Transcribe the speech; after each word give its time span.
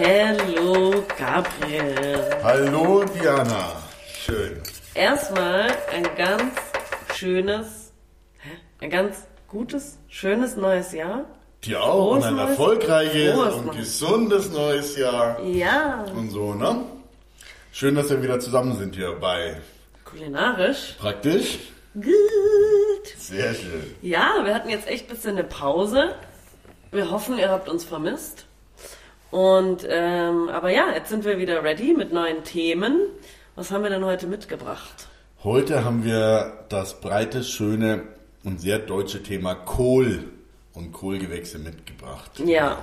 Hallo 0.00 1.04
Gabriel. 1.18 2.30
Hallo 2.44 3.02
Diana. 3.02 3.82
Schön. 4.06 4.60
Erstmal 4.94 5.70
ein 5.92 6.06
ganz 6.16 6.54
schönes, 7.16 7.92
hä? 8.38 8.50
ein 8.80 8.90
ganz 8.90 9.26
gutes, 9.48 9.98
schönes 10.06 10.54
neues 10.54 10.92
Jahr. 10.92 11.24
Dir 11.64 11.82
auch 11.82 12.12
und 12.12 12.22
ein 12.22 12.38
erfolgreiches 12.38 13.34
frohes 13.34 13.54
und 13.54 13.76
gesundes 13.76 14.52
neues 14.52 14.96
Jahr 14.96 15.42
Ja, 15.42 16.04
und 16.14 16.30
so, 16.30 16.54
ne? 16.54 16.84
Schön, 17.72 17.96
dass 17.96 18.08
wir 18.08 18.22
wieder 18.22 18.38
zusammen 18.38 18.78
sind 18.78 18.94
hier 18.94 19.16
bei 19.20 19.56
kulinarisch. 20.04 20.94
Praktisch. 21.00 21.58
Gut. 21.94 22.06
Sehr 23.18 23.52
schön. 23.52 23.96
Ja, 24.02 24.44
wir 24.44 24.54
hatten 24.54 24.68
jetzt 24.68 24.86
echt 24.86 25.08
ein 25.08 25.16
bisschen 25.16 25.32
eine 25.32 25.42
Pause. 25.44 26.14
Wir 26.92 27.10
hoffen, 27.10 27.36
ihr 27.36 27.50
habt 27.50 27.68
uns 27.68 27.82
vermisst. 27.82 28.44
Und, 29.30 29.86
ähm, 29.88 30.48
aber 30.48 30.70
ja, 30.70 30.92
jetzt 30.94 31.10
sind 31.10 31.24
wir 31.24 31.38
wieder 31.38 31.62
ready 31.62 31.94
mit 31.94 32.12
neuen 32.12 32.44
Themen. 32.44 33.00
Was 33.56 33.70
haben 33.70 33.82
wir 33.82 33.90
denn 33.90 34.04
heute 34.04 34.26
mitgebracht? 34.26 35.08
Heute 35.44 35.84
haben 35.84 36.04
wir 36.04 36.64
das 36.68 37.00
breite, 37.00 37.44
schöne 37.44 38.02
und 38.44 38.60
sehr 38.60 38.78
deutsche 38.78 39.22
Thema 39.22 39.54
Kohl 39.54 40.24
und 40.74 40.92
Kohlgewächse 40.92 41.58
mitgebracht. 41.58 42.30
Ja, 42.44 42.78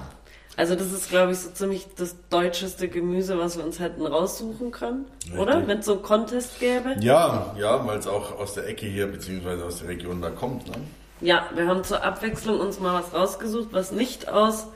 also 0.58 0.76
das 0.76 0.91
ist, 0.94 1.09
glaube 1.09 1.34
ich, 1.34 1.39
so 1.39 1.50
ziemlich 1.50 1.88
das 1.98 2.16
deutscheste 2.30 2.88
Gemüse, 2.88 3.38
was 3.38 3.58
wir 3.58 3.66
uns 3.66 3.80
hätten 3.80 4.05
raussuchen 4.05 4.72
können, 4.72 5.05
Richtig. 5.23 5.39
oder? 5.39 5.67
Wenn 5.67 5.80
es 5.80 5.86
so 5.86 5.94
einen 5.94 6.03
Contest 6.03 6.59
gäbe. 6.59 6.95
Ja, 7.02 7.53
ja, 7.58 7.86
weil 7.86 8.00
es 8.00 8.08
auch 8.08 8.39
aus 8.39 8.53
der 8.53 8.67
Ecke 8.67 8.86
hier 8.86 9.08
beziehungsweise 9.08 9.66
aus 9.66 9.80
der 9.80 9.89
Region 9.89 10.22
da 10.22 10.30
kommt, 10.30 10.67
ne? 10.67 10.75
Ja, 11.22 11.45
wir 11.55 11.67
haben 11.67 11.84
zur 11.84 12.03
Abwechslung 12.03 12.59
uns 12.59 12.80
mal 12.80 13.02
was 13.02 13.14
rausgesucht, 13.14 13.70
was 13.72 13.91
nicht 13.91 14.30
aus 14.30 14.67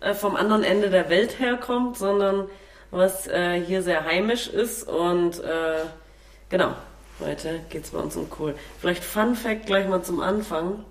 äh, 0.00 0.14
vom 0.14 0.36
anderen 0.36 0.64
Ende 0.64 0.90
der 0.90 1.10
Welt 1.10 1.38
herkommt, 1.38 1.96
sondern 1.96 2.48
was 2.90 3.26
äh, 3.26 3.60
hier 3.60 3.82
sehr 3.82 4.04
heimisch 4.04 4.48
ist. 4.48 4.88
Und 4.88 5.40
äh, 5.40 5.84
genau, 6.48 6.74
heute 7.20 7.60
geht's 7.70 7.90
bei 7.90 7.98
uns 7.98 8.16
um 8.16 8.30
Kohl. 8.30 8.54
Vielleicht 8.80 9.04
Fun 9.04 9.34
Fact 9.34 9.66
gleich 9.66 9.88
mal 9.88 10.02
zum 10.02 10.20
Anfang. 10.20 10.84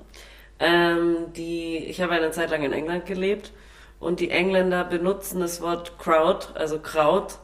Ähm, 0.60 1.34
die, 1.36 1.78
ich 1.78 2.02
habe 2.02 2.14
eine 2.14 2.32
Zeit 2.32 2.50
lang 2.50 2.64
in 2.64 2.74
England 2.74 3.06
gelebt 3.06 3.52
und 4.00 4.20
die 4.20 4.32
Engländer 4.32 4.84
benutzen 4.84 5.40
das 5.40 5.62
Wort 5.62 6.00
Kraut, 6.00 6.50
also 6.56 6.80
Kraut, 6.80 7.38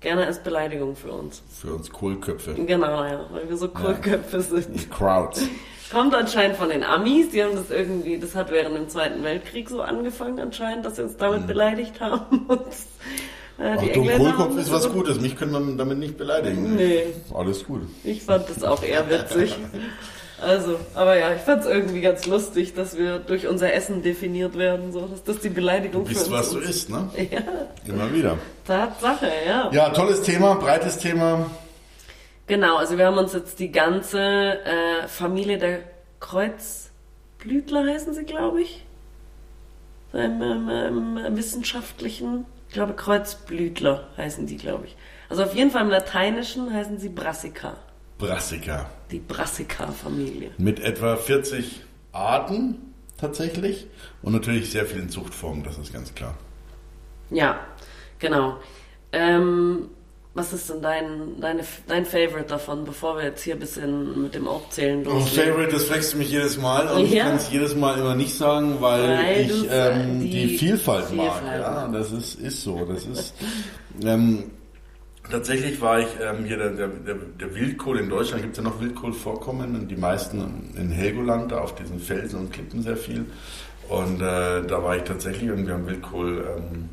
gerne 0.00 0.26
als 0.26 0.42
Beleidigung 0.42 0.94
für 0.94 1.10
uns. 1.10 1.42
Für 1.60 1.74
uns 1.74 1.90
Kohlköpfe. 1.90 2.54
Genau, 2.54 3.04
ja, 3.04 3.26
weil 3.30 3.48
wir 3.48 3.56
so 3.56 3.68
Kohlköpfe 3.68 4.40
sind. 4.40 4.90
Crowd. 4.90 5.40
Kommt 5.90 6.14
anscheinend 6.14 6.56
von 6.56 6.68
den 6.68 6.84
Amis, 6.84 7.30
die 7.30 7.42
haben 7.42 7.56
das 7.56 7.70
irgendwie, 7.70 8.18
das 8.18 8.34
hat 8.36 8.52
während 8.52 8.76
dem 8.76 8.88
Zweiten 8.88 9.24
Weltkrieg 9.24 9.68
so 9.68 9.82
angefangen 9.82 10.38
anscheinend, 10.38 10.86
dass 10.86 10.96
sie 10.96 11.02
uns 11.02 11.16
damit 11.16 11.46
beleidigt 11.48 12.00
haben. 12.00 12.46
Und, 12.48 12.60
äh, 13.58 13.76
Ach, 13.76 14.16
Kohlkopf 14.16 14.56
ist 14.56 14.70
was 14.70 14.90
Gutes. 14.90 15.20
Mich 15.20 15.36
können 15.36 15.52
wir 15.52 15.76
damit 15.76 15.98
nicht 15.98 16.16
beleidigen. 16.16 16.76
Nee, 16.76 17.06
Alles 17.34 17.64
gut. 17.64 17.82
ich 18.04 18.22
fand 18.22 18.48
das 18.48 18.62
auch 18.62 18.82
eher 18.82 19.10
witzig. 19.10 19.56
Also, 20.40 20.76
aber 20.94 21.18
ja, 21.18 21.34
ich 21.34 21.42
fand 21.42 21.62
es 21.62 21.66
irgendwie 21.68 22.00
ganz 22.00 22.24
lustig, 22.26 22.72
dass 22.74 22.96
wir 22.96 23.18
durch 23.18 23.46
unser 23.46 23.74
Essen 23.74 24.02
definiert 24.02 24.56
werden, 24.56 24.92
so, 24.92 25.02
dass 25.02 25.22
das 25.22 25.40
die 25.40 25.50
Beleidigung 25.50 26.04
Du 26.04 26.08
bist, 26.08 26.28
für 26.28 26.34
uns 26.34 26.46
was 26.46 26.50
du 26.52 26.58
isst, 26.60 26.88
ne? 26.88 27.10
Ja, 27.30 27.40
Immer 27.86 28.12
wieder. 28.12 28.38
Tatsache, 28.66 29.30
ja. 29.46 29.70
Ja, 29.72 29.90
tolles 29.90 30.22
Thema, 30.22 30.54
breites 30.54 30.96
Thema. 30.98 31.50
Genau, 32.50 32.78
also 32.78 32.98
wir 32.98 33.06
haben 33.06 33.16
uns 33.16 33.32
jetzt 33.32 33.60
die 33.60 33.70
ganze 33.70 34.18
äh, 34.18 35.06
Familie 35.06 35.56
der 35.56 35.82
Kreuzblütler 36.18 37.86
heißen 37.86 38.12
sie, 38.12 38.24
glaube 38.24 38.62
ich. 38.62 38.84
Im, 40.12 40.42
im, 40.42 41.16
im 41.16 41.36
wissenschaftlichen, 41.36 42.46
ich 42.66 42.74
glaube 42.74 42.94
Kreuzblütler 42.94 44.08
heißen 44.16 44.48
die, 44.48 44.56
glaube 44.56 44.86
ich. 44.86 44.96
Also 45.28 45.44
auf 45.44 45.54
jeden 45.54 45.70
Fall 45.70 45.82
im 45.82 45.90
Lateinischen 45.90 46.74
heißen 46.74 46.98
sie 46.98 47.10
Brassica. 47.10 47.76
Brassica. 48.18 48.90
Die 49.12 49.20
Brassica-Familie. 49.20 50.50
Mit 50.58 50.80
etwa 50.80 51.14
40 51.14 51.82
Arten 52.10 52.78
tatsächlich 53.16 53.86
und 54.22 54.32
natürlich 54.32 54.72
sehr 54.72 54.86
vielen 54.86 55.08
Zuchtformen, 55.08 55.62
das 55.62 55.78
ist 55.78 55.92
ganz 55.92 56.16
klar. 56.16 56.36
Ja, 57.30 57.60
genau. 58.18 58.56
Ähm, 59.12 59.88
was 60.32 60.52
ist 60.52 60.70
denn 60.70 60.80
dein, 60.80 61.40
deine, 61.40 61.62
dein 61.88 62.06
Favorite 62.06 62.44
davon, 62.48 62.84
bevor 62.84 63.16
wir 63.16 63.24
jetzt 63.24 63.42
hier 63.42 63.54
ein 63.54 63.58
bisschen 63.60 64.22
mit 64.22 64.34
dem 64.34 64.46
Aufzählen 64.46 65.04
Oh, 65.06 65.14
loslegen? 65.14 65.52
Favorite, 65.52 65.72
das 65.72 65.84
fragst 65.84 66.12
du 66.14 66.18
mich 66.18 66.30
jedes 66.30 66.56
Mal 66.56 66.86
und 66.88 67.04
ich 67.04 67.12
Ja. 67.12 67.24
kann 67.24 67.36
es 67.36 67.50
jedes 67.50 67.74
Mal 67.74 67.98
immer 67.98 68.14
nicht 68.14 68.34
sagen, 68.36 68.76
weil, 68.80 69.02
Weil 69.18 69.40
ich 69.42 69.50
es, 69.50 69.66
ähm, 69.70 70.16
äh, 70.16 70.24
die, 70.24 70.30
die 70.30 70.58
Vielfalt, 70.58 71.12
mag. 71.14 71.32
Vielfalt 71.34 71.60
Ja, 71.62 71.88
magst. 71.88 72.12
das 72.12 72.12
ist, 72.12 72.40
ist 72.40 72.62
so. 72.62 72.84
Das 72.84 73.04
ist 73.06 73.34
ähm, 74.04 74.44
tatsächlich 75.28 75.80
war 75.80 75.98
ich 76.00 76.06
ähm, 76.22 76.44
hier 76.44 76.56
der, 76.58 76.70
der, 76.70 76.88
der, 76.88 77.14
der 77.16 77.54
Wildkohl 77.54 77.98
in 77.98 78.08
Deutschland 78.08 78.42
gibt 78.42 78.56
es 78.56 78.62
ja 78.64 78.70
noch 78.70 78.80
Wildkohlvorkommen 78.80 79.74
und 79.74 79.88
die 79.88 79.96
meisten 79.96 80.72
in 80.76 80.90
Helgoland, 80.90 81.50
da 81.52 81.58
auf 81.60 81.74
diesen 81.74 81.98
Felsen 81.98 82.38
und 82.38 82.52
Klippen 82.52 82.82
sehr 82.82 82.96
viel. 82.96 83.26
Und 83.88 84.20
äh, 84.20 84.62
da 84.62 84.82
war 84.84 84.96
ich 84.96 85.02
tatsächlich 85.02 85.50
und 85.50 85.66
wir 85.66 85.74
haben 85.74 85.86
Wildkohl 85.88 86.44
ähm, 86.56 86.88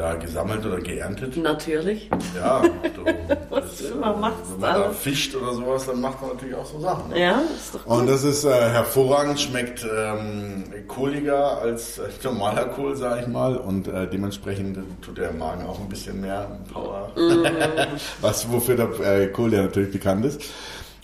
ja, 0.00 0.14
gesammelt 0.14 0.64
oder 0.64 0.80
geerntet. 0.80 1.36
Natürlich. 1.36 2.08
Ja, 2.34 2.62
du, 2.96 3.04
Was 3.50 3.76
du 3.78 3.88
immer 3.94 4.16
machst, 4.16 4.38
Wenn 4.52 4.60
man 4.60 4.74
da 4.74 4.82
alles. 4.86 4.96
fischt 4.98 5.34
oder 5.36 5.52
sowas, 5.52 5.84
dann 5.86 6.00
macht 6.00 6.20
man 6.22 6.30
natürlich 6.30 6.54
auch 6.54 6.64
so 6.64 6.80
Sachen. 6.80 7.10
Ne? 7.10 7.20
Ja, 7.20 7.42
ist 7.54 7.74
doch 7.74 7.84
Und 7.86 8.00
gut. 8.00 8.08
das 8.10 8.24
ist 8.24 8.44
äh, 8.44 8.48
hervorragend, 8.50 9.38
schmeckt 9.38 9.84
ähm, 9.84 10.64
kohliger 10.88 11.58
als 11.60 11.98
äh, 11.98 12.08
normaler 12.24 12.64
Kohl, 12.66 12.96
sag 12.96 13.20
ich 13.20 13.26
mal. 13.26 13.56
Und 13.58 13.88
äh, 13.88 14.08
dementsprechend 14.08 14.78
tut 15.02 15.18
der 15.18 15.32
Magen 15.32 15.66
auch 15.66 15.78
ein 15.78 15.88
bisschen 15.88 16.20
mehr 16.20 16.58
Power. 16.72 17.10
Was, 18.22 18.50
wofür 18.50 18.76
der 18.76 18.88
äh, 19.00 19.26
Kohl 19.28 19.52
ja 19.52 19.62
natürlich 19.62 19.92
bekannt 19.92 20.24
ist. 20.24 20.40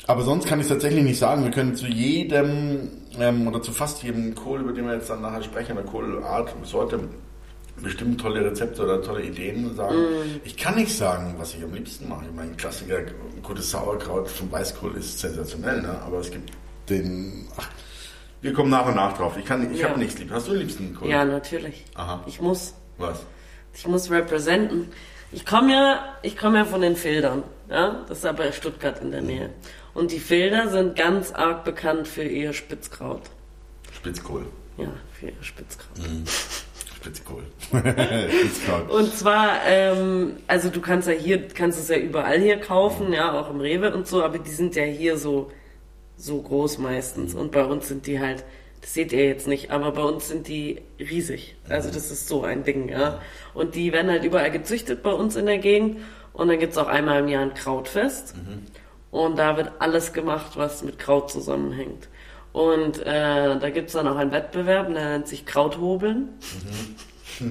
Aber 0.07 0.23
sonst 0.23 0.47
kann 0.47 0.59
ich 0.61 0.67
es 0.67 0.71
tatsächlich 0.73 1.05
nicht 1.05 1.19
sagen. 1.19 1.45
Wir 1.45 1.51
können 1.51 1.75
zu 1.75 1.87
jedem 1.87 2.91
ähm, 3.19 3.47
oder 3.47 3.61
zu 3.61 3.73
fast 3.73 4.03
jedem 4.05 4.35
Kohl, 4.35 4.61
über 4.61 4.73
den 4.73 4.87
wir 4.87 4.95
jetzt 4.95 5.11
dann 5.11 5.21
nachher 5.21 5.43
sprechen, 5.43 5.73
oder 5.77 5.83
Kohlart, 5.87 6.55
Sorte, 6.63 7.01
bestimmt 7.83 8.21
tolle 8.21 8.45
Rezepte 8.45 8.83
oder 8.83 9.03
tolle 9.03 9.23
Ideen 9.23 9.75
sagen. 9.75 9.97
Ich 10.45 10.57
kann 10.57 10.77
nicht 10.77 10.97
sagen, 10.97 11.35
was 11.39 11.55
ich 11.55 11.63
am 11.63 11.73
liebsten 11.75 12.09
mache. 12.09 12.25
Ich 12.27 12.35
meine, 12.35 12.53
Klassiker, 12.55 12.99
gutes 13.43 13.71
Sauerkraut 13.71 14.29
vom 14.29 14.51
Weißkohl 14.51 14.97
ist 14.97 15.19
sensationell, 15.19 15.83
ne? 15.83 16.01
aber 16.03 16.19
es 16.19 16.31
gibt 16.31 16.51
den... 16.89 17.49
Ach, 17.57 17.69
wir 18.43 18.53
kommen 18.53 18.71
nach 18.71 18.87
und 18.87 18.97
nach 18.97 19.17
drauf. 19.17 19.37
Ich, 19.39 19.45
kann, 19.45 19.73
ich 19.73 19.81
Ja. 19.81 19.89
habe 19.91 19.99
nichts 19.99 20.19
lieb. 20.19 20.31
Hast 20.31 20.47
du 20.49 20.53
den 20.53 20.61
liebsten 20.61 20.95
Kohl? 20.95 21.09
Ja, 21.09 21.25
natürlich. 21.25 21.85
Aha. 21.95 22.23
Ich 22.27 22.41
muss. 22.41 22.75
Was? 22.99 23.21
Ich 23.75 23.87
muss 23.87 24.11
representen. 24.11 24.89
Ich 25.33 25.45
komme 25.45 25.73
ja, 25.73 26.17
ich 26.23 26.37
komme 26.37 26.59
ja 26.59 26.65
von 26.65 26.81
den 26.81 26.97
Fildern. 26.97 27.43
Ja, 27.69 28.05
das 28.09 28.19
ist 28.19 28.27
aber 28.27 28.53
Stuttgart 28.53 29.01
in 29.03 29.11
der 29.11 29.23
Nähe. 29.23 29.51
Und 29.93 30.13
die 30.13 30.21
Filder 30.21 30.69
sind 30.71 30.97
ganz 30.97 31.33
arg 31.33 31.65
bekannt 31.65 32.07
für 32.07 32.23
ihr 32.23 32.53
Spitzkraut. 32.53 33.23
Spitzkohl. 33.93 34.47
Ja, 34.79 34.89
für 35.19 35.27
ihr 35.27 35.43
Spitzkraut. 35.43 35.99
Spitzkohl. 37.07 37.45
Spitzkraut. 37.61 38.91
Und 38.91 39.15
zwar, 39.15 39.65
ähm, 39.65 40.39
also 40.49 40.71
du 40.71 40.81
kannst 40.81 41.07
ja 41.07 41.15
hier, 41.15 41.47
kannst 41.47 41.79
es 41.79 41.89
ja 41.89 41.97
überall 41.97 42.41
hier 42.41 42.59
kaufen, 42.59 43.13
ja, 43.13 43.33
auch 43.39 43.49
im 43.49 43.61
Rewe 43.61 43.95
und 43.95 44.09
so, 44.09 44.25
aber 44.25 44.39
die 44.39 44.51
sind 44.51 44.75
ja 44.75 44.83
hier 44.83 45.17
so, 45.17 45.53
so 46.17 46.43
groß 46.43 46.79
meistens. 46.79 47.35
Und 47.35 47.53
bei 47.53 47.65
uns 47.65 47.87
sind 47.87 48.09
die 48.09 48.19
halt, 48.19 48.45
das 48.81 48.95
seht 48.95 49.13
ihr 49.13 49.25
jetzt 49.25 49.47
nicht, 49.47 49.71
aber 49.71 49.93
bei 49.93 50.03
uns 50.03 50.29
sind 50.29 50.49
die 50.49 50.83
riesig. 50.99 51.55
Also 51.69 51.91
das 51.91 52.11
ist 52.11 52.27
so 52.27 52.43
ein 52.43 52.65
Ding, 52.65 52.89
ja. 52.89 53.21
Und 53.55 53.77
die 53.77 53.93
werden 53.93 54.11
halt 54.11 54.25
überall 54.25 54.51
gezüchtet 54.51 55.05
bei 55.05 55.13
uns 55.13 55.37
in 55.37 55.47
der 55.47 55.59
Gegend. 55.59 55.99
Und 56.33 56.49
dann 56.49 56.59
gibt's 56.59 56.77
auch 56.77 56.89
einmal 56.89 57.21
im 57.21 57.29
Jahr 57.29 57.43
ein 57.43 57.55
Krautfest. 57.55 58.35
Und 59.11 59.39
da 59.39 59.57
wird 59.57 59.71
alles 59.79 60.13
gemacht, 60.13 60.57
was 60.57 60.83
mit 60.83 60.99
Kraut 60.99 61.31
zusammenhängt. 61.31 62.09
Und 62.57 63.05
äh, 63.05 63.59
da 63.59 63.69
gibt's 63.69 63.93
dann 63.93 64.09
auch 64.09 64.17
einen 64.17 64.33
Wettbewerb, 64.33 64.87
der 64.87 65.11
nennt 65.11 65.29
sich 65.29 65.45
Krauthobeln. 65.45 66.31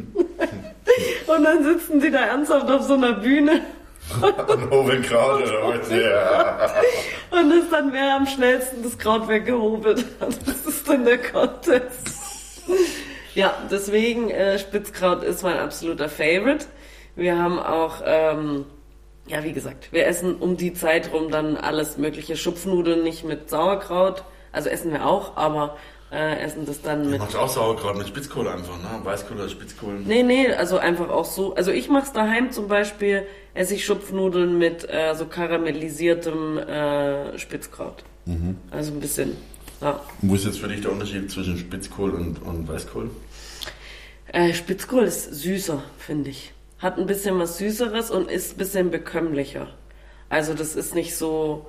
Und 1.28 1.44
dann 1.44 1.64
sitzen 1.64 2.00
die 2.00 2.10
da 2.10 2.22
ernsthaft 2.22 2.72
auf 2.72 2.82
so 2.82 2.96
einer 2.96 3.14
Bühne 3.14 3.62
Und 4.22 4.72
Hovenkraut 4.72 5.44
oder 5.44 5.68
was? 5.68 5.92
Ja. 5.92 6.70
und 7.40 7.52
ist 7.52 7.72
dann 7.72 7.94
wer 7.94 8.16
am 8.16 8.26
schnellsten 8.26 8.82
das 8.82 8.98
Kraut 8.98 9.28
weggehobelt 9.28 10.06
hat. 10.20 10.36
Das 10.48 10.66
ist 10.66 10.88
dann 10.88 11.06
der 11.06 11.20
Contest. 11.20 12.12
Ja, 13.36 13.54
deswegen 13.70 14.32
äh, 14.32 14.58
Spitzkraut 14.58 15.24
ist 15.24 15.44
mein 15.44 15.58
absoluter 15.58 16.10
Favorite. 16.10 16.66
Wir 17.16 17.38
haben 17.38 17.60
auch, 17.60 18.02
ähm, 18.06 18.66
ja 19.28 19.44
wie 19.44 19.54
gesagt, 19.54 19.92
wir 19.92 20.08
essen 20.08 20.36
um 20.36 20.58
die 20.58 20.74
Zeit 20.74 21.12
rum 21.14 21.30
dann 21.30 21.58
alles 21.58 21.98
mögliche 21.98 22.38
Schupfnudeln, 22.38 23.04
nicht 23.04 23.24
mit 23.24 23.52
Sauerkraut. 23.52 24.24
Also 24.56 24.70
essen 24.70 24.92
wir 24.92 25.06
auch, 25.06 25.36
aber 25.38 25.78
äh, 26.12 26.40
essen 26.40 26.66
das 26.66 26.82
dann 26.82 27.04
Du 27.04 27.10
mit 27.10 27.20
machst 27.20 27.36
auch 27.36 27.50
Sauerkraut 27.50 27.98
mit 27.98 28.08
Spitzkohl 28.08 28.48
einfach, 28.48 28.78
ne? 28.78 29.02
Weißkohl 29.04 29.38
oder 29.38 29.50
Spitzkohl. 29.50 30.00
Nee, 30.06 30.24
nee, 30.24 30.48
also 30.54 30.78
einfach 30.78 31.10
auch 31.10 31.26
so. 31.26 31.54
Also 31.56 31.72
ich 31.72 31.90
mach's 31.90 32.14
daheim 32.14 32.52
zum 32.52 32.68
Beispiel, 32.68 33.28
esse 33.54 33.74
ich 33.76 33.86
Schupfnudeln 33.86 34.58
mit 34.58 34.88
äh, 34.90 35.14
so 35.16 35.26
karamellisiertem 35.26 36.58
äh, 36.58 37.38
Spitzkraut. 37.38 38.04
Also 38.72 38.92
ein 38.94 39.00
bisschen, 39.00 39.38
ja. 39.82 40.00
Wo 40.22 40.34
ist 40.36 40.46
jetzt 40.46 40.60
für 40.60 40.68
dich 40.68 40.82
der 40.82 40.92
Unterschied 40.92 41.30
zwischen 41.30 41.58
Spitzkohl 41.58 42.12
und, 42.12 42.42
und 42.42 42.68
Weißkohl? 42.68 43.12
Äh, 44.28 44.54
Spitzkohl 44.54 45.04
ist 45.04 45.32
süßer, 45.36 45.84
finde 46.00 46.30
ich. 46.32 46.54
hat 46.80 46.98
ein 46.98 47.06
bisschen 47.06 47.38
was 47.40 47.58
Süßeres 47.58 48.10
und 48.10 48.30
ist 48.32 48.54
ein 48.54 48.58
bisschen 48.58 48.90
bekömmlicher. 48.92 49.68
Also 50.30 50.54
das 50.54 50.76
ist 50.76 50.96
nicht 50.96 51.16
so, 51.16 51.68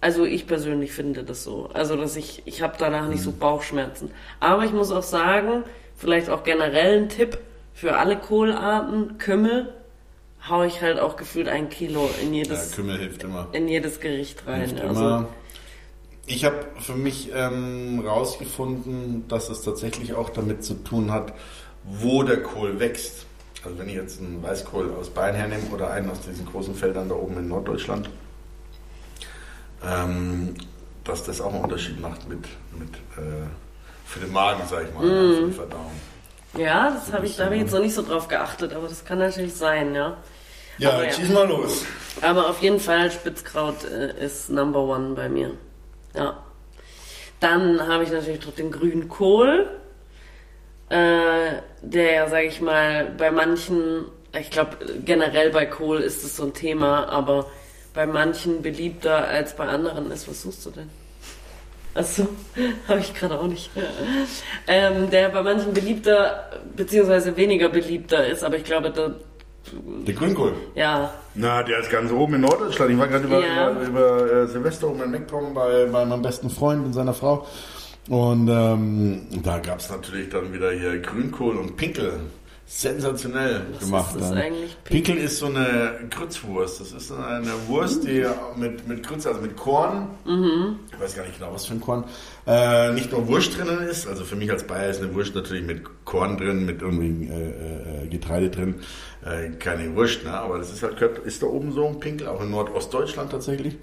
also 0.00 0.24
ich 0.24 0.46
persönlich 0.46 0.92
finde 0.92 1.24
das 1.24 1.42
so. 1.44 1.70
Also 1.72 1.96
dass 1.96 2.16
ich, 2.16 2.42
ich 2.44 2.62
habe 2.62 2.74
danach 2.78 3.08
nicht 3.08 3.22
so 3.22 3.30
Mhm. 3.30 3.38
Bauchschmerzen. 3.38 4.10
Aber 4.40 4.64
ich 4.64 4.72
muss 4.72 4.90
auch 4.92 5.02
sagen, 5.02 5.64
vielleicht 5.96 6.28
auch 6.30 6.44
generell 6.44 6.98
ein 7.02 7.08
Tipp 7.08 7.38
für 7.74 7.96
alle 7.96 8.16
Kohlarten, 8.16 9.18
Kümmel 9.18 9.72
hau 10.48 10.62
ich 10.62 10.80
halt 10.80 11.00
auch 11.00 11.16
gefühlt 11.16 11.48
ein 11.48 11.68
Kilo 11.70 12.08
in 12.22 12.32
Ja, 12.32 12.42
jedes, 12.44 12.72
Kümmel 12.72 12.98
hilft 12.98 13.24
immer. 13.24 13.48
in 13.52 13.66
jedes 13.68 13.98
Gericht 14.00 14.46
rein. 14.46 14.60
Hilft 14.60 14.80
Also, 14.80 15.00
immer. 15.06 15.28
Ich 16.28 16.44
habe 16.44 16.66
für 16.80 16.94
mich 16.94 17.30
ähm, 17.34 18.02
rausgefunden, 18.06 19.26
dass 19.28 19.48
es 19.48 19.62
tatsächlich 19.62 20.14
auch 20.14 20.30
damit 20.30 20.64
zu 20.64 20.74
tun 20.74 21.12
hat, 21.12 21.32
wo 21.84 22.22
der 22.22 22.42
Kohl 22.42 22.80
wächst. 22.80 23.26
Also 23.64 23.78
wenn 23.78 23.88
ich 23.88 23.94
jetzt 23.94 24.20
einen 24.20 24.42
Weißkohl 24.42 24.92
aus 24.98 25.10
Bayern 25.10 25.34
hernehme 25.36 25.62
oder 25.72 25.90
einen 25.90 26.10
aus 26.10 26.20
diesen 26.20 26.46
großen 26.46 26.74
Feldern 26.74 27.08
da 27.08 27.14
oben 27.16 27.38
in 27.38 27.48
Norddeutschland, 27.48 28.08
ähm, 29.86 30.54
dass 31.04 31.22
das 31.24 31.40
auch 31.40 31.52
einen 31.54 31.62
Unterschied 31.64 32.00
macht 32.00 32.28
mit, 32.28 32.44
mit 32.78 32.94
äh, 33.16 33.46
für 34.04 34.20
den 34.20 34.32
Magen, 34.32 34.62
sag 34.68 34.84
ich 34.88 34.94
mal, 34.94 35.04
Mhm. 35.04 35.34
für 35.36 35.46
die 35.46 35.52
Verdauung. 35.52 35.92
ja, 36.56 36.90
das 36.90 37.12
habe 37.12 37.26
ich, 37.26 37.36
da 37.36 37.44
habe 37.46 37.54
ich 37.56 37.62
jetzt 37.62 37.72
noch 37.72 37.80
nicht 37.80 37.94
so 37.94 38.02
drauf 38.02 38.28
geachtet, 38.28 38.72
aber 38.74 38.88
das 38.88 39.04
kann 39.04 39.18
natürlich 39.18 39.54
sein, 39.54 39.94
ja. 39.94 40.16
Ja, 40.78 40.90
Aber 40.92 41.04
ja. 41.06 41.12
schieß 41.12 41.30
mal 41.30 41.48
los. 41.48 41.84
Aber 42.20 42.50
auf 42.50 42.60
jeden 42.60 42.80
Fall 42.80 43.10
Spitzkraut 43.10 43.84
äh, 43.84 44.24
ist 44.24 44.50
Number 44.50 44.80
One 44.80 45.14
bei 45.14 45.28
mir. 45.28 45.52
Ja. 46.14 46.42
Dann 47.40 47.86
habe 47.86 48.04
ich 48.04 48.10
natürlich 48.10 48.44
noch 48.46 48.54
den 48.54 48.70
Grünkohl, 48.70 49.68
äh, 50.88 51.60
der, 51.82 52.28
sage 52.28 52.46
ich 52.46 52.60
mal, 52.60 53.06
bei 53.16 53.30
manchen, 53.30 54.04
ich 54.38 54.50
glaube 54.50 54.76
generell 55.04 55.50
bei 55.50 55.66
Kohl 55.66 56.00
ist 56.00 56.24
es 56.24 56.36
so 56.36 56.44
ein 56.44 56.54
Thema, 56.54 57.08
aber 57.08 57.46
bei 57.96 58.06
manchen 58.06 58.62
beliebter 58.62 59.26
als 59.26 59.56
bei 59.56 59.66
anderen 59.66 60.10
ist. 60.12 60.28
Was 60.28 60.42
suchst 60.42 60.66
du 60.66 60.70
denn? 60.70 60.90
Achso, 61.94 62.28
habe 62.88 63.00
ich 63.00 63.12
gerade 63.14 63.40
auch 63.40 63.46
nicht. 63.48 63.70
Ähm, 64.68 65.10
der 65.10 65.30
bei 65.30 65.42
manchen 65.42 65.72
beliebter 65.72 66.50
beziehungsweise 66.76 67.36
weniger 67.36 67.70
beliebter 67.70 68.24
ist, 68.26 68.44
aber 68.44 68.56
ich 68.58 68.64
glaube, 68.64 68.90
da, 68.90 69.12
Der 70.06 70.14
Grünkohl. 70.14 70.52
ja, 70.74 71.10
Na, 71.34 71.62
der 71.62 71.80
ist 71.80 71.90
ganz 71.90 72.12
oben 72.12 72.34
in 72.34 72.42
Norddeutschland. 72.42 72.92
Ich 72.92 72.98
war 72.98 73.08
gerade 73.08 73.24
über, 73.24 73.40
Ja. 73.44 73.70
über, 73.70 73.80
über 73.82 74.32
äh, 74.32 74.46
Silvester 74.46 74.88
oben 74.88 75.02
in 75.04 75.10
Meckpomm 75.10 75.54
bei, 75.54 75.86
bei 75.86 76.04
meinem 76.04 76.22
besten 76.22 76.50
Freund 76.50 76.84
und 76.84 76.92
seiner 76.92 77.14
Frau. 77.14 77.46
Und 78.10 78.46
ähm, 78.48 79.26
da 79.42 79.58
gab 79.58 79.80
es 79.80 79.90
natürlich 79.90 80.28
dann 80.28 80.52
wieder 80.52 80.70
hier 80.72 80.98
Grünkohl 81.00 81.56
und 81.56 81.76
Pinkel. 81.76 82.12
Sensationell 82.68 83.62
Was 83.72 83.78
gemacht. 83.78 84.14
ist 84.14 84.20
das 84.20 84.28
dann. 84.30 84.38
eigentlich, 84.38 84.76
Pinkel? 84.82 85.14
Pinkel? 85.14 85.24
ist 85.24 85.38
so 85.38 85.46
eine 85.46 86.00
Grützwurst. 86.10 86.80
Das 86.80 86.90
ist 86.90 87.12
eine 87.12 87.52
Wurst, 87.68 88.04
die 88.04 88.26
mit, 88.56 88.88
mit 88.88 89.06
Grütze, 89.06 89.28
also 89.28 89.40
mit 89.40 89.56
Korn, 89.56 90.08
ich 90.92 91.00
weiß 91.00 91.14
gar 91.14 91.22
nicht 91.24 91.38
genau, 91.38 91.52
was 91.54 91.66
für 91.66 91.74
ein 91.74 91.80
Korn, 91.80 92.04
äh, 92.44 92.92
nicht 92.92 93.12
nur 93.12 93.28
Wurst 93.28 93.56
drinnen 93.56 93.82
ist. 93.86 94.08
Also 94.08 94.24
für 94.24 94.34
mich 94.34 94.50
als 94.50 94.64
Bayer 94.64 94.90
ist 94.90 95.00
eine 95.00 95.14
Wurst 95.14 95.36
natürlich 95.36 95.64
mit 95.64 95.82
Korn 96.04 96.36
drin, 96.38 96.66
mit 96.66 96.82
irgendwie 96.82 97.28
äh, 97.28 98.04
äh, 98.04 98.08
Getreide 98.08 98.50
drin. 98.50 98.74
Äh, 99.24 99.50
keine 99.58 99.94
Wurst, 99.94 100.24
ne? 100.24 100.32
aber 100.32 100.58
das 100.58 100.72
ist 100.72 100.82
halt, 100.82 101.00
ist 101.24 101.42
da 101.44 101.46
oben 101.46 101.70
so 101.70 101.86
ein 101.86 102.00
Pinkel, 102.00 102.26
auch 102.26 102.42
in 102.42 102.50
Nordostdeutschland 102.50 103.30
tatsächlich. 103.30 103.76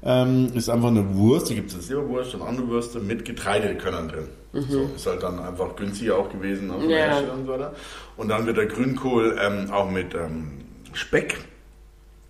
Ähm, 0.00 0.52
ist 0.54 0.68
einfach 0.68 0.88
eine 0.88 1.16
Wurst, 1.16 1.50
da 1.50 1.54
gibt 1.54 1.70
es 1.70 1.74
eine 1.74 1.82
Silberwurst 1.82 2.34
und 2.36 2.42
andere 2.42 2.68
Würste 2.68 3.00
mit 3.00 3.24
Getreidekörnern 3.24 4.08
drin. 4.08 4.28
So, 4.52 4.90
ist 4.96 5.06
halt 5.06 5.22
dann 5.22 5.38
einfach 5.38 5.76
günstiger 5.76 6.16
auch 6.16 6.30
gewesen 6.30 6.70
auf 6.70 6.80
dem 6.80 6.90
Ja. 6.90 6.96
Hersteller 6.96 7.34
und 7.34 7.46
so 7.46 7.52
weiter. 7.52 7.74
Und 8.16 8.28
dann 8.28 8.46
wird 8.46 8.56
der 8.56 8.66
Grünkohl 8.66 9.36
ähm, 9.40 9.70
auch 9.70 9.90
mit 9.90 10.14
ähm, 10.14 10.52
Speck 10.94 11.38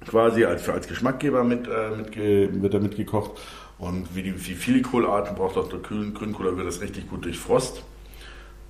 quasi 0.06 0.44
als, 0.44 0.68
als 0.68 0.88
Geschmackgeber 0.88 1.44
mit, 1.44 1.68
äh, 1.68 1.90
mit 1.96 2.16
wird 2.62 2.74
er 2.74 2.80
mitgekocht. 2.80 3.32
Und 3.78 4.14
wie, 4.16 4.22
die, 4.22 4.34
wie 4.34 4.54
viele 4.54 4.82
Kohlarten 4.82 5.36
braucht 5.36 5.56
auch 5.56 5.68
der 5.68 5.78
Grün, 5.78 6.12
Grünkohl, 6.12 6.46
da 6.46 6.56
wird 6.56 6.66
das 6.66 6.80
richtig 6.80 7.08
gut 7.08 7.24
durch 7.24 7.38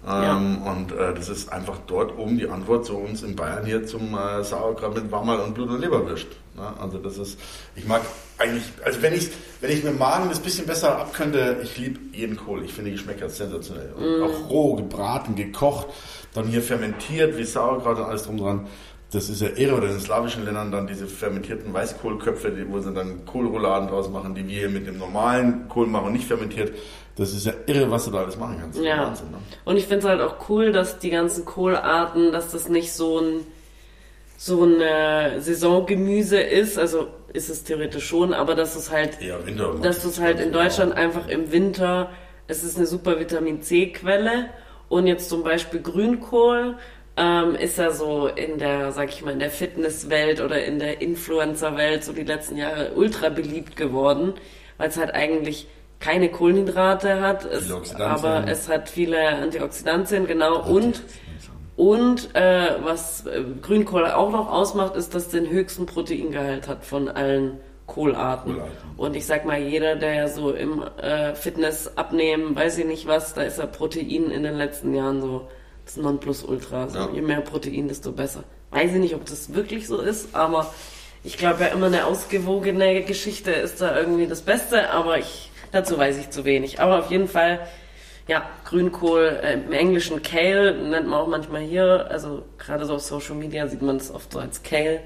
Ähm, 0.09 0.63
Und 0.63 0.93
äh, 0.93 1.15
das 1.15 1.29
ist 1.29 1.53
einfach 1.53 1.79
dort 1.87 2.17
oben 2.17 2.39
die 2.39 2.49
Antwort 2.49 2.87
zu 2.87 2.97
uns 2.97 3.23
in 3.23 3.37
Bayern 3.37 3.67
hier 3.67 3.87
zum 3.87 4.17
äh, 4.17 4.43
Sauerkraut 4.43 4.95
mit 4.95 5.11
Wammerl 5.13 5.41
und 5.41 5.55
Blut 5.55 5.69
und 5.69 5.81
Leberwürst. 5.81 6.29
Ne? 6.57 6.73
Also 6.81 6.99
das 6.99 7.19
ist, 7.19 7.39
ich 7.77 7.87
mag 7.87 8.03
eigentlich, 8.39 8.65
also 8.85 9.03
wenn 9.03 9.15
ich 9.15 9.31
wenn 9.61 9.71
ich 9.71 9.83
mit 9.83 9.93
dem 9.93 9.99
Magen 9.99 10.29
das 10.29 10.41
bisschen 10.41 10.67
besser 10.67 10.99
abkönnte, 10.99 11.59
ich 11.63 11.77
liebe 11.77 12.01
jeden 12.13 12.37
Kohl. 12.37 12.65
Ich 12.65 12.73
finde 12.73 12.91
die 12.91 12.97
Geschmäcker 12.97 13.29
sensationell. 13.29 13.93
Und 13.97 14.23
auch 14.23 14.49
roh, 14.51 14.77
gebraten, 14.77 15.35
gekocht, 15.35 15.89
dann 16.33 16.47
hier 16.47 16.63
fermentiert 16.63 17.37
wie 17.37 17.45
Sauerkraut 17.45 17.99
und 17.99 18.05
alles 18.05 18.23
drum 18.25 18.39
dran. 18.39 18.67
Das 19.11 19.31
ist 19.31 19.41
ja 19.41 19.49
irre, 19.57 19.77
oder 19.77 19.87
in 19.87 19.93
den 19.93 20.01
slawischen 20.01 20.45
Ländern 20.45 20.71
dann 20.71 20.87
diese 20.87 21.07
fermentierten 21.07 21.73
Weißkohlköpfe, 21.73 22.67
wo 22.69 22.79
sie 22.81 22.93
dann 22.93 23.25
Kohlrouladen 23.25 23.89
draus 23.89 24.11
machen, 24.11 24.35
die 24.35 24.47
wir 24.47 24.59
hier 24.59 24.69
mit 24.69 24.87
dem 24.87 24.99
normalen 24.99 25.67
Kohl 25.69 25.87
machen, 25.87 26.13
nicht 26.13 26.27
fermentiert. 26.27 26.73
Das 27.17 27.33
ist 27.33 27.47
ja 27.47 27.53
irre, 27.67 27.91
was 27.91 28.05
du 28.05 28.11
da 28.11 28.19
alles 28.19 28.37
machen 28.37 28.59
kannst. 28.61 28.79
Ja. 28.81 29.07
Wahnsinn, 29.07 29.31
ne? 29.31 29.39
Und 29.65 29.77
ich 29.77 29.87
finde 29.87 29.99
es 30.01 30.05
halt 30.05 30.21
auch 30.21 30.49
cool, 30.51 30.73
dass 30.73 30.99
die 30.99 31.11
ganzen 31.11 31.45
Kohlarten, 31.45 32.33
dass 32.33 32.53
das 32.53 32.69
nicht 32.69 32.93
so 32.93 33.19
ein 33.19 33.47
so 34.41 34.65
ein 34.65 34.81
äh, 34.81 35.41
Saisongemüse 35.41 36.39
ist, 36.41 36.79
also 36.79 37.09
ist 37.33 37.51
es 37.51 37.65
theoretisch 37.65 38.07
schon, 38.07 38.33
aber 38.33 38.55
dass 38.55 38.77
es 38.77 38.91
halt, 38.93 39.19
Winter. 39.21 39.75
dass 39.83 40.03
du 40.03 40.09
es 40.09 40.21
halt 40.21 40.39
in 40.39 40.53
Deutschland 40.53 40.93
einfach 40.95 41.27
im 41.27 41.51
Winter, 41.51 42.11
es 42.47 42.63
ist 42.63 42.77
eine 42.77 42.87
super 42.87 43.19
Vitamin 43.19 43.63
C 43.63 43.89
Quelle 43.89 44.47
und 44.89 45.09
jetzt 45.09 45.29
zum 45.29 45.43
Beispiel 45.43 45.83
Grünkohl 45.83 46.77
ähm, 47.19 47.57
ist 47.57 47.79
ja 47.79 47.91
so 47.91 48.29
in 48.29 48.59
der, 48.59 48.93
sag 48.93 49.09
ich 49.09 49.23
mal, 49.25 49.33
in 49.33 49.41
der 49.41 49.51
Fitnesswelt 49.51 50.41
oder 50.41 50.65
in 50.65 50.79
der 50.79 51.01
Influencer-Welt 51.03 52.05
so 52.05 52.13
die 52.13 52.23
letzten 52.23 52.57
Jahre 52.57 52.93
ultra 52.95 53.29
beliebt 53.29 53.77
geworden, 53.77 54.35
weil 54.77 54.89
es 54.89 54.97
halt 54.97 55.13
eigentlich 55.15 55.67
keine 55.99 56.29
Kohlenhydrate 56.29 57.21
hat, 57.21 57.45
es, 57.45 57.73
aber 57.97 58.45
es 58.47 58.69
hat 58.69 58.89
viele 58.89 59.19
Antioxidantien, 59.19 60.29
genau, 60.29 60.63
und 60.65 61.03
und 61.75 62.35
äh, 62.35 62.71
was 62.83 63.25
äh, 63.27 63.43
Grünkohl 63.63 64.07
auch 64.07 64.33
noch 64.33 64.51
ausmacht, 64.51 64.97
ist, 64.97 65.15
dass 65.15 65.29
den 65.29 65.49
höchsten 65.49 65.87
Proteingehalt 65.87 66.67
hat 66.67 66.85
von 66.85 67.09
allen 67.09 67.61
Kohlarten. 67.87 68.55
Kohlarten. 68.55 68.75
Und 68.97 69.15
ich 69.15 69.27
sag 69.27 69.45
mal, 69.45 69.61
jeder, 69.61 69.95
der 69.95 70.29
so 70.29 70.51
im 70.51 70.83
äh, 71.01 71.37
Fitness 71.37 71.97
abnehmen, 71.97 72.57
weiß 72.57 72.79
ich 72.79 72.85
nicht 72.85 73.07
was, 73.07 73.35
da 73.35 73.43
ist 73.43 73.59
ja 73.59 73.67
Protein 73.67 74.31
in 74.31 74.43
den 74.43 74.57
letzten 74.57 74.93
Jahren 74.93 75.21
so 75.21 75.47
das 75.89 75.97
Nonplusultra. 75.97 76.89
So, 76.89 76.99
Ja. 76.99 77.09
Je 77.13 77.23
mehr 77.23 77.41
Protein, 77.41 77.89
desto 77.89 78.13
besser. 78.13 78.45
Weiß 78.71 78.93
ich 78.93 78.99
nicht, 78.99 79.15
ob 79.15 79.25
das 79.25 79.55
wirklich 79.55 79.87
so 79.87 80.01
ist, 80.01 80.35
aber 80.35 80.73
ich 81.25 81.39
glaube 81.39 81.65
ja 81.65 81.69
immer 81.69 81.87
eine 81.87 82.05
ausgewogene 82.05 83.03
Geschichte 83.03 83.51
ist 83.51 83.81
da 83.81 83.99
irgendwie 83.99 84.27
das 84.27 84.43
Beste, 84.43 84.91
aber 84.91 85.19
ich 85.19 85.51
dazu 85.73 85.99
weiß 85.99 86.19
ich 86.19 86.31
zu 86.31 86.45
wenig. 86.45 86.81
Aber 86.81 86.99
auf 86.99 87.11
jeden 87.11 87.29
Fall 87.29 87.61
ja, 88.27 88.43
Grünkohl, 88.67 89.41
äh, 89.43 89.55
im 89.55 89.73
Englischen 89.73 90.23
Kale, 90.23 90.75
nennt 90.75 91.09
man 91.09 91.19
auch 91.19 91.29
manchmal 91.29 91.63
hier, 91.63 92.09
also 92.11 92.45
gerade 92.59 92.85
so 92.85 92.97
auf 92.97 93.01
Social 93.01 93.35
Media 93.35 93.67
sieht 93.67 93.81
man 93.81 93.97
das 93.97 94.11
oft 94.11 94.33
so 94.33 94.39
als 94.39 94.63
Kale. 94.63 95.01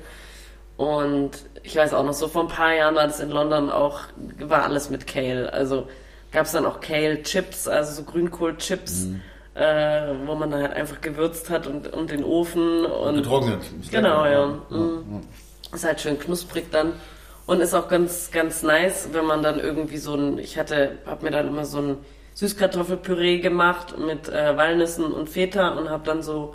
Und 0.76 1.30
ich 1.62 1.76
weiß 1.76 1.94
auch 1.94 2.04
noch, 2.04 2.14
so 2.14 2.26
vor 2.26 2.42
ein 2.42 2.48
paar 2.48 2.74
Jahren 2.74 2.96
war 2.96 3.06
das 3.06 3.20
in 3.20 3.30
London 3.30 3.70
auch, 3.70 4.00
war 4.40 4.64
alles 4.64 4.90
mit 4.90 5.06
Kale. 5.06 5.52
Also 5.52 5.86
gab 6.32 6.46
es 6.46 6.52
dann 6.52 6.66
auch 6.66 6.80
Kale-Chips, 6.80 7.68
also 7.68 7.92
so 7.92 8.02
Grünkohl-Chips, 8.10 9.06
äh, 9.54 10.14
wo 10.24 10.34
man 10.34 10.50
dann 10.50 10.62
halt 10.62 10.72
einfach 10.72 11.00
gewürzt 11.00 11.50
hat 11.50 11.66
und, 11.66 11.92
und 11.92 12.10
den 12.10 12.24
Ofen 12.24 12.84
und 12.84 13.16
Getrocknet. 13.16 13.60
Genau, 13.90 14.24
ja. 14.24 14.46
Mhm. 14.70 15.20
Ist 15.72 15.84
halt 15.84 16.00
schön 16.00 16.18
knusprig 16.18 16.70
dann. 16.70 16.94
Und 17.46 17.60
ist 17.60 17.74
auch 17.74 17.88
ganz, 17.88 18.30
ganz 18.30 18.62
nice, 18.62 19.08
wenn 19.12 19.26
man 19.26 19.42
dann 19.42 19.58
irgendwie 19.58 19.98
so 19.98 20.14
ein, 20.14 20.38
ich 20.38 20.58
hatte, 20.58 20.98
hab 21.06 21.22
mir 21.22 21.30
dann 21.30 21.48
immer 21.48 21.64
so 21.64 21.78
ein 21.78 21.96
Süßkartoffelpüree 22.34 23.40
gemacht 23.40 23.98
mit 23.98 24.28
äh, 24.28 24.56
Walnüssen 24.56 25.12
und 25.12 25.28
Feta 25.28 25.70
und 25.70 25.90
hab 25.90 26.04
dann 26.04 26.22
so 26.22 26.54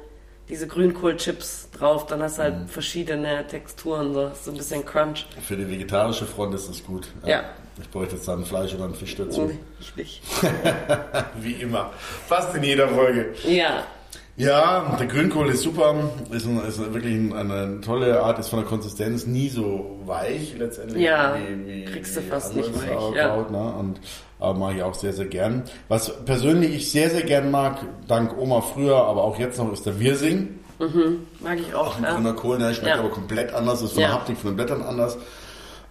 diese 0.50 0.68
Grünkohlchips 0.68 1.70
drauf. 1.72 2.06
Dann 2.06 2.22
hast 2.22 2.38
du 2.38 2.44
halt 2.44 2.60
Mhm. 2.62 2.68
verschiedene 2.68 3.46
Texturen, 3.48 4.14
so, 4.14 4.32
so 4.42 4.52
ein 4.52 4.58
bisschen 4.58 4.86
Crunch. 4.86 5.26
Für 5.46 5.56
die 5.58 5.70
vegetarische 5.70 6.26
Front 6.26 6.56
ist 6.56 6.70
das 6.70 6.84
gut. 6.84 7.08
Ja. 7.26 7.44
Ich 7.82 7.90
bräuchte 7.90 8.16
jetzt 8.16 8.28
dann 8.28 8.44
Fleisch 8.44 8.74
oder 8.74 8.86
einen 8.86 8.96
Fisch 8.96 9.16
dazu. 9.16 9.44
Nee, 9.44 9.60
ich 9.80 9.96
nicht. 9.96 10.22
Wie 11.42 11.54
immer. 11.54 11.92
Fast 12.28 12.56
in 12.56 12.64
jeder 12.64 12.88
Folge. 12.90 13.34
Ja, 13.48 13.84
Ja, 14.38 14.96
der 15.00 15.08
Grünkohl 15.08 15.50
ist 15.50 15.64
super. 15.64 15.96
Ist, 16.30 16.46
ein, 16.46 16.62
ist 16.68 16.78
wirklich 16.94 17.16
ein- 17.16 17.34
eine 17.34 17.82
tolle 17.82 18.22
Art, 18.22 18.38
ist 18.38 18.50
von 18.50 18.60
der 18.60 18.68
Konsistenz 18.68 19.26
nie 19.26 19.50
so 19.50 20.00
weich 20.06 20.54
letztendlich. 20.58 21.02
Ja, 21.04 21.36
kriegst 21.92 22.16
du 22.16 22.22
fast 22.22 22.56
nicht 22.56 22.72
weich, 22.76 22.88
Sauerkraut, 22.88 23.50
ne? 23.52 23.74
Und 23.80 24.00
äh, 24.40 24.54
mag 24.54 24.76
ich 24.76 24.84
auch 24.84 24.94
sehr, 24.94 25.14
sehr 25.14 25.26
gern. 25.26 25.64
Was 25.88 26.24
persönlich 26.26 26.76
ich 26.76 26.92
sehr, 26.92 27.10
sehr 27.10 27.24
gern 27.24 27.50
mag, 27.50 27.80
dank 28.08 28.38
Oma 28.38 28.62
früher, 28.62 28.98
aber 28.98 29.24
auch 29.24 29.40
jetzt 29.40 29.58
noch, 29.58 29.74
ist 29.74 29.88
der 29.88 30.00
Wirsing. 30.00 30.60
mag 31.40 31.58
ich 31.60 31.74
auch. 31.74 31.98
Ein 31.98 32.04
Ja. 32.04 32.14
grüner 32.14 32.34
Kohl, 32.34 32.60
ne? 32.60 32.72
schmeckt 32.76 32.96
Ja. 32.96 33.00
aber 33.00 33.10
komplett 33.10 33.52
anders, 33.56 33.82
ist 33.82 33.94
von 33.94 34.02
Ja. 34.04 34.10
der 34.10 34.16
Haptik 34.18 34.38
von 34.38 34.52
den 34.52 34.56
Blättern 34.58 34.84
anders. 34.84 35.18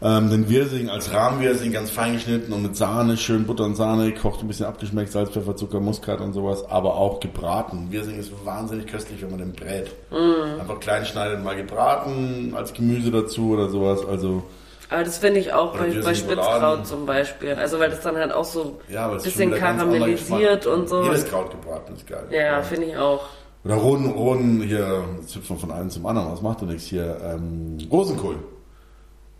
Ähm, 0.02 0.28
den 0.28 0.50
Wirsing 0.50 0.90
als 0.90 1.12
Rahmwirsing 1.12 1.72
ganz 1.72 1.90
fein 1.90 2.12
geschnitten 2.12 2.52
und 2.52 2.62
mit 2.62 2.76
Sahne, 2.76 3.16
schön 3.16 3.46
Butter 3.46 3.64
und 3.64 3.76
Sahne, 3.76 4.12
kocht 4.12 4.42
ein 4.42 4.48
bisschen 4.48 4.66
abgeschmeckt, 4.66 5.10
Salz, 5.10 5.30
Pfeffer, 5.30 5.56
Zucker, 5.56 5.80
Muskat 5.80 6.20
und 6.20 6.34
sowas, 6.34 6.68
aber 6.68 6.96
auch 6.96 7.18
gebraten. 7.18 7.88
Wirsing 7.90 8.18
ist 8.18 8.30
wahnsinnig 8.44 8.88
köstlich, 8.88 9.22
wenn 9.22 9.30
man 9.30 9.38
den 9.38 9.52
brät. 9.52 9.90
Mm. 10.10 10.60
Einfach 10.60 10.80
klein 10.80 11.06
schneidet, 11.06 11.42
mal 11.42 11.56
gebraten, 11.56 12.52
als 12.54 12.74
Gemüse 12.74 13.10
dazu 13.10 13.52
oder 13.52 13.70
sowas, 13.70 14.04
also... 14.04 14.42
Aber 14.88 15.02
das 15.02 15.18
finde 15.18 15.40
ich 15.40 15.52
auch 15.52 15.76
bei, 15.76 15.90
bei 15.90 16.14
Spitzkraut 16.14 16.86
zum 16.86 17.06
Beispiel. 17.06 17.54
Also 17.54 17.80
weil 17.80 17.90
das 17.90 18.02
dann 18.02 18.14
halt 18.16 18.32
auch 18.32 18.44
so 18.44 18.78
ja, 18.88 19.10
ein 19.10 19.16
bisschen 19.16 19.52
karamellisiert 19.52 20.64
und 20.66 20.88
so. 20.88 21.02
Jedes 21.02 21.26
Kraut 21.28 21.50
gebraten 21.50 21.94
ist 21.96 22.06
geil. 22.06 22.24
Ja, 22.30 22.40
ja. 22.40 22.62
finde 22.62 22.86
ich 22.86 22.96
auch. 22.96 23.24
Oder 23.64 23.74
Roden, 23.74 24.12
Roden 24.12 24.62
hier, 24.62 25.02
jetzt 25.20 25.34
hüpft 25.34 25.50
man 25.50 25.58
von 25.58 25.72
einem 25.72 25.90
zum 25.90 26.06
anderen, 26.06 26.30
was 26.30 26.40
macht 26.40 26.60
denn 26.60 26.68
nichts 26.68 26.84
hier? 26.84 27.18
Ähm, 27.20 27.78
Rosenkohl. 27.90 28.36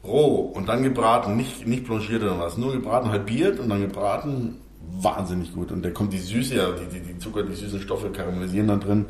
Roh 0.07 0.53
und 0.55 0.69
dann 0.69 0.83
gebraten, 0.83 1.37
nicht, 1.37 1.67
nicht 1.67 1.85
blanchiert 1.85 2.23
oder 2.23 2.39
was, 2.39 2.57
nur 2.57 2.73
gebraten, 2.73 3.11
halbiert 3.11 3.59
und 3.59 3.69
dann 3.69 3.81
gebraten, 3.81 4.61
wahnsinnig 5.01 5.53
gut. 5.55 5.73
Und 5.73 5.85
da 5.85 5.91
kommt 5.91 6.13
die 6.13 6.19
Süße, 6.19 6.55
ja, 6.55 6.71
die, 6.73 6.87
die, 6.87 7.01
die 7.01 7.19
Zucker, 7.19 7.43
die 7.43 7.55
süßen 7.55 7.81
Stoffe 7.81 8.11
karamellisieren 8.11 8.69
dann 8.69 8.81
drin. 8.81 9.07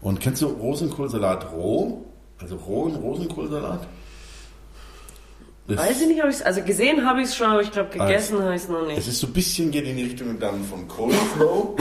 Und 0.00 0.20
kennst 0.20 0.42
du 0.42 0.46
Rosenkohlsalat 0.46 1.52
roh? 1.52 2.04
Also 2.38 2.56
rohen 2.56 2.96
Rosenkohlsalat? 2.96 3.86
Das 5.66 5.78
Weiß 5.78 6.02
ich 6.02 6.08
nicht, 6.08 6.22
ob 6.22 6.28
ich 6.28 6.44
also 6.44 6.60
gesehen 6.62 7.06
habe 7.06 7.22
ich 7.22 7.28
es 7.28 7.36
schon, 7.36 7.46
aber 7.46 7.62
ich 7.62 7.70
glaube 7.70 7.88
gegessen 7.88 8.34
also, 8.34 8.44
habe 8.44 8.54
ich 8.54 8.62
es 8.62 8.68
noch 8.68 8.86
nicht. 8.86 8.98
Es 8.98 9.08
ist 9.08 9.20
so 9.20 9.26
ein 9.26 9.32
bisschen 9.32 9.70
geht 9.70 9.86
in 9.86 9.96
die 9.96 10.04
Richtung 10.04 10.38
dann 10.38 10.62
von 10.62 10.86
Coleslaw. 10.86 11.74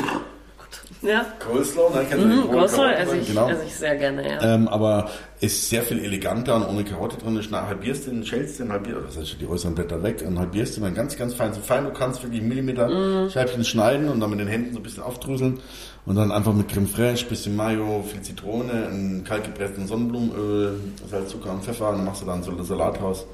Ja. 1.04 1.26
Coleslaw, 1.40 1.90
ne? 1.94 2.06
Kennst 2.10 2.26
mhm, 2.26 2.50
Coleslaw 2.50 2.92
esse 2.94 3.18
ich, 3.18 3.28
genau. 3.28 3.50
esse 3.50 3.64
ich 3.66 3.76
sehr 3.76 3.96
gerne, 3.98 4.28
ja. 4.28 4.56
Ähm, 4.56 4.68
aber 4.68 5.10
ist 5.42 5.70
sehr 5.70 5.84
viel 5.84 6.00
eleganter 6.00 6.56
und 6.56 6.64
ohne 6.64 6.84
Karotte 6.84 7.18
drin. 7.18 7.36
Ist 7.38 7.52
halbierst 7.52 8.08
den, 8.08 8.26
schälst 8.26 8.60
den, 8.60 8.72
halbierst, 8.72 9.02
das 9.08 9.18
heißt 9.18 9.38
die 9.42 9.48
äußeren 9.48 9.76
Blätter 9.76 10.02
weg 10.02 10.24
und 10.26 10.40
halbierst 10.40 10.78
den 10.78 10.84
dann 10.84 10.96
ganz, 10.96 11.18
ganz 11.18 11.34
fein. 11.34 11.54
So 11.54 11.60
fein 11.60 11.84
du 11.84 11.92
kannst, 11.92 12.24
wirklich 12.24 12.42
Millimeter 12.42 12.88
mm. 12.88 13.30
Scheibchen 13.30 13.64
schneiden 13.66 14.08
und 14.10 14.22
dann 14.22 14.30
mit 14.30 14.40
den 14.40 14.48
Händen 14.48 14.74
so 14.74 14.80
ein 14.80 14.84
bisschen 14.84 15.04
aufdrüseln 15.04 15.60
und 16.06 16.16
dann 16.16 16.32
einfach 16.32 16.54
mit 16.54 16.70
Creme 16.70 16.88
fraiche, 16.88 17.26
bisschen 17.26 17.56
Mayo, 17.56 18.04
viel 18.04 18.22
Zitrone, 18.22 18.88
ein 18.90 19.24
kalt 19.26 19.44
gepresstes 19.44 19.90
Sonnenblumenöl, 19.90 20.80
Salz, 21.10 21.32
Zucker 21.32 21.52
und 21.52 21.64
Pfeffer 21.64 21.90
und 21.90 21.98
dann 21.98 22.06
machst 22.06 22.22
du 22.22 22.26
dann 22.26 22.44
so 22.44 22.52
ein 22.52 22.64
Salat 22.64 23.02
raus. 23.02 23.26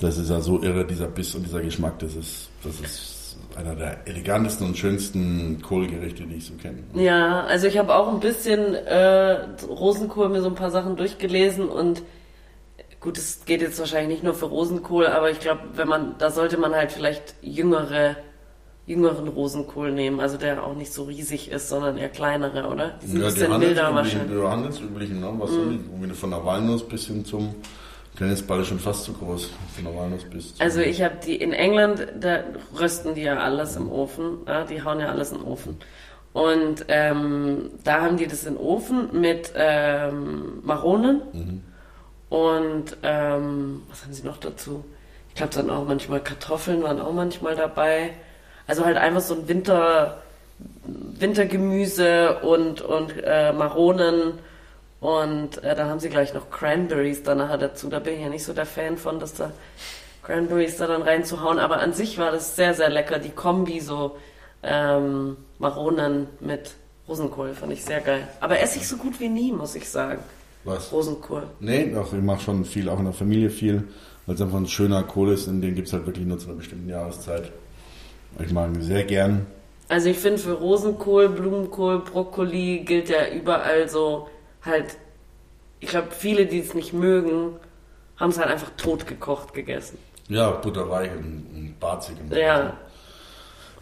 Das 0.00 0.18
ist 0.18 0.28
ja 0.28 0.40
so 0.40 0.62
irre, 0.62 0.84
dieser 0.84 1.06
Biss 1.06 1.34
und 1.34 1.46
dieser 1.46 1.62
Geschmack, 1.62 1.98
das 2.00 2.14
ist, 2.14 2.50
das 2.62 2.74
ist 2.80 3.15
einer 3.56 3.74
der 3.74 4.06
elegantesten 4.06 4.66
und 4.66 4.76
schönsten 4.76 5.60
Kohlgerichte, 5.62 6.24
die 6.24 6.36
ich 6.36 6.46
so 6.46 6.54
kenne. 6.54 6.78
Ja, 6.94 7.44
also 7.44 7.66
ich 7.66 7.78
habe 7.78 7.94
auch 7.94 8.12
ein 8.12 8.20
bisschen 8.20 8.74
äh, 8.74 9.38
Rosenkohl 9.68 10.28
mir 10.28 10.42
so 10.42 10.48
ein 10.48 10.54
paar 10.54 10.70
Sachen 10.70 10.96
durchgelesen 10.96 11.68
und 11.68 12.02
gut, 13.00 13.18
es 13.18 13.44
geht 13.44 13.62
jetzt 13.62 13.78
wahrscheinlich 13.78 14.08
nicht 14.08 14.24
nur 14.24 14.34
für 14.34 14.46
Rosenkohl, 14.46 15.06
aber 15.06 15.30
ich 15.30 15.40
glaube, 15.40 15.60
wenn 15.74 15.88
man, 15.88 16.14
da 16.18 16.30
sollte 16.30 16.58
man 16.58 16.74
halt 16.74 16.92
vielleicht 16.92 17.34
jüngere, 17.40 18.16
jüngeren 18.86 19.28
Rosenkohl 19.28 19.92
nehmen, 19.92 20.20
also 20.20 20.36
der 20.36 20.64
auch 20.64 20.74
nicht 20.74 20.92
so 20.92 21.04
riesig 21.04 21.50
ist, 21.50 21.68
sondern 21.68 21.98
eher 21.98 22.08
kleinere, 22.08 22.68
oder? 22.68 22.98
Die 23.02 23.06
sind 23.06 23.20
ja, 23.20 23.28
ein 23.28 23.34
bisschen 23.34 23.58
milder 23.58 23.94
wahrscheinlich. 23.94 24.36
Die 24.36 24.46
handelsüblichen, 24.46 25.20
ne? 25.20 25.32
was 25.38 25.50
mm. 25.50 25.54
irgendwie 25.54 26.14
von 26.14 26.30
der 26.30 26.44
Walnuss 26.44 26.82
bis 26.82 27.06
hin 27.06 27.24
zum 27.24 27.54
Tennisball 28.16 28.60
ist 28.60 28.68
schon 28.68 28.78
fast 28.78 29.04
zu 29.04 29.12
groß 29.12 29.50
von 29.74 29.84
der 29.84 29.94
Walnuss 29.94 30.24
bis. 30.24 30.54
Also 30.58 30.80
ich 30.80 31.02
habe 31.02 31.16
die 31.24 31.36
in 31.36 31.52
England, 31.52 32.06
da 32.18 32.44
rösten 32.78 33.14
die 33.14 33.22
ja 33.22 33.38
alles 33.38 33.76
im 33.76 33.90
Ofen, 33.90 34.38
ja, 34.46 34.64
die 34.64 34.82
hauen 34.82 35.00
ja 35.00 35.08
alles 35.08 35.32
in 35.32 35.38
den 35.38 35.46
Ofen. 35.46 35.76
Und 36.32 36.84
ähm, 36.88 37.70
da 37.84 38.02
haben 38.02 38.16
die 38.16 38.26
das 38.26 38.44
in 38.44 38.54
den 38.54 38.62
Ofen 38.62 39.20
mit 39.20 39.52
ähm, 39.54 40.60
Maronen 40.62 41.22
mhm. 41.32 41.62
und 42.28 42.96
ähm, 43.02 43.82
was 43.88 44.04
haben 44.04 44.12
sie 44.12 44.22
noch 44.22 44.38
dazu? 44.38 44.84
Ich 45.30 45.34
glaube 45.34 45.54
dann 45.54 45.70
auch 45.70 45.86
manchmal 45.86 46.20
Kartoffeln 46.20 46.82
waren 46.82 47.00
auch 47.00 47.12
manchmal 47.12 47.56
dabei. 47.56 48.10
Also 48.66 48.84
halt 48.84 48.96
einfach 48.96 49.20
so 49.20 49.34
ein 49.34 49.48
Winter 49.48 50.22
Wintergemüse 51.18 52.38
und 52.40 52.80
und 52.80 53.14
äh, 53.22 53.52
Maronen 53.52 54.34
und 55.06 55.62
äh, 55.62 55.76
dann 55.76 55.88
haben 55.88 56.00
sie 56.00 56.08
gleich 56.08 56.34
noch 56.34 56.50
Cranberries 56.50 57.22
da 57.22 57.36
nachher 57.36 57.58
dazu. 57.58 57.88
Da 57.88 58.00
bin 58.00 58.14
ich 58.14 58.22
ja 58.22 58.28
nicht 58.28 58.42
so 58.42 58.52
der 58.52 58.66
Fan 58.66 58.96
von, 58.96 59.20
dass 59.20 59.34
da 59.34 59.52
Cranberries 60.24 60.78
da 60.78 60.88
dann 60.88 61.02
reinzuhauen. 61.02 61.60
Aber 61.60 61.78
an 61.78 61.92
sich 61.92 62.18
war 62.18 62.32
das 62.32 62.56
sehr, 62.56 62.74
sehr 62.74 62.90
lecker. 62.90 63.20
Die 63.20 63.30
Kombi 63.30 63.78
so 63.78 64.16
ähm, 64.64 65.36
Maronen 65.60 66.26
mit 66.40 66.72
Rosenkohl 67.06 67.54
fand 67.54 67.72
ich 67.72 67.84
sehr 67.84 68.00
geil. 68.00 68.26
Aber 68.40 68.58
esse 68.58 68.80
ich 68.80 68.88
so 68.88 68.96
gut 68.96 69.20
wie 69.20 69.28
nie, 69.28 69.52
muss 69.52 69.76
ich 69.76 69.88
sagen. 69.88 70.18
Was? 70.64 70.90
Rosenkohl. 70.90 71.44
Nee, 71.60 71.92
doch, 71.94 72.12
ich 72.12 72.20
mache 72.20 72.42
schon 72.42 72.64
viel, 72.64 72.88
auch 72.88 72.98
in 72.98 73.04
der 73.04 73.14
Familie 73.14 73.50
viel, 73.50 73.84
weil 74.26 74.34
es 74.34 74.40
einfach 74.40 74.58
ein 74.58 74.66
schöner 74.66 75.04
Kohl 75.04 75.30
ist, 75.32 75.46
und 75.46 75.60
den 75.60 75.76
gibt 75.76 75.86
es 75.86 75.92
halt 75.92 76.04
wirklich 76.06 76.26
nur 76.26 76.40
zu 76.40 76.48
einer 76.48 76.56
bestimmten 76.56 76.88
Jahreszeit. 76.88 77.52
Ich 78.44 78.50
mag 78.50 78.74
ihn 78.74 78.82
sehr 78.82 79.04
gern. 79.04 79.46
Also 79.88 80.08
ich 80.08 80.18
finde 80.18 80.38
für 80.38 80.54
Rosenkohl, 80.54 81.28
Blumenkohl, 81.28 82.00
Brokkoli 82.00 82.80
gilt 82.84 83.08
ja 83.08 83.28
überall 83.32 83.88
so 83.88 84.26
halt, 84.66 84.96
ich 85.80 85.90
glaube, 85.90 86.08
viele, 86.10 86.46
die 86.46 86.60
es 86.60 86.74
nicht 86.74 86.92
mögen, 86.92 87.56
haben 88.16 88.30
es 88.30 88.38
halt 88.38 88.48
einfach 88.48 88.70
tot 88.76 89.06
gekocht 89.06 89.54
gegessen. 89.54 89.98
Ja, 90.28 90.50
butterweich 90.50 91.10
und, 91.12 91.46
und 91.54 91.80
barzig. 91.80 92.16
Und 92.20 92.36
ja. 92.36 92.76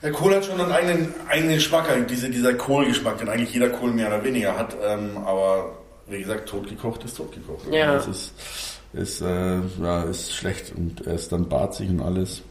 Der 0.02 0.12
Kohl 0.12 0.34
hat 0.34 0.44
schon 0.44 0.60
einen 0.60 0.70
eigenen, 0.70 1.14
eigenen 1.28 1.54
Geschmack, 1.54 1.86
diese, 2.08 2.28
dieser 2.28 2.52
Kohlgeschmack, 2.54 3.18
den 3.18 3.28
eigentlich 3.28 3.54
jeder 3.54 3.70
Kohl 3.70 3.90
mehr 3.90 4.08
oder 4.08 4.22
weniger 4.22 4.56
hat. 4.56 4.76
Ähm, 4.82 5.16
aber 5.24 5.78
wie 6.06 6.20
gesagt, 6.20 6.48
totgekocht 6.48 7.04
ist 7.04 7.16
totgekocht. 7.16 7.72
Ja. 7.72 7.94
Das 7.94 8.06
ist, 8.06 8.34
ist, 8.92 9.22
äh, 9.22 9.60
ja, 9.82 10.02
ist 10.02 10.34
schlecht 10.34 10.74
und 10.76 11.06
er 11.06 11.14
ist 11.14 11.32
dann 11.32 11.48
barzig 11.48 11.88
und 11.88 12.02
alles. 12.02 12.42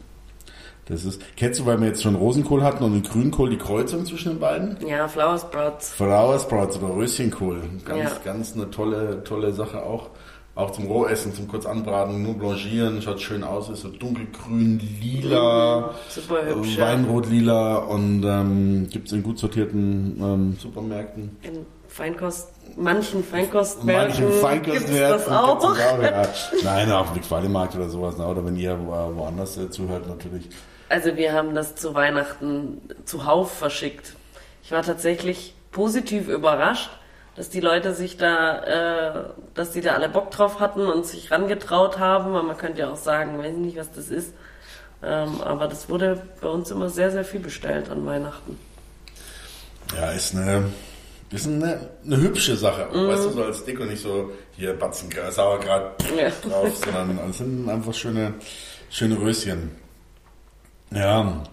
Das 0.85 1.05
ist, 1.05 1.21
kennst 1.37 1.61
du, 1.61 1.65
weil 1.65 1.79
wir 1.79 1.87
jetzt 1.87 2.03
schon 2.03 2.15
Rosenkohl 2.15 2.61
hatten 2.61 2.83
und 2.83 2.93
den 2.93 3.03
Grünkohl, 3.03 3.49
die 3.49 3.57
Kreuzung 3.57 4.05
zwischen 4.05 4.33
den 4.33 4.39
beiden? 4.39 4.77
Ja, 4.85 5.07
Flower 5.07 5.37
Sprouts. 5.37 5.93
Flower 5.93 6.37
Sprouts 6.39 6.77
oder 6.77 6.93
Röschenkohl. 6.93 7.61
Ganz, 7.85 7.99
ja. 8.03 8.11
ganz 8.25 8.53
eine 8.53 8.69
tolle, 8.69 9.23
tolle 9.23 9.53
Sache 9.53 9.81
auch. 9.83 10.09
Auch 10.55 10.69
zum 10.69 10.85
Rohessen, 10.85 11.33
zum 11.33 11.47
kurz 11.47 11.65
anbraten, 11.65 12.21
nur 12.21 12.35
blanchieren, 12.35 13.01
schaut 13.01 13.19
schön 13.19 13.43
aus, 13.43 13.69
ist 13.69 13.81
so 13.81 13.87
dunkelgrün, 13.87 14.79
lila, 15.01 15.79
mhm, 15.79 15.93
super 16.09 16.45
hübsch, 16.45 16.77
Weinrot, 16.77 17.27
lila 17.27 17.77
und 17.77 18.23
ähm, 18.23 18.87
gibt 18.87 19.07
es 19.07 19.13
in 19.13 19.23
gut 19.23 19.39
sortierten 19.39 20.15
ähm, 20.21 20.57
Supermärkten. 20.59 21.35
In 21.41 21.65
Feinkost, 21.87 22.49
manchen 22.75 23.23
Feinkostmärkten 23.23 24.25
manchen 24.25 24.41
Feinkostmärkten 24.41 24.99
das 24.99 25.27
auch. 25.27 25.63
auch 25.63 25.75
ja. 25.75 26.27
Nein, 26.63 26.91
auf 26.91 27.13
dem 27.13 27.23
Qualimarkt 27.23 27.75
oder 27.75 27.89
sowas, 27.89 28.19
oder 28.19 28.45
wenn 28.45 28.55
ihr 28.55 28.77
woanders 28.79 29.57
äh, 29.57 29.71
zuhört 29.71 30.07
natürlich. 30.07 30.49
Also 30.93 31.17
wir 31.17 31.33
haben 31.33 31.55
das 31.55 31.73
zu 31.73 31.95
Weihnachten 31.95 32.79
zuhauf 33.05 33.51
verschickt. 33.51 34.13
Ich 34.63 34.71
war 34.71 34.83
tatsächlich 34.83 35.55
positiv 35.71 36.27
überrascht, 36.27 36.91
dass 37.35 37.49
die 37.49 37.61
Leute 37.61 37.95
sich 37.95 38.17
da, 38.17 38.59
äh, 38.59 39.23
dass 39.55 39.71
die 39.71 39.81
da 39.81 39.95
alle 39.95 40.07
Bock 40.07 40.29
drauf 40.29 40.59
hatten 40.59 40.81
und 40.81 41.07
sich 41.07 41.31
rangetraut 41.31 41.97
haben. 41.97 42.35
Aber 42.35 42.43
man 42.43 42.57
könnte 42.57 42.81
ja 42.81 42.91
auch 42.91 42.97
sagen, 42.97 43.39
weiß 43.39 43.55
nicht, 43.55 43.75
was 43.75 43.91
das 43.91 44.09
ist. 44.09 44.35
Ähm, 45.01 45.41
aber 45.41 45.67
das 45.67 45.89
wurde 45.89 46.21
bei 46.41 46.49
uns 46.49 46.69
immer 46.69 46.89
sehr, 46.89 47.09
sehr 47.09 47.25
viel 47.25 47.39
bestellt 47.39 47.89
an 47.89 48.05
Weihnachten. 48.05 48.59
Ja, 49.97 50.11
ist 50.11 50.35
eine, 50.35 50.65
ist 51.31 51.47
eine, 51.47 51.89
eine 52.05 52.17
hübsche 52.17 52.55
Sache. 52.55 52.87
Mhm. 52.95 53.07
Weißt 53.07 53.25
du, 53.25 53.29
so 53.31 53.43
als 53.43 53.65
Deko 53.65 53.85
nicht 53.85 54.03
so 54.03 54.29
hier 54.55 54.73
Batzen 54.73 55.09
Sauergrad 55.31 56.03
ja. 56.15 56.29
drauf, 56.47 56.77
sondern 56.77 57.19
es 57.31 57.39
sind 57.39 57.67
einfach 57.67 57.95
schöne, 57.95 58.35
schöne 58.91 59.19
Röschen. 59.19 59.82
Ja. 60.93 61.43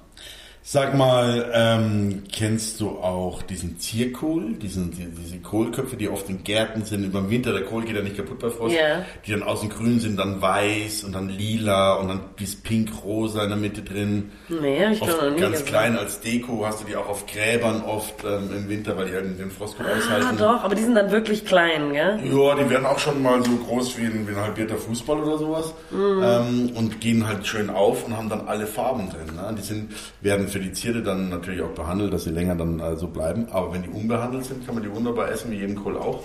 Sag 0.73 0.95
mal, 0.95 1.51
ähm, 1.53 2.23
kennst 2.31 2.81
du 2.81 2.91
auch 2.91 3.43
diesen 3.43 3.81
Zierkohl, 3.81 4.53
diesen, 4.53 4.93
die, 4.93 5.05
diese 5.05 5.41
Kohlköpfe, 5.41 5.97
die 5.97 6.09
oft 6.09 6.29
in 6.29 6.45
Gärten 6.45 6.85
sind, 6.85 7.03
über 7.03 7.23
den 7.23 7.29
Winter, 7.29 7.53
der 7.53 7.65
Kohl 7.65 7.83
geht 7.83 7.97
ja 7.97 8.03
nicht 8.03 8.17
kaputt 8.17 8.39
bei 8.39 8.51
Frost, 8.51 8.77
yeah. 8.77 9.05
die 9.27 9.33
dann 9.33 9.43
außen 9.43 9.69
grün 9.69 9.99
sind, 9.99 10.17
dann 10.17 10.41
weiß 10.41 11.03
und 11.03 11.13
dann 11.13 11.29
lila 11.29 11.95
und 11.95 12.07
dann 12.07 12.21
dieses 12.39 12.55
pink-rosa 12.55 13.43
in 13.43 13.49
der 13.49 13.59
Mitte 13.59 13.83
drin. 13.83 14.31
Nee, 14.49 14.87
hab 14.87 14.93
ich 14.93 15.03
oft 15.03 15.21
noch 15.21 15.31
nie 15.33 15.41
Ganz 15.41 15.65
klein 15.65 15.99
als 15.99 16.21
Deko 16.21 16.65
hast 16.65 16.83
du 16.83 16.85
die 16.87 16.95
auch 16.95 17.09
auf 17.09 17.27
Gräbern 17.27 17.83
oft 17.83 18.23
ähm, 18.23 18.51
im 18.57 18.69
Winter, 18.69 18.97
weil 18.97 19.07
die 19.07 19.15
halt 19.15 19.41
den 19.41 19.51
Frost 19.51 19.77
gut 19.77 19.87
ah, 19.93 19.99
aushalten. 19.99 20.39
Doch, 20.39 20.63
aber 20.63 20.77
die 20.77 20.83
sind 20.83 20.95
dann 20.95 21.11
wirklich 21.11 21.45
klein, 21.45 21.93
gell? 21.93 22.21
Ja, 22.23 22.55
die 22.55 22.71
werden 22.71 22.87
auch 22.87 23.01
schon 23.01 23.21
mal 23.21 23.45
so 23.45 23.57
groß 23.57 23.99
wie 23.99 24.05
ein, 24.05 24.25
wie 24.25 24.31
ein 24.31 24.41
halbierter 24.41 24.77
Fußball 24.77 25.19
oder 25.19 25.37
sowas 25.37 25.75
mm. 25.91 26.23
ähm, 26.23 26.73
und 26.77 27.01
gehen 27.01 27.27
halt 27.27 27.45
schön 27.45 27.71
auf 27.71 28.07
und 28.07 28.17
haben 28.17 28.29
dann 28.29 28.47
alle 28.47 28.69
Farben 28.69 29.11
drin. 29.11 29.35
Ne? 29.35 29.53
Die 29.59 29.63
sind, 29.63 29.91
werden 30.21 30.47
für 30.47 30.60
die 30.61 30.73
Zierde 30.73 31.03
dann 31.03 31.29
natürlich 31.29 31.63
auch 31.63 31.71
behandelt, 31.71 32.13
dass 32.13 32.25
sie 32.25 32.31
länger 32.31 32.55
dann 32.55 32.81
äh, 32.81 32.97
so 32.97 33.09
bleiben. 33.09 33.49
Aber 33.51 33.73
wenn 33.73 33.83
die 33.83 33.89
unbehandelt 33.89 34.45
sind, 34.45 34.65
kann 34.65 34.75
man 34.75 34.85
die 34.85 34.95
wunderbar 34.95 35.31
essen, 35.31 35.51
wie 35.51 35.57
jeden 35.57 35.77
Kohl 35.77 35.97
auch. 35.97 36.23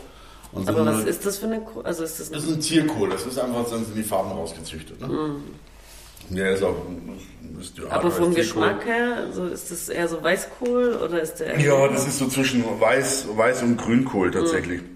Und 0.52 0.70
Aber 0.70 0.86
was 0.86 1.04
ist 1.04 1.26
das 1.26 1.38
für 1.38 1.48
eine 1.48 1.60
Kohl? 1.62 1.86
Also 1.86 2.04
ist 2.04 2.20
das, 2.20 2.32
das 2.32 2.44
ist 2.44 2.52
ein 2.52 2.62
Zierkohl, 2.62 3.10
das 3.10 3.26
ist 3.26 3.38
einfach, 3.38 3.70
dann 3.70 3.84
sind 3.84 3.96
die 3.96 4.04
Farben 4.04 4.32
rausgezüchtet. 4.32 5.02
Ne? 5.02 5.08
Mm. 5.08 6.36
Ja, 6.36 6.48
ist 6.48 6.64
auch. 6.64 6.76
Ist 7.60 7.80
Aber 7.90 8.10
vom 8.10 8.34
Geschmack 8.34 8.86
her, 8.86 9.18
also 9.28 9.46
ist 9.46 9.70
das 9.70 9.90
eher 9.90 10.08
so 10.08 10.24
Weißkohl 10.24 10.96
oder 10.96 11.22
ist 11.22 11.36
der. 11.36 11.60
Ja, 11.60 11.88
das 11.88 12.08
ist 12.08 12.20
so 12.20 12.28
zwischen 12.28 12.64
Weiß, 12.80 13.28
Weiß 13.36 13.64
und 13.64 13.78
Grünkohl 13.78 14.32
tatsächlich. 14.32 14.82
Mm. 14.82 14.96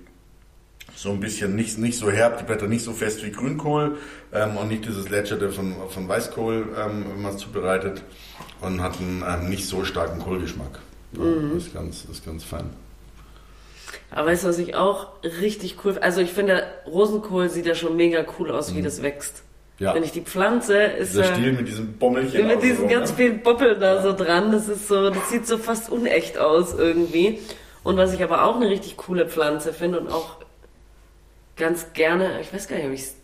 so 0.95 1.09
ein 1.11 1.19
bisschen 1.19 1.55
nicht, 1.55 1.77
nicht 1.77 1.97
so 1.97 2.09
herb, 2.09 2.39
die 2.39 2.45
Blätter 2.45 2.67
nicht 2.67 2.83
so 2.83 2.93
fest 2.93 3.23
wie 3.23 3.31
Grünkohl 3.31 3.97
ähm, 4.33 4.57
und 4.57 4.69
nicht 4.69 4.85
dieses 4.85 5.09
Lätscherte 5.09 5.51
von, 5.51 5.75
von 5.89 6.07
Weißkohl, 6.07 6.69
ähm, 6.77 7.05
wenn 7.09 7.21
man 7.21 7.35
es 7.35 7.41
zubereitet 7.41 8.01
und 8.61 8.81
hat 8.81 8.99
einen 8.99 9.23
ähm, 9.27 9.49
nicht 9.49 9.67
so 9.67 9.83
starken 9.83 10.19
Kohlgeschmack. 10.19 10.79
Ja, 11.13 11.23
mhm. 11.23 11.51
Das 11.53 11.63
ist 11.63 11.73
ganz, 11.73 12.05
ist 12.05 12.25
ganz 12.25 12.43
fein. 12.43 12.69
Aber 14.11 14.27
weißt 14.27 14.43
du, 14.43 14.47
was 14.47 14.57
ich 14.57 14.75
auch 14.75 15.07
richtig 15.23 15.77
cool 15.83 15.93
finde? 15.93 16.03
Also 16.03 16.21
ich 16.21 16.31
finde, 16.31 16.63
Rosenkohl 16.85 17.49
sieht 17.49 17.65
ja 17.65 17.75
schon 17.75 17.95
mega 17.95 18.25
cool 18.37 18.51
aus, 18.51 18.73
wie 18.73 18.79
mhm. 18.79 18.85
das 18.85 19.01
wächst. 19.01 19.43
Ja. 19.79 19.95
Wenn 19.95 20.03
ich 20.03 20.11
die 20.11 20.21
Pflanze 20.21 20.77
ist. 20.77 21.15
Der 21.15 21.23
Stiel 21.23 21.53
mit 21.53 21.67
diesem 21.67 21.93
Bommelchen. 21.93 22.47
Mit 22.47 22.61
diesen 22.61 22.89
so, 22.89 22.93
ganz 22.93 23.11
ne? 23.11 23.15
vielen 23.15 23.41
Boppeln 23.41 23.79
da 23.79 23.95
ja. 23.95 24.01
so 24.01 24.13
dran. 24.13 24.51
Das 24.51 24.67
ist 24.67 24.89
so, 24.89 25.09
das 25.09 25.29
sieht 25.29 25.47
so 25.47 25.57
fast 25.57 25.89
unecht 25.89 26.37
aus 26.37 26.73
irgendwie. 26.73 27.39
Und 27.83 27.95
was 27.95 28.13
ich 28.13 28.21
aber 28.21 28.43
auch 28.43 28.57
eine 28.57 28.69
richtig 28.69 28.97
coole 28.97 29.27
Pflanze 29.27 29.71
finde 29.71 30.01
und 30.01 30.11
auch 30.11 30.35
ganz 31.55 31.93
gerne, 31.93 32.41
ich 32.41 32.53
weiß 32.53 32.67
gar 32.67 32.75
nicht, 32.75 32.87
ob 32.87 32.91
ich 32.91 33.01
es 33.01 33.15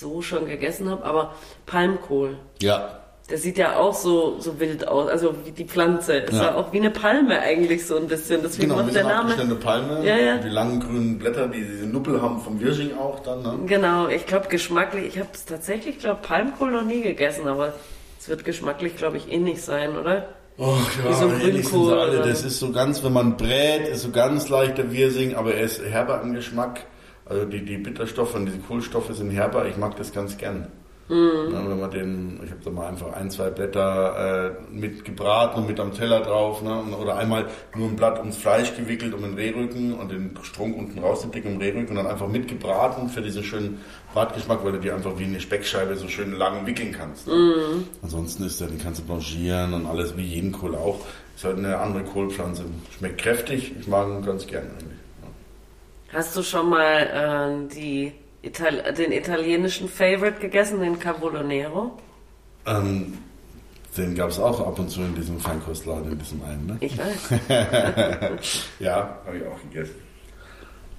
so 0.00 0.22
schon 0.22 0.46
gegessen 0.46 0.88
habe, 0.88 1.04
aber 1.04 1.34
Palmkohl. 1.66 2.38
Ja. 2.62 3.00
Der 3.30 3.38
sieht 3.38 3.56
ja 3.56 3.76
auch 3.76 3.94
so, 3.94 4.38
so 4.38 4.60
wild 4.60 4.86
aus, 4.86 5.08
also 5.08 5.34
wie 5.46 5.50
die 5.50 5.64
Pflanze. 5.64 6.16
Ist 6.16 6.34
ja. 6.34 6.42
ja 6.42 6.54
auch 6.56 6.72
wie 6.74 6.76
eine 6.76 6.90
Palme 6.90 7.40
eigentlich 7.40 7.86
so 7.86 7.96
ein 7.96 8.06
bisschen. 8.06 8.42
Deswegen 8.42 8.68
genau, 8.68 8.82
macht 8.82 8.94
der 8.94 9.04
Name. 9.04 9.34
eine 9.34 9.54
Palme. 9.54 10.06
Ja, 10.06 10.16
ja. 10.16 10.36
Die 10.36 10.50
langen 10.50 10.80
grünen 10.80 11.18
Blätter, 11.18 11.48
die 11.48 11.64
diese 11.64 11.86
Nuppel 11.86 12.20
haben 12.20 12.38
vom 12.40 12.60
Wirsching 12.60 12.98
auch 12.98 13.20
dann. 13.20 13.42
Ne? 13.42 13.58
Genau, 13.64 14.08
ich 14.08 14.26
glaube 14.26 14.48
geschmacklich, 14.48 15.06
ich 15.06 15.18
habe 15.18 15.30
es 15.32 15.46
tatsächlich, 15.46 15.98
glaube 16.00 16.20
Palmkohl 16.20 16.70
noch 16.70 16.84
nie 16.84 17.00
gegessen, 17.00 17.48
aber 17.48 17.72
es 18.20 18.28
wird 18.28 18.44
geschmacklich, 18.44 18.96
glaube 18.96 19.16
ich, 19.16 19.32
ähnlich 19.32 19.62
sein, 19.62 19.96
oder? 19.96 20.28
Oh 20.58 20.76
ja, 21.02 21.10
wie 21.10 21.14
so 21.14 21.26
ein 21.26 21.40
Grünkohl. 21.40 21.98
Alle. 21.98 22.18
Das 22.18 22.44
ist 22.44 22.58
so 22.58 22.72
ganz, 22.72 23.02
wenn 23.02 23.14
man 23.14 23.38
brät, 23.38 23.88
ist 23.88 24.02
so 24.02 24.10
ganz 24.10 24.50
leichter 24.50 24.92
Wirsing, 24.92 25.34
aber 25.34 25.54
er 25.54 25.64
ist 25.64 25.82
herber 25.82 26.20
im 26.22 26.34
Geschmack. 26.34 26.80
Also 27.26 27.46
die, 27.46 27.64
die 27.64 27.78
Bitterstoffe 27.78 28.34
und 28.34 28.46
diese 28.46 28.58
Kohlenstoffe 28.58 29.14
sind 29.14 29.30
herber. 29.30 29.66
Ich 29.66 29.78
mag 29.78 29.96
das 29.96 30.12
ganz 30.12 30.36
gern. 30.36 30.68
Mhm. 31.08 31.52
Dann, 31.52 31.68
wenn 31.68 31.80
man 31.80 31.90
den, 31.90 32.40
ich 32.44 32.50
habe 32.50 32.60
da 32.64 32.70
mal 32.70 32.88
einfach 32.88 33.12
ein, 33.12 33.30
zwei 33.30 33.50
Blätter 33.50 34.46
äh, 34.46 34.72
mit 34.72 35.04
gebraten 35.04 35.60
und 35.60 35.66
mit 35.66 35.78
am 35.78 35.92
Teller 35.92 36.20
drauf, 36.20 36.62
ne? 36.62 36.82
oder 36.96 37.18
einmal 37.18 37.46
nur 37.76 37.88
ein 37.88 37.96
Blatt 37.96 38.18
ums 38.18 38.36
Fleisch 38.36 38.74
gewickelt, 38.74 39.12
um 39.12 39.22
den 39.22 39.34
Rehrücken 39.34 39.94
und 39.94 40.10
den 40.10 40.38
Strunk 40.42 40.78
unten 40.78 40.98
rauszupicken 40.98 41.52
im 41.52 41.58
Rehrücken 41.58 41.90
und 41.90 41.96
dann 41.96 42.06
einfach 42.06 42.28
mitgebraten 42.28 43.10
für 43.10 43.20
diesen 43.20 43.44
schönen 43.44 43.80
Bratgeschmack, 44.14 44.64
weil 44.64 44.72
du 44.72 44.80
die 44.80 44.90
einfach 44.90 45.18
wie 45.18 45.24
eine 45.24 45.40
Speckscheibe 45.40 45.96
so 45.96 46.08
schön 46.08 46.32
lang 46.32 46.66
wickeln 46.66 46.92
kannst. 46.92 47.26
Ne? 47.26 47.34
Mhm. 47.34 47.84
Ansonsten 48.02 48.44
ist 48.44 48.60
der, 48.60 48.68
den 48.68 48.78
kannst 48.78 49.00
du 49.00 49.04
blanchieren 49.04 49.74
und 49.74 49.86
alles 49.86 50.16
wie 50.16 50.22
jeden 50.22 50.52
Kohl 50.52 50.74
auch. 50.74 51.00
Ist 51.36 51.44
halt 51.44 51.58
eine 51.58 51.78
andere 51.78 52.04
Kohlpflanze. 52.04 52.64
Schmeckt 52.96 53.18
kräftig, 53.18 53.72
ich 53.78 53.88
mag 53.88 54.08
ihn 54.08 54.24
ganz 54.24 54.46
gerne 54.46 54.70
eigentlich. 54.70 54.98
Ja. 55.22 56.18
Hast 56.18 56.36
du 56.36 56.42
schon 56.42 56.70
mal 56.70 57.66
äh, 57.68 57.74
die 57.74 58.12
Ital 58.44 58.92
den 58.94 59.12
italienischen 59.12 59.88
Favorite 59.88 60.40
gegessen, 60.40 60.80
den 60.80 60.98
Carbonero? 60.98 61.92
Ähm, 62.66 63.18
den 63.96 64.14
gab 64.14 64.30
es 64.30 64.38
auch 64.38 64.66
ab 64.66 64.78
und 64.78 64.90
zu 64.90 65.00
in 65.00 65.14
diesem 65.14 65.38
Feinkostladen, 65.38 66.12
in 66.12 66.18
diesem 66.18 66.42
einen, 66.44 66.66
ne? 66.66 66.76
Ich 66.80 66.98
weiß. 66.98 67.40
ja, 68.80 69.18
habe 69.24 69.36
ich 69.36 69.46
auch 69.46 69.60
gegessen. 69.70 69.94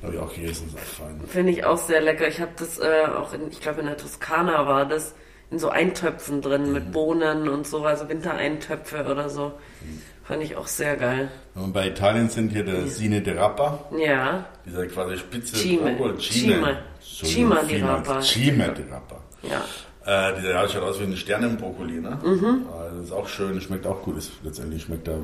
Habe 0.02 0.14
ich 0.14 0.20
auch 0.20 0.34
gegessen, 0.34 0.68
ist 0.68 0.76
auch 0.76 1.06
fein. 1.06 1.20
Finde 1.28 1.52
ich 1.52 1.66
auch 1.66 1.78
sehr 1.78 2.02
lecker. 2.02 2.28
Ich 2.28 2.40
habe 2.40 2.52
das 2.58 2.80
äh, 2.80 3.06
auch, 3.18 3.34
in, 3.34 3.50
ich 3.50 3.60
glaube 3.60 3.82
in 3.82 3.88
der 3.88 3.98
Toskana 3.98 4.66
war 4.68 4.86
das, 4.86 5.16
in 5.52 5.60
so 5.60 5.70
Eintöpfen 5.70 6.42
drin 6.42 6.68
mhm. 6.68 6.74
mit 6.74 6.92
Bohnen 6.92 7.50
und 7.50 7.68
so, 7.68 7.84
also 7.84 8.08
Wintereintöpfe 8.08 9.06
oder 9.06 9.30
so. 9.30 9.54
Mhm. 9.82 10.02
Fand 10.24 10.44
ich 10.44 10.56
auch 10.56 10.68
sehr 10.68 10.96
geil. 10.96 11.30
Und 11.54 11.74
bei 11.74 11.88
Italien 11.88 12.30
sind 12.30 12.52
hier 12.52 12.64
der 12.64 12.88
Sine 12.88 13.22
de 13.22 13.38
Rappa. 13.38 13.80
Ja. 13.96 14.46
Dieser 14.66 14.88
quasi 14.88 15.18
spitze 15.18 15.56
Cime. 15.56 16.18
Cime. 16.20 16.80
Cima 17.24 17.64
di 17.64 17.78
Rapa. 17.78 18.22
Cima 18.22 18.68
di 18.68 18.84
Rapa. 18.84 19.22
Ja. 19.44 19.64
Äh, 20.06 20.52
ja, 20.52 20.68
schaut 20.68 20.84
aus 20.84 21.00
wie 21.00 21.06
ein 21.06 21.16
Sternenbrokkoli, 21.16 22.02
ne? 22.02 22.20
Mhm. 22.24 22.66
Also 22.78 23.02
ist 23.02 23.12
auch 23.12 23.28
schön, 23.28 23.60
schmeckt 23.62 23.88
auch 23.88 24.02
gut. 24.04 24.18
Ist, 24.18 24.32
letztendlich 24.44 24.84
schmeckt 24.84 25.08
er 25.08 25.18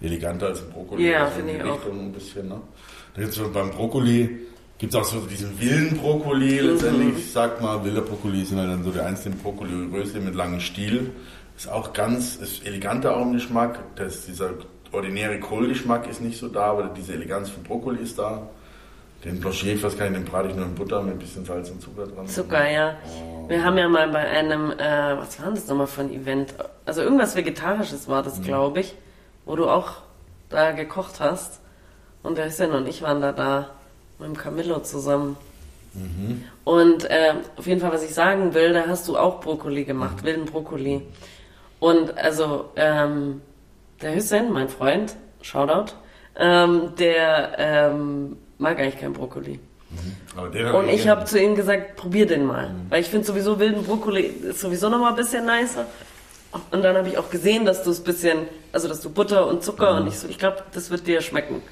eleganter 0.00 0.46
als 0.46 0.62
ein 0.62 0.70
Brokkoli. 0.70 1.10
Ja, 1.10 1.24
also 1.24 1.36
finde 1.36 1.56
ich 1.56 1.62
auch. 1.62 1.84
Ein 1.86 2.12
bisschen, 2.12 2.48
ne? 2.48 2.60
Da 3.14 3.22
gibt's 3.22 3.38
beim 3.52 3.70
Brokkoli 3.70 4.40
gibt 4.78 4.94
es 4.94 5.00
auch 5.00 5.04
so 5.04 5.20
diesen 5.20 5.60
wilden 5.60 5.96
Brokkoli. 5.98 6.60
Mhm. 6.60 6.68
Letztendlich, 6.68 7.18
ich 7.18 7.32
sag 7.32 7.60
mal, 7.60 7.84
wilder 7.84 8.02
Brokkoli 8.02 8.44
sind 8.44 8.58
halt 8.58 8.70
dann 8.70 8.84
so 8.84 8.90
die 8.90 9.00
einzelnen 9.00 9.38
Brokkoli-Röschen 9.38 10.24
mit 10.24 10.34
langem 10.34 10.60
Stiel. 10.60 11.10
Ist 11.56 11.70
auch 11.70 11.92
ganz, 11.92 12.36
ist 12.36 12.66
eleganter 12.66 13.16
auch 13.16 13.22
im 13.22 13.32
Geschmack. 13.32 13.78
Das, 13.96 14.26
dieser 14.26 14.50
ordinäre 14.92 15.38
Kohlgeschmack 15.40 16.08
ist 16.08 16.20
nicht 16.20 16.38
so 16.38 16.48
da, 16.48 16.66
aber 16.66 16.84
diese 16.96 17.12
Eleganz 17.14 17.50
von 17.50 17.62
Brokkoli 17.62 18.02
ist 18.02 18.18
da. 18.18 18.48
Den 19.24 19.40
Blanchier, 19.40 19.82
was 19.82 19.96
kann 19.96 20.08
ich, 20.08 20.12
den 20.12 20.24
brate 20.24 20.48
ich 20.48 20.54
nur 20.54 20.66
in 20.66 20.74
Butter 20.74 21.00
mit 21.00 21.14
ein 21.14 21.18
bisschen 21.18 21.44
Salz 21.46 21.70
und 21.70 21.80
Zucker 21.80 22.06
dran. 22.06 22.26
Zucker, 22.26 22.68
ja. 22.68 22.96
Oh. 23.06 23.48
Wir 23.48 23.64
haben 23.64 23.78
ja 23.78 23.88
mal 23.88 24.08
bei 24.08 24.18
einem, 24.18 24.70
äh, 24.72 25.18
was 25.18 25.42
war 25.42 25.50
das 25.50 25.66
nochmal 25.66 25.86
für 25.86 26.02
ein 26.02 26.12
Event? 26.12 26.54
Also 26.84 27.00
irgendwas 27.00 27.34
Vegetarisches 27.34 28.06
war 28.06 28.22
das, 28.22 28.38
mhm. 28.38 28.44
glaube 28.44 28.80
ich, 28.80 28.94
wo 29.46 29.56
du 29.56 29.66
auch 29.66 30.02
da 30.50 30.72
gekocht 30.72 31.20
hast. 31.20 31.60
Und 32.22 32.36
der 32.36 32.46
Hüseyin 32.46 32.72
und 32.72 32.86
ich 32.86 33.00
waren 33.00 33.22
da 33.22 33.32
da 33.32 33.70
mit 34.18 34.28
dem 34.28 34.36
Camillo 34.36 34.80
zusammen. 34.80 35.36
Mhm. 35.94 36.44
Und 36.64 37.04
äh, 37.04 37.34
auf 37.56 37.66
jeden 37.66 37.80
Fall, 37.80 37.92
was 37.92 38.02
ich 38.02 38.12
sagen 38.12 38.52
will, 38.52 38.74
da 38.74 38.86
hast 38.86 39.08
du 39.08 39.16
auch 39.16 39.40
Brokkoli 39.40 39.84
gemacht, 39.84 40.18
mhm. 40.22 40.26
wilden 40.26 40.44
Brokkoli. 40.44 41.00
Und 41.80 42.16
also 42.18 42.70
ähm, 42.76 43.40
der 44.02 44.14
Hüseyin, 44.14 44.52
mein 44.52 44.68
Freund, 44.68 45.16
Shoutout, 45.40 45.92
ähm, 46.36 46.94
der 46.98 47.52
ähm, 47.58 48.36
mag 48.58 48.78
eigentlich 48.78 49.00
keinen 49.00 49.12
Brokkoli. 49.12 49.60
Mhm. 49.90 50.74
Und 50.74 50.88
ich 50.88 51.08
habe 51.08 51.24
zu 51.24 51.40
ihm 51.40 51.54
gesagt, 51.54 51.96
probier 51.96 52.26
den 52.26 52.46
mal. 52.46 52.70
Mhm. 52.70 52.90
Weil 52.90 53.00
ich 53.00 53.08
finde 53.08 53.26
sowieso 53.26 53.58
wilden 53.58 53.84
Brokkoli 53.84 54.22
ist 54.22 54.60
sowieso 54.60 54.88
nochmal 54.88 55.10
ein 55.10 55.16
bisschen 55.16 55.46
nicer. 55.46 55.86
Und 56.70 56.82
dann 56.82 56.96
habe 56.96 57.08
ich 57.08 57.18
auch 57.18 57.30
gesehen, 57.30 57.64
dass 57.64 57.82
du 57.82 57.90
es 57.90 58.00
bisschen, 58.00 58.46
also 58.72 58.86
dass 58.86 59.00
du 59.00 59.10
Butter 59.10 59.46
und 59.46 59.62
Zucker 59.64 59.92
mhm. 59.92 60.02
und 60.02 60.08
ich 60.08 60.18
so, 60.18 60.28
ich 60.28 60.38
glaube, 60.38 60.58
das 60.72 60.90
wird 60.90 61.06
dir 61.06 61.20
schmecken. 61.20 61.62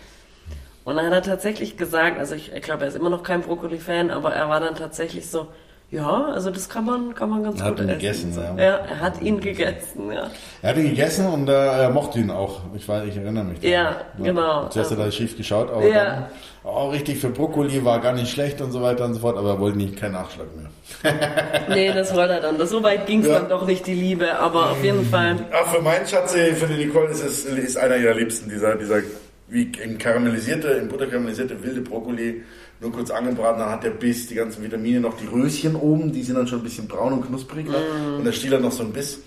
Und 0.84 0.96
dann 0.96 1.06
hat 1.06 1.12
er 1.12 1.22
tatsächlich 1.22 1.76
gesagt, 1.76 2.18
also 2.18 2.34
ich, 2.34 2.52
ich 2.52 2.62
glaube, 2.62 2.82
er 2.82 2.88
ist 2.88 2.96
immer 2.96 3.10
noch 3.10 3.22
kein 3.22 3.42
Brokkoli-Fan, 3.42 4.10
aber 4.10 4.32
er 4.32 4.48
war 4.48 4.58
dann 4.58 4.74
tatsächlich 4.74 5.30
so, 5.30 5.46
ja, 5.92 6.24
also 6.32 6.50
das 6.50 6.70
kann 6.70 6.86
man, 6.86 7.14
kann 7.14 7.28
man 7.28 7.42
ganz 7.44 7.60
er 7.60 7.68
gut 7.70 7.80
hat 7.80 7.84
ihn 7.84 7.90
essen. 7.90 8.30
gegessen, 8.30 8.56
ja. 8.56 8.64
ja. 8.64 8.76
er 8.78 9.00
hat 9.00 9.20
ihn 9.20 9.40
gegessen, 9.40 10.10
ja. 10.10 10.30
Er 10.62 10.70
hat 10.70 10.76
ihn 10.78 10.88
gegessen 10.88 11.26
und 11.26 11.50
äh, 11.50 11.52
er 11.52 11.90
mochte 11.90 12.18
ihn 12.18 12.30
auch. 12.30 12.62
Ich 12.74 12.88
weiß, 12.88 13.06
ich 13.08 13.16
erinnere 13.18 13.44
mich. 13.44 13.62
Ja, 13.62 13.70
ja, 13.70 13.96
genau. 14.16 14.68
Zuerst 14.68 14.90
hat 14.90 14.98
er 14.98 15.10
schief 15.10 15.36
geschaut, 15.36 15.70
aber 15.70 15.86
ja. 15.86 16.04
dann, 16.04 16.24
oh, 16.64 16.88
richtig 16.88 17.18
für 17.18 17.28
Brokkoli 17.28 17.84
war 17.84 18.00
gar 18.00 18.14
nicht 18.14 18.32
schlecht 18.32 18.62
und 18.62 18.72
so 18.72 18.80
weiter 18.80 19.04
und 19.04 19.12
so 19.12 19.20
fort, 19.20 19.36
aber 19.36 19.50
er 19.50 19.60
wollte 19.60 19.76
nicht 19.76 19.98
keinen 19.98 20.12
Nachschlag 20.12 20.46
mehr. 20.56 20.70
nee, 21.68 21.92
das 21.92 22.14
wollte 22.14 22.32
er 22.32 22.40
dann. 22.40 22.66
So 22.66 22.82
weit 22.82 23.04
ging 23.06 23.20
es 23.20 23.26
ja. 23.26 23.40
dann 23.40 23.50
doch 23.50 23.66
nicht, 23.66 23.86
die 23.86 23.92
Liebe, 23.92 24.38
aber 24.38 24.70
auf 24.70 24.82
jeden 24.82 25.04
Fall. 25.04 25.36
Ach, 25.52 25.74
für 25.74 25.82
meinen 25.82 26.06
Schatz, 26.06 26.32
für 26.32 26.66
die 26.68 26.86
Nicole 26.86 27.10
ist 27.10 27.22
es 27.22 27.44
ist 27.44 27.76
einer 27.76 27.98
ihrer 27.98 28.14
Liebsten, 28.14 28.48
dieser, 28.48 28.76
dieser 28.76 29.02
wie 29.48 29.70
in 29.84 29.98
karamellisierte, 29.98 30.68
in 30.68 30.88
Butter 30.88 31.06
karamellisierte 31.06 31.62
wilde 31.62 31.82
Brokkoli 31.82 32.42
nur 32.82 32.92
kurz 32.92 33.10
angebraten, 33.10 33.60
dann 33.60 33.70
hat 33.70 33.84
der 33.84 33.90
Biss, 33.90 34.26
die 34.26 34.34
ganzen 34.34 34.62
Vitamine, 34.62 35.00
noch 35.00 35.16
die 35.16 35.26
Röschen 35.26 35.76
oben, 35.76 36.12
die 36.12 36.22
sind 36.22 36.34
dann 36.34 36.48
schon 36.48 36.58
ein 36.58 36.64
bisschen 36.64 36.88
braun 36.88 37.12
und 37.12 37.26
knusprig. 37.26 37.66
Mm. 37.66 38.16
Und 38.18 38.24
der 38.24 38.32
Stiel 38.32 38.52
hat 38.52 38.60
noch 38.60 38.72
so 38.72 38.82
ein 38.82 38.92
Biss. 38.92 39.20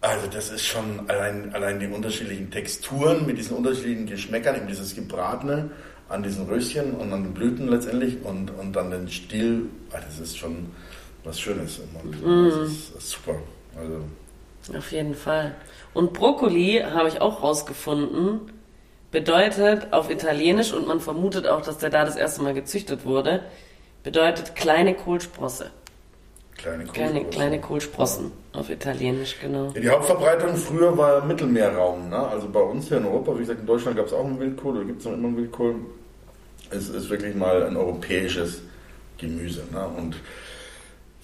Also 0.00 0.26
das 0.26 0.50
ist 0.50 0.64
schon 0.64 1.08
allein, 1.08 1.54
allein 1.54 1.78
die 1.78 1.86
unterschiedlichen 1.86 2.50
Texturen 2.50 3.24
mit 3.24 3.38
diesen 3.38 3.56
unterschiedlichen 3.56 4.06
Geschmäckern, 4.06 4.56
eben 4.56 4.66
dieses 4.66 4.94
Gebratene 4.94 5.70
an 6.08 6.22
diesen 6.22 6.46
Röschen 6.46 6.94
und 6.94 7.12
an 7.12 7.22
den 7.22 7.32
Blüten 7.32 7.68
letztendlich 7.68 8.18
und, 8.22 8.50
und 8.58 8.74
dann 8.74 8.90
den 8.90 9.08
Stiel, 9.08 9.66
ah, 9.92 9.98
das 10.04 10.18
ist 10.18 10.36
schon 10.36 10.66
was 11.24 11.40
Schönes 11.40 11.78
im 11.78 11.92
Mund. 11.92 12.22
Mm. 12.22 12.50
Das, 12.50 12.70
ist, 12.70 12.94
das 12.96 13.04
ist 13.04 13.10
super. 13.10 13.36
Also. 13.78 14.76
Auf 14.76 14.90
jeden 14.90 15.14
Fall. 15.14 15.54
Und 15.94 16.12
Brokkoli 16.12 16.82
habe 16.84 17.08
ich 17.08 17.20
auch 17.20 17.42
rausgefunden, 17.42 18.40
bedeutet 19.10 19.92
auf 19.92 20.10
Italienisch, 20.10 20.72
und 20.72 20.86
man 20.86 21.00
vermutet 21.00 21.46
auch, 21.46 21.62
dass 21.62 21.78
der 21.78 21.90
da 21.90 22.04
das 22.04 22.16
erste 22.16 22.42
Mal 22.42 22.54
gezüchtet 22.54 23.04
wurde, 23.04 23.42
bedeutet 24.02 24.54
kleine 24.54 24.94
Kohlsprosse. 24.94 25.70
Kleine, 26.56 26.84
kleine, 26.84 27.24
kleine 27.24 27.60
Kohlsprossen 27.60 28.32
auf 28.54 28.70
Italienisch, 28.70 29.36
genau. 29.40 29.72
Ja, 29.74 29.80
die 29.80 29.88
Hauptverbreitung 29.90 30.56
früher 30.56 30.96
war 30.96 31.24
Mittelmeerraum. 31.24 32.08
Ne? 32.08 32.16
Also 32.16 32.48
bei 32.48 32.60
uns 32.60 32.88
hier 32.88 32.96
in 32.96 33.04
Europa, 33.04 33.34
wie 33.34 33.40
gesagt, 33.40 33.60
in 33.60 33.66
Deutschland 33.66 33.96
gab 33.96 34.06
es 34.06 34.12
auch 34.14 34.24
einen 34.24 34.40
Wildkohl, 34.40 34.76
oder 34.76 34.84
gibt 34.86 35.00
es 35.00 35.06
noch 35.06 35.12
immer 35.12 35.28
einen 35.28 35.36
Wildkohl. 35.36 35.74
Es 36.70 36.88
ist 36.88 37.10
wirklich 37.10 37.34
mal 37.34 37.62
ein 37.62 37.76
europäisches 37.76 38.62
Gemüse. 39.18 39.64
Ne? 39.70 39.86
Und 39.98 40.16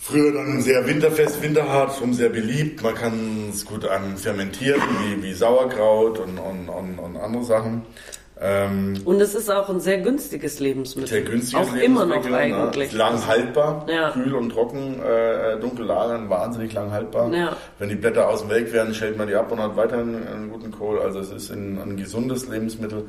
Früher 0.05 0.33
dann 0.33 0.61
sehr 0.61 0.85
winterfest, 0.85 1.41
winterhart, 1.43 1.95
darum 1.95 2.13
sehr 2.13 2.29
beliebt. 2.29 2.83
Man 2.83 2.97
kann 2.97 3.51
es 3.51 3.65
gut 3.65 3.85
an 3.85 4.17
fermentieren, 4.17 4.83
wie, 4.99 5.23
wie 5.23 5.33
Sauerkraut 5.33 6.19
und, 6.19 6.41
und, 6.41 6.69
und, 6.69 6.99
und 6.99 7.17
andere 7.17 7.45
Sachen. 7.45 7.83
Ähm, 8.45 8.95
Und 9.05 9.21
es 9.21 9.37
ist 9.37 9.49
auch 9.51 9.69
ein 9.69 9.79
sehr 9.79 9.99
günstiges 9.99 10.59
Lebensmittel. 10.59 11.09
sehr 11.09 11.23
günstig. 11.23 11.57
Auch 11.57 11.75
immer 11.77 12.05
noch 12.07 12.25
eigentlich. 12.27 12.93
Lang 12.93 13.25
haltbar, 13.25 13.87
Ja. 13.89 14.11
kühl 14.11 14.35
und 14.35 14.51
trocken, 14.51 15.01
äh, 15.01 15.61
dunkel 15.61 15.87
lagern, 15.87 16.29
wahnsinnig 16.29 16.73
lang 16.73 16.91
haltbar. 16.91 17.33
Ja. 17.33 17.57
Wenn 17.79 17.89
die 17.89 17.95
Blätter 17.95 18.29
aus 18.29 18.41
dem 18.41 18.51
Weg 18.51 18.73
werden, 18.73 18.95
stellt 18.95 19.17
man 19.17 19.29
die 19.29 19.37
ab 19.37 19.53
und 19.53 19.61
hat 19.61 19.77
weiterhin 19.77 20.27
einen 20.27 20.51
guten 20.51 20.73
Kohl. 20.73 20.99
Also 20.99 21.21
es 21.21 21.31
ist 21.31 21.51
ein, 21.53 21.79
ein 21.81 21.97
gesundes 21.97 22.49
Lebensmittel. 22.49 23.05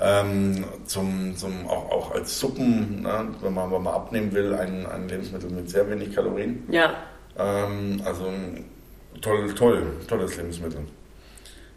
Ähm, 0.00 0.64
zum, 0.86 1.36
zum, 1.36 1.68
auch, 1.68 1.90
auch 1.90 2.14
als 2.14 2.40
Suppen, 2.40 3.02
ne, 3.02 3.28
wenn, 3.40 3.54
man, 3.54 3.70
wenn 3.70 3.82
man 3.82 3.94
abnehmen 3.94 4.32
will, 4.34 4.52
ein, 4.54 4.84
ein 4.86 5.08
Lebensmittel 5.08 5.50
mit 5.50 5.70
sehr 5.70 5.88
wenig 5.88 6.12
Kalorien. 6.12 6.64
Ja, 6.70 6.94
Ähm, 7.38 8.02
also 8.04 8.24
toll, 9.20 9.54
toll, 9.54 9.82
tolles 10.08 10.36
Lebensmittel. 10.36 10.80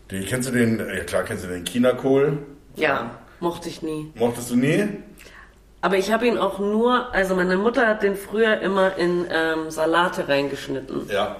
Die, 0.09 0.21
kennst 0.25 0.49
du 0.49 0.53
den, 0.53 0.79
ja 0.79 1.03
klar 1.03 1.23
kennst 1.23 1.43
du 1.43 1.49
den 1.49 1.65
Chinakohl? 1.65 2.39
Ja, 2.75 3.11
mochte 3.39 3.69
ich 3.69 3.81
nie. 3.81 4.11
Mochtest 4.15 4.51
du 4.51 4.55
nie? 4.55 4.87
Aber 5.81 5.97
ich 5.97 6.11
habe 6.11 6.25
ihn 6.27 6.37
auch 6.37 6.57
nur, 6.59 7.13
also 7.13 7.35
meine 7.35 7.57
Mutter 7.57 7.87
hat 7.87 8.01
den 8.01 8.15
früher 8.15 8.59
immer 8.61 8.95
in 8.97 9.25
ähm, 9.31 9.69
Salate 9.69 10.27
reingeschnitten. 10.27 11.07
Ja. 11.11 11.35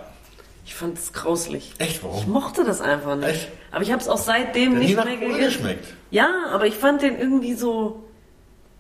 Ich 0.68 0.76
fand 0.76 0.98
es 0.98 1.14
grauslich. 1.14 1.74
Echt, 1.80 1.98
Ich 1.98 2.04
warum? 2.04 2.30
mochte 2.32 2.64
das 2.64 2.82
einfach 2.82 3.16
nicht. 3.16 3.30
Echt? 3.30 3.48
Aber 3.72 3.84
ich 3.84 3.92
habe 3.92 4.02
es 4.02 4.08
auch 4.08 4.18
seitdem 4.18 4.72
Der 4.72 4.80
nicht 4.82 4.96
mehr 4.96 5.06
gegessen. 5.18 5.40
geschmeckt. 5.40 5.86
Ja, 6.12 6.28
aber 6.52 6.66
ich 6.68 6.76
fand 6.76 7.02
den 7.02 7.18
irgendwie 7.20 7.54
so 7.54 8.04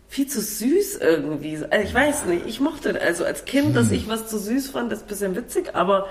viel 0.07 0.27
zu 0.27 0.39
süß 0.41 0.97
irgendwie. 0.97 1.57
Also 1.69 1.83
ich 1.87 1.93
weiß 1.93 2.25
nicht, 2.25 2.45
ich 2.47 2.59
mochte, 2.59 2.99
also 3.01 3.25
als 3.25 3.45
Kind, 3.45 3.67
Hm. 3.67 3.73
dass 3.73 3.91
ich 3.91 4.07
was 4.07 4.27
zu 4.27 4.37
süß 4.39 4.69
fand, 4.69 4.91
ist 4.91 5.03
ein 5.03 5.07
bisschen 5.07 5.35
witzig, 5.35 5.75
aber 5.75 6.07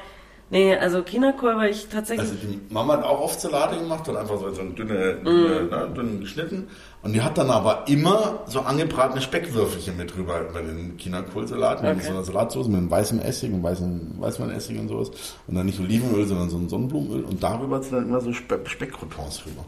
nee, 0.51 0.77
also 0.77 1.03
Chinakohl 1.03 1.57
war 1.57 1.69
ich 1.69 1.89
tatsächlich. 1.89 2.29
Also 2.31 2.47
die 2.47 2.61
Mama 2.73 2.95
hat 2.95 3.05
auch 3.05 3.21
oft 3.21 3.41
Salate 3.41 3.77
gemacht 3.79 4.09
und 4.09 4.17
einfach 4.17 4.39
so, 4.39 4.53
so 4.53 4.63
dünne, 4.63 5.15
dünne, 5.25 5.61
Mm. 5.63 5.71
ne, 5.71 5.91
dünn 5.97 6.21
geschnitten. 6.21 6.69
Und 7.03 7.13
die 7.13 7.21
hat 7.21 7.37
dann 7.37 7.51
aber 7.51 7.85
immer 7.87 8.39
so 8.47 8.61
angebratene 8.61 9.21
Speckwürfelchen 9.21 9.97
mit 9.97 10.17
drüber 10.17 10.41
bei 10.55 10.63
den 10.63 10.95
Chinakohlsalat 10.99 11.83
mit 11.83 11.93
Okay. 11.97 12.05
so 12.07 12.11
einer 12.13 12.25
Salatsauce 12.25 12.69
mit 12.69 12.79
einem 12.79 12.91
weißem 12.91 13.21
Essig 13.21 13.53
und 13.53 13.63
weißem 13.63 14.15
Weißweinessig 14.21 14.79
und 14.79 14.89
sowas. 14.89 15.11
Und 15.47 15.55
dann 15.55 15.67
nicht 15.67 15.79
Olivenöl, 15.81 16.25
sondern 16.27 16.49
so 16.49 16.57
ein 16.57 16.69
Sonnenblumenöl. 16.71 17.25
Und 17.25 17.43
darüber 17.43 17.83
sie 17.83 17.91
dann 17.91 18.09
immer 18.09 18.21
so 18.23 18.33
Spe 18.33 18.61
Speckcroutons 18.65 19.43
drüber. 19.43 19.65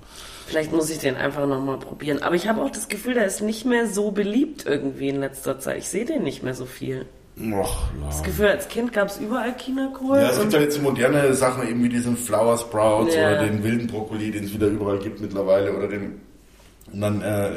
Vielleicht 0.47 0.73
muss 0.73 0.89
ich 0.89 0.99
den 0.99 1.17
einfach 1.17 1.47
nochmal 1.47 1.77
probieren. 1.79 2.23
Aber 2.23 2.37
ich 2.37 2.49
habe 2.49 2.63
auch 2.63 2.71
das 2.71 2.89
Gefühl, 2.89 3.13
der 3.15 3.27
ist 3.27 3.43
nicht 3.43 3.67
mehr 3.67 3.87
so 3.87 4.13
beliebt 4.13 4.65
irgendwie 4.65 5.09
in 5.09 5.21
letzter 5.21 5.59
Zeit. 5.59 5.79
Ich 5.79 5.89
sehe 5.89 6.05
den 6.07 6.23
nicht 6.23 6.43
mehr 6.43 6.55
so 6.55 6.65
viel. 6.65 7.05
Och, 7.39 7.77
Das. 8.03 8.23
Gefühl, 8.23 8.47
als 8.47 8.67
Kind 8.69 8.93
gab 8.95 9.09
es 9.09 9.19
überall 9.19 9.55
Chinakohl. 9.59 10.17
Ja, 10.17 10.31
es 10.31 10.41
gibt 10.41 10.53
ja 10.55 10.61
jetzt 10.61 10.77
so 10.77 10.83
moderne 10.83 11.35
Sachen, 11.35 11.69
eben 11.69 11.83
wie 11.85 11.91
diesen 11.91 12.17
Flower 12.17 12.57
Sprouts 12.57 13.15
Ja. 13.15 13.33
oder 13.33 13.45
den 13.45 13.63
wilden 13.63 13.87
Brokkoli, 13.89 14.31
den 14.31 14.45
es 14.45 14.55
wieder 14.55 14.69
überall 14.69 14.99
gibt 14.99 15.21
mittlerweile, 15.21 15.77
oder 15.77 15.87
den 15.89 16.21
und 16.93 17.01
dann 17.01 17.21
äh, 17.21 17.49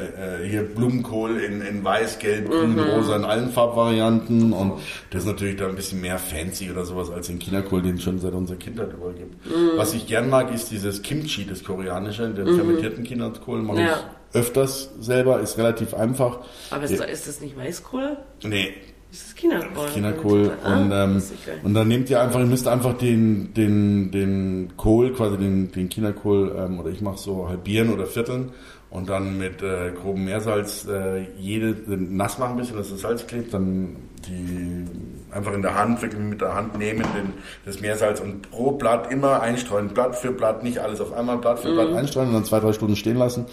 äh, 0.42 0.48
hier 0.48 0.62
Blumenkohl 0.64 1.38
in, 1.40 1.62
in 1.62 1.84
weiß, 1.84 2.18
gelb, 2.18 2.50
grün, 2.50 2.72
Mhm. 2.74 2.80
rosa, 2.80 3.14
in 3.14 3.24
allen 3.24 3.50
Farbvarianten. 3.50 4.52
Und 4.52 4.72
das 5.10 5.20
ist 5.22 5.26
natürlich 5.28 5.54
da 5.56 5.68
ein 5.68 5.76
bisschen 5.76 6.00
mehr 6.00 6.18
fancy 6.18 6.68
oder 6.68 6.84
sowas 6.84 7.10
als 7.10 7.28
den 7.28 7.38
Chinakohl, 7.38 7.80
den 7.80 7.94
es 7.94 8.02
schon 8.02 8.18
seit 8.18 8.32
unserer 8.32 8.56
Kindheit 8.58 8.92
überall 8.92 9.14
gibt. 9.14 9.46
Mhm. 9.46 9.70
Was 9.76 9.94
ich 9.94 10.08
gern 10.08 10.28
mag, 10.30 10.52
ist 10.52 10.72
dieses 10.72 11.00
Kimchi, 11.02 11.46
das 11.46 11.62
koreanische, 11.62 12.28
den 12.30 12.56
fermentierten 12.56 13.04
Chinakohl 13.04 13.62
mache 13.62 13.80
Ja. 13.82 14.00
ich 14.32 14.36
öfters 14.36 14.90
selber, 14.98 15.38
ist 15.40 15.56
relativ 15.58 15.94
einfach. 15.94 16.40
Aber 16.72 16.82
ist, 16.82 16.92
ist 17.00 17.28
das 17.28 17.40
nicht 17.40 17.56
Weißkohl? 17.56 18.16
Nee, 18.42 18.74
Ist 19.12 19.32
das 19.32 19.34
Chinakohl? 19.34 19.88
Chinakohl 19.88 20.52
Ah, 20.62 20.76
und, 20.76 20.92
ähm, 20.92 21.16
ist 21.18 21.46
geil. 21.46 21.60
und 21.64 21.74
dann 21.74 21.88
nehmt 21.88 22.08
ihr 22.10 22.20
einfach, 22.20 22.38
ihr 22.40 22.46
müsst 22.46 22.68
einfach 22.68 22.96
den, 22.96 23.52
den, 23.54 24.10
den 24.12 24.72
Kohl, 24.76 25.12
quasi 25.12 25.36
den, 25.36 25.72
den 25.72 25.88
Chinakohl, 25.90 26.54
ähm, 26.56 26.78
oder 26.78 26.90
ich 26.90 27.00
mache 27.00 27.18
so 27.18 27.48
halbieren 27.48 27.92
oder 27.92 28.06
vierteln 28.06 28.50
und 28.90 29.08
dann 29.08 29.38
mit 29.38 29.62
äh, 29.62 29.92
grobem 30.00 30.24
Meersalz 30.26 30.86
äh, 30.88 31.24
jede 31.38 31.76
nass 31.86 32.38
machen 32.38 32.52
ein 32.52 32.58
bisschen, 32.58 32.76
dass 32.76 32.90
das 32.90 33.00
Salz 33.00 33.26
klebt, 33.26 33.54
dann 33.54 33.96
die 34.28 34.84
einfach 35.32 35.54
in 35.54 35.62
der 35.62 35.74
Hand, 35.76 36.02
wirklich 36.02 36.20
mit 36.20 36.40
der 36.40 36.54
Hand 36.54 36.76
nehmen, 36.78 37.02
den, 37.14 37.32
das 37.64 37.80
Meersalz 37.80 38.20
und 38.20 38.50
pro 38.50 38.72
Blatt 38.72 39.10
immer 39.10 39.40
einstreuen, 39.40 39.88
Blatt 39.88 40.16
für 40.16 40.32
Blatt, 40.32 40.62
nicht 40.62 40.78
alles 40.78 41.00
auf 41.00 41.12
einmal, 41.12 41.38
Blatt 41.38 41.60
für 41.60 41.72
Blatt 41.72 41.92
einstreuen 41.94 42.28
und 42.28 42.34
dann 42.34 42.44
zwei, 42.44 42.60
drei 42.60 42.72
Stunden 42.72 42.96
stehen 42.96 43.16
lassen. 43.16 43.46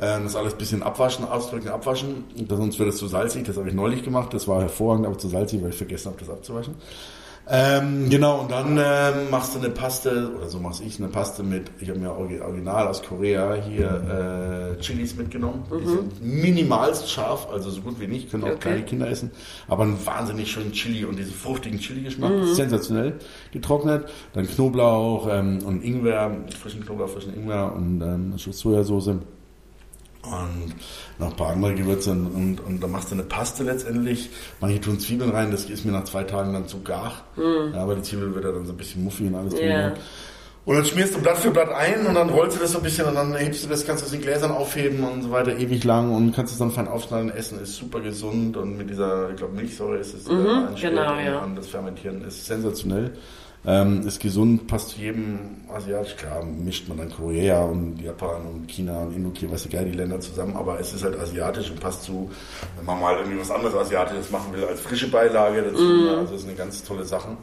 Äh, 0.00 0.20
Das 0.22 0.36
alles 0.36 0.52
ein 0.54 0.58
bisschen 0.58 0.82
abwaschen, 0.82 1.24
ausdrücken, 1.24 1.68
abwaschen. 1.68 2.24
Sonst 2.48 2.78
wird 2.78 2.88
es 2.90 2.96
zu 2.98 3.08
salzig. 3.08 3.44
Das 3.44 3.56
habe 3.56 3.68
ich 3.68 3.74
neulich 3.74 4.02
gemacht. 4.02 4.32
Das 4.34 4.46
war 4.48 4.60
hervorragend, 4.60 5.06
aber 5.06 5.18
zu 5.18 5.28
salzig, 5.28 5.62
weil 5.62 5.70
ich 5.70 5.76
vergessen 5.76 6.08
habe, 6.12 6.18
das 6.20 6.30
abzuwaschen. 6.30 6.74
Ähm, 7.50 8.10
genau, 8.10 8.42
und 8.42 8.50
dann 8.50 8.76
ähm, 8.76 9.30
machst 9.30 9.54
du 9.54 9.58
eine 9.58 9.70
Paste, 9.70 10.30
oder 10.36 10.48
so 10.48 10.58
mache 10.60 10.84
ich 10.84 10.98
eine 10.98 11.08
Paste 11.08 11.42
mit, 11.42 11.70
ich 11.80 11.88
habe 11.88 11.98
mir 11.98 12.10
original 12.12 12.86
aus 12.86 13.02
Korea 13.02 13.54
hier 13.54 14.74
äh, 14.76 14.80
Chilis 14.82 15.16
mitgenommen. 15.16 15.64
Die 15.80 15.86
sind 15.86 16.22
minimalst 16.22 17.08
scharf, 17.10 17.48
also 17.50 17.70
so 17.70 17.80
gut 17.80 17.98
wie 18.00 18.06
nicht, 18.06 18.30
können 18.30 18.44
auch 18.44 18.48
Okay. 18.48 18.58
kleine 18.60 18.82
Kinder 18.82 19.08
essen. 19.08 19.30
Aber 19.66 19.84
einen 19.84 19.96
wahnsinnig 20.04 20.50
schönen 20.52 20.72
Chili 20.72 21.06
und 21.06 21.18
diesen 21.18 21.32
fruchtigen 21.32 21.78
Chili-Geschmack, 21.78 22.32
sensationell 22.52 23.14
getrocknet. 23.50 24.10
Dann 24.34 24.46
Knoblauch 24.46 25.26
ähm, 25.30 25.60
und 25.64 25.82
Ingwer, 25.82 26.30
frischen 26.60 26.84
Knoblauch, 26.84 27.08
frischen 27.08 27.32
Ingwer 27.34 27.72
und 27.74 28.02
ähm, 28.02 28.34
Schuss 28.36 28.58
Sojasauce. 28.58 29.12
Und 30.28 30.74
noch 31.18 31.30
ein 31.30 31.36
paar 31.36 31.50
andere 31.50 31.74
Gewürze 31.74 32.10
und, 32.10 32.26
und, 32.26 32.60
und 32.60 32.82
dann 32.82 32.90
machst 32.90 33.10
du 33.10 33.14
eine 33.14 33.24
Paste 33.24 33.64
letztendlich. 33.64 34.30
Manche 34.60 34.80
tun 34.80 35.00
Zwiebeln 35.00 35.30
rein, 35.30 35.50
das 35.50 35.64
ist 35.64 35.84
mir 35.84 35.92
nach 35.92 36.04
zwei 36.04 36.24
Tagen 36.24 36.52
dann 36.52 36.68
zu 36.68 36.82
gar. 36.82 37.12
Ja, 37.72 37.82
aber 37.82 37.94
die 37.94 38.02
Zwiebel 38.02 38.34
wird 38.34 38.44
ja 38.44 38.52
dann 38.52 38.66
so 38.66 38.72
ein 38.72 38.76
bisschen 38.76 39.04
muffig 39.04 39.26
und 39.26 39.34
alles 39.34 39.54
drin. 39.54 39.68
Ja. 39.68 39.92
Und 40.68 40.74
dann 40.74 40.84
schmierst 40.84 41.14
du 41.14 41.22
Blatt 41.22 41.38
für 41.38 41.50
Blatt 41.50 41.70
ein 41.70 42.06
und 42.06 42.14
dann 42.14 42.28
rollst 42.28 42.58
du 42.58 42.60
das 42.60 42.72
so 42.72 42.78
ein 42.78 42.84
bisschen 42.84 43.06
und 43.06 43.14
dann 43.14 43.34
hebst 43.34 43.64
du 43.64 43.68
das, 43.70 43.86
kannst 43.86 44.02
du 44.02 44.04
das 44.04 44.12
in 44.12 44.20
Gläsern 44.20 44.50
aufheben 44.50 45.02
und 45.02 45.22
so 45.22 45.30
weiter, 45.30 45.56
ewig 45.56 45.82
lang 45.82 46.14
und 46.14 46.32
kannst 46.36 46.52
es 46.52 46.58
dann 46.58 46.70
fein 46.70 46.88
aufschneiden, 46.88 47.30
essen, 47.30 47.58
ist 47.58 47.76
super 47.76 48.00
gesund 48.00 48.54
und 48.58 48.76
mit 48.76 48.90
dieser, 48.90 49.30
ich 49.30 49.36
glaube 49.36 49.54
Milchsäure 49.54 49.96
ist 49.96 50.12
es, 50.12 50.24
da 50.24 50.66
einschlägt 50.68 50.94
genau, 50.94 51.14
und, 51.14 51.24
ja. 51.24 51.38
und 51.38 51.56
das 51.56 51.68
Fermentieren 51.68 52.22
ist 52.22 52.44
sensationell. 52.44 53.12
Ähm, 53.66 54.06
ist 54.06 54.20
gesund, 54.20 54.66
passt 54.66 54.90
zu 54.90 55.00
jedem 55.00 55.38
asiatisch. 55.74 56.16
Klar, 56.16 56.44
mischt 56.44 56.88
man 56.88 56.98
dann 56.98 57.10
Korea 57.10 57.62
und 57.62 58.00
Japan 58.00 58.42
und 58.46 58.68
China 58.68 59.02
und 59.02 59.14
Indochina, 59.14 59.52
weißt 59.52 59.66
du, 59.66 59.68
geil, 59.68 59.84
die 59.84 59.96
Länder 59.96 60.20
zusammen, 60.20 60.56
aber 60.56 60.78
es 60.80 60.92
ist 60.94 61.02
halt 61.04 61.18
asiatisch 61.18 61.70
und 61.70 61.80
passt 61.80 62.04
zu, 62.04 62.30
wenn 62.76 62.86
man 62.86 63.00
mal 63.00 63.16
irgendwie 63.16 63.40
was 63.40 63.50
anderes 63.50 63.74
Asiatisches 63.74 64.30
machen 64.30 64.52
will, 64.52 64.64
als 64.64 64.80
frische 64.80 65.10
Beilage 65.10 65.62
dazu. 65.62 65.82
ne? 65.82 66.18
Also 66.18 66.34
ist 66.36 66.46
eine 66.46 66.54
ganz 66.54 66.84
tolle 66.84 67.04
Sache. 67.04 67.36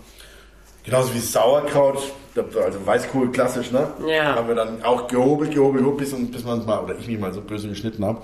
Genauso 0.83 1.13
wie 1.15 1.19
Sauerkraut, 1.19 1.97
also 2.35 2.85
Weißkohl 2.85 3.31
klassisch, 3.31 3.71
ne? 3.71 3.87
Ja. 4.07 4.35
Haben 4.35 4.47
wir 4.47 4.55
dann 4.55 4.83
auch 4.83 5.07
gehobelt, 5.07 5.51
gehobelt, 5.51 5.83
gehobelt, 5.83 6.11
bis, 6.11 6.31
bis 6.31 6.43
man 6.45 6.59
es 6.59 6.65
mal, 6.65 6.79
oder 6.83 6.95
ich 6.97 7.07
mich 7.07 7.19
mal 7.19 7.33
so 7.33 7.41
böse 7.41 7.67
geschnitten 7.67 8.05
habe, 8.05 8.21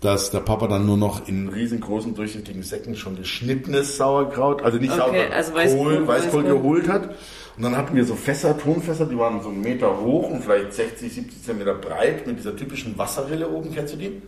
dass 0.00 0.30
der 0.30 0.40
Papa 0.40 0.68
dann 0.68 0.86
nur 0.86 0.96
noch 0.96 1.26
in 1.26 1.48
riesengroßen, 1.48 2.14
durchsichtigen 2.14 2.62
Säcken 2.62 2.94
schon 2.94 3.16
geschnittenes 3.16 3.96
Sauerkraut, 3.96 4.62
also 4.62 4.78
nicht 4.78 4.92
Okay, 4.92 5.00
Sauerkraut, 5.00 5.32
also 5.32 5.54
Weißkohl, 5.54 5.96
Kohl, 5.96 6.06
Weißkohl 6.08 6.44
Weißkohl. 6.44 6.44
geholt 6.44 6.88
hat. 6.88 7.14
Und 7.56 7.64
dann 7.64 7.76
hatten 7.76 7.96
wir 7.96 8.04
so 8.04 8.14
Fässer, 8.14 8.56
Tonfässer, 8.56 9.06
die 9.06 9.18
waren 9.18 9.42
so 9.42 9.48
einen 9.48 9.60
Meter 9.60 10.00
hoch 10.00 10.30
und 10.30 10.44
vielleicht 10.44 10.72
60, 10.72 11.12
70 11.12 11.42
Zentimeter 11.42 11.74
breit 11.74 12.26
mit 12.26 12.38
dieser 12.38 12.54
typischen 12.54 12.96
Wasserrille 12.96 13.48
oben, 13.48 13.74
kennst 13.74 13.94
du 13.94 13.98
die? 13.98 14.22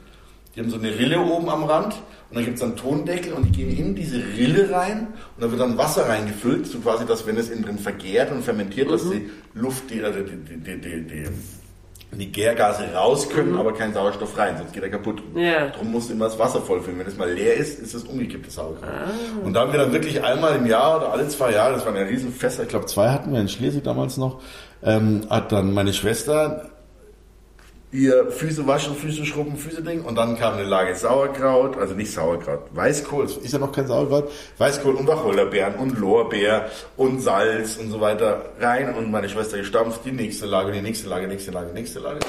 Die 0.56 0.60
haben 0.60 0.70
so 0.70 0.78
eine 0.78 0.98
Rille 0.98 1.20
oben 1.20 1.48
am 1.48 1.62
Rand 1.62 1.94
und 1.94 2.36
dann 2.36 2.44
gibt 2.44 2.56
es 2.56 2.62
einen 2.64 2.74
Tondeckel 2.74 3.32
und 3.34 3.44
die 3.44 3.52
gehen 3.52 3.70
in 3.70 3.94
diese 3.94 4.16
Rille 4.36 4.72
rein 4.72 5.06
und 5.36 5.44
da 5.44 5.48
wird 5.48 5.60
dann 5.60 5.78
Wasser 5.78 6.08
reingefüllt, 6.08 6.66
so 6.66 6.80
quasi, 6.80 7.06
dass 7.06 7.24
wenn 7.28 7.36
es 7.36 7.50
innen 7.50 7.62
drin 7.62 7.78
vergärt 7.78 8.32
und 8.32 8.42
fermentiert, 8.42 8.90
dass 8.90 9.08
die 9.08 9.30
Luft, 9.54 9.88
die, 9.90 10.02
also 10.02 10.18
die, 10.18 10.56
die, 10.56 10.80
die, 10.80 11.06
die, 11.06 11.24
die, 12.12 12.32
Gärgase 12.32 12.92
raus 12.94 13.28
können, 13.28 13.56
aber 13.56 13.72
kein 13.74 13.92
Sauerstoff 13.92 14.36
rein, 14.36 14.56
sonst 14.58 14.72
geht 14.72 14.82
er 14.82 14.90
kaputt. 14.90 15.22
Ja. 15.34 15.68
Darum 15.68 15.92
musst 15.92 16.08
du 16.08 16.14
immer 16.14 16.26
das 16.26 16.38
Wasser 16.38 16.60
vollfüllen. 16.60 16.98
Wenn 16.98 17.06
es 17.06 17.16
mal 17.16 17.30
leer 17.30 17.54
ist, 17.54 17.78
ist 17.78 17.94
es 17.94 18.04
umgekipptes 18.04 18.54
Sauerkraut. 18.54 18.90
Und 19.44 19.52
da 19.52 19.60
haben 19.60 19.72
wir 19.72 19.78
dann 19.78 19.92
wirklich 19.92 20.22
einmal 20.22 20.56
im 20.56 20.66
Jahr 20.66 20.98
oder 20.98 21.12
alle 21.12 21.28
zwei 21.28 21.52
Jahre, 21.52 21.74
das 21.74 21.86
waren 21.86 21.96
ja 21.96 22.02
riesen 22.02 22.32
Fässer, 22.32 22.62
ich 22.62 22.68
glaube 22.68 22.86
zwei 22.86 23.10
hatten 23.10 23.32
wir 23.32 23.40
in 23.40 23.48
Schleswig 23.48 23.84
damals 23.84 24.16
noch, 24.16 24.40
ähm, 24.82 25.22
hat 25.28 25.52
dann 25.52 25.72
meine 25.72 25.92
Schwester 25.92 26.69
ihr 27.92 28.30
Füße 28.30 28.66
waschen, 28.66 28.94
Füße 28.94 29.24
schrubben, 29.24 29.56
Füße 29.56 29.82
ding 29.82 30.02
und 30.02 30.16
dann 30.16 30.38
kam 30.38 30.54
eine 30.54 30.64
Lage 30.64 30.94
Sauerkraut, 30.94 31.76
also 31.76 31.94
nicht 31.94 32.12
Sauerkraut, 32.12 32.60
Weißkohl, 32.72 33.24
ist 33.24 33.52
ja 33.52 33.58
noch 33.58 33.72
kein 33.72 33.86
Sauerkraut, 33.86 34.30
Weißkohl 34.58 34.94
und 34.94 35.06
Wacholderbeeren 35.08 35.74
und 35.74 35.98
Lorbeer 35.98 36.70
und 36.96 37.20
Salz 37.20 37.76
und 37.76 37.90
so 37.90 38.00
weiter 38.00 38.52
rein 38.60 38.94
und 38.94 39.10
meine 39.10 39.28
Schwester 39.28 39.58
gestampft, 39.58 40.00
die 40.04 40.12
nächste 40.12 40.46
Lage, 40.46 40.72
die 40.72 40.82
nächste 40.82 41.08
Lage, 41.08 41.26
nächste 41.26 41.50
Lage, 41.50 41.72
nächste 41.72 41.98
Lage. 41.98 42.20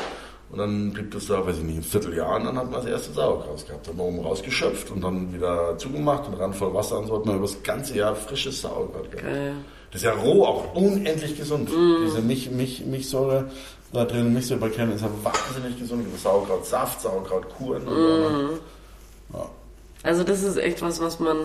Und 0.52 0.58
dann 0.58 0.92
blieb 0.92 1.12
das 1.12 1.28
da, 1.28 1.46
weiß 1.46 1.60
ich 1.60 1.64
nicht, 1.64 1.78
ein 1.78 1.84
Vierteljahr 1.84 2.36
und 2.36 2.44
dann 2.44 2.58
hat 2.58 2.66
man 2.66 2.82
das 2.82 2.86
erste 2.86 3.14
Sauerkraut 3.14 3.66
gehabt. 3.66 3.88
Dann 3.88 4.00
oben 4.00 4.20
rausgeschöpft 4.20 4.92
und 4.92 5.02
dann 5.02 5.34
wieder 5.34 5.78
zugemacht 5.78 6.28
und 6.28 6.34
ran 6.34 6.54
voll 6.54 6.74
Wasser 6.74 7.00
und 7.00 7.08
so 7.08 7.18
hat 7.18 7.26
man 7.26 7.38
über 7.38 7.46
das 7.46 7.64
ganze 7.64 7.96
Jahr 7.96 8.16
frisches 8.16 8.62
Sauerkraut 8.62 9.10
gehabt. 9.12 9.24
Geil. 9.24 9.54
Das 9.92 10.02
ist 10.02 10.06
ja 10.06 10.14
roh 10.14 10.46
auch 10.46 10.76
unendlich 10.76 11.38
gesund. 11.38 11.70
Diese 11.70 12.22
Milch, 12.22 12.52
Milch, 12.52 12.86
Milchsäure 12.86 13.50
da 13.94 14.06
drin, 14.06 14.32
Milchsäurebakterien 14.34 14.94
ist 14.94 15.02
ja 15.02 15.10
wahnsinnig 15.22 15.78
gesund. 15.80 16.06
Sauerkraut, 16.22 16.66
Saft, 16.66 17.02
Sauerkraut, 17.02 17.50
Kuren 17.58 17.84
ne? 17.86 18.50
Ja. 19.34 19.50
Also 20.04 20.24
das 20.24 20.44
ist 20.44 20.58
echt 20.58 20.82
was, 20.82 21.02
was 21.02 21.20
man 21.20 21.38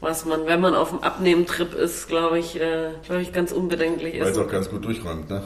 was 0.00 0.24
man, 0.24 0.46
wenn 0.46 0.60
man 0.60 0.74
auf 0.74 0.90
dem 0.90 1.02
Abnehmtrip 1.02 1.74
ist, 1.74 2.08
glaube 2.08 2.38
ich, 2.38 2.58
äh, 2.58 2.92
glaube 3.04 3.20
ich, 3.20 3.32
ganz 3.32 3.52
unbedenklich 3.52 4.14
Weil 4.14 4.28
ist. 4.28 4.36
es 4.36 4.38
auch 4.38 4.48
ganz 4.48 4.70
gut 4.70 4.84
durchräumt, 4.84 5.28
ne? 5.28 5.42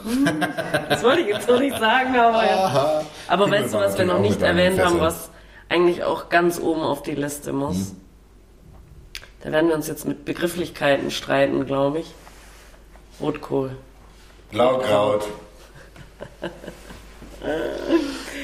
Das 0.89 1.03
wollte 1.03 1.21
ich 1.21 1.27
jetzt 1.27 1.49
noch 1.49 1.59
nicht 1.59 1.77
sagen, 1.77 2.15
aber 2.15 2.45
ja. 2.45 3.03
Aber 3.27 3.51
weißt 3.51 3.73
du, 3.73 3.77
was 3.79 3.97
wir 3.97 4.05
noch 4.05 4.19
nicht 4.19 4.41
erwähnt 4.41 4.79
haben, 4.79 4.99
was 4.99 5.29
eigentlich 5.67 6.03
auch 6.03 6.29
ganz 6.29 6.59
oben 6.59 6.81
auf 6.81 7.03
die 7.03 7.15
Liste 7.15 7.51
muss? 7.51 7.75
Hm. 7.75 8.01
Da 9.43 9.51
werden 9.51 9.67
wir 9.67 9.75
uns 9.75 9.87
jetzt 9.87 10.07
mit 10.07 10.25
Begrifflichkeiten 10.25 11.11
streiten, 11.11 11.65
glaube 11.65 11.99
ich. 11.99 12.13
Rotkohl. 13.19 13.75
Blaukraut. 14.51 15.27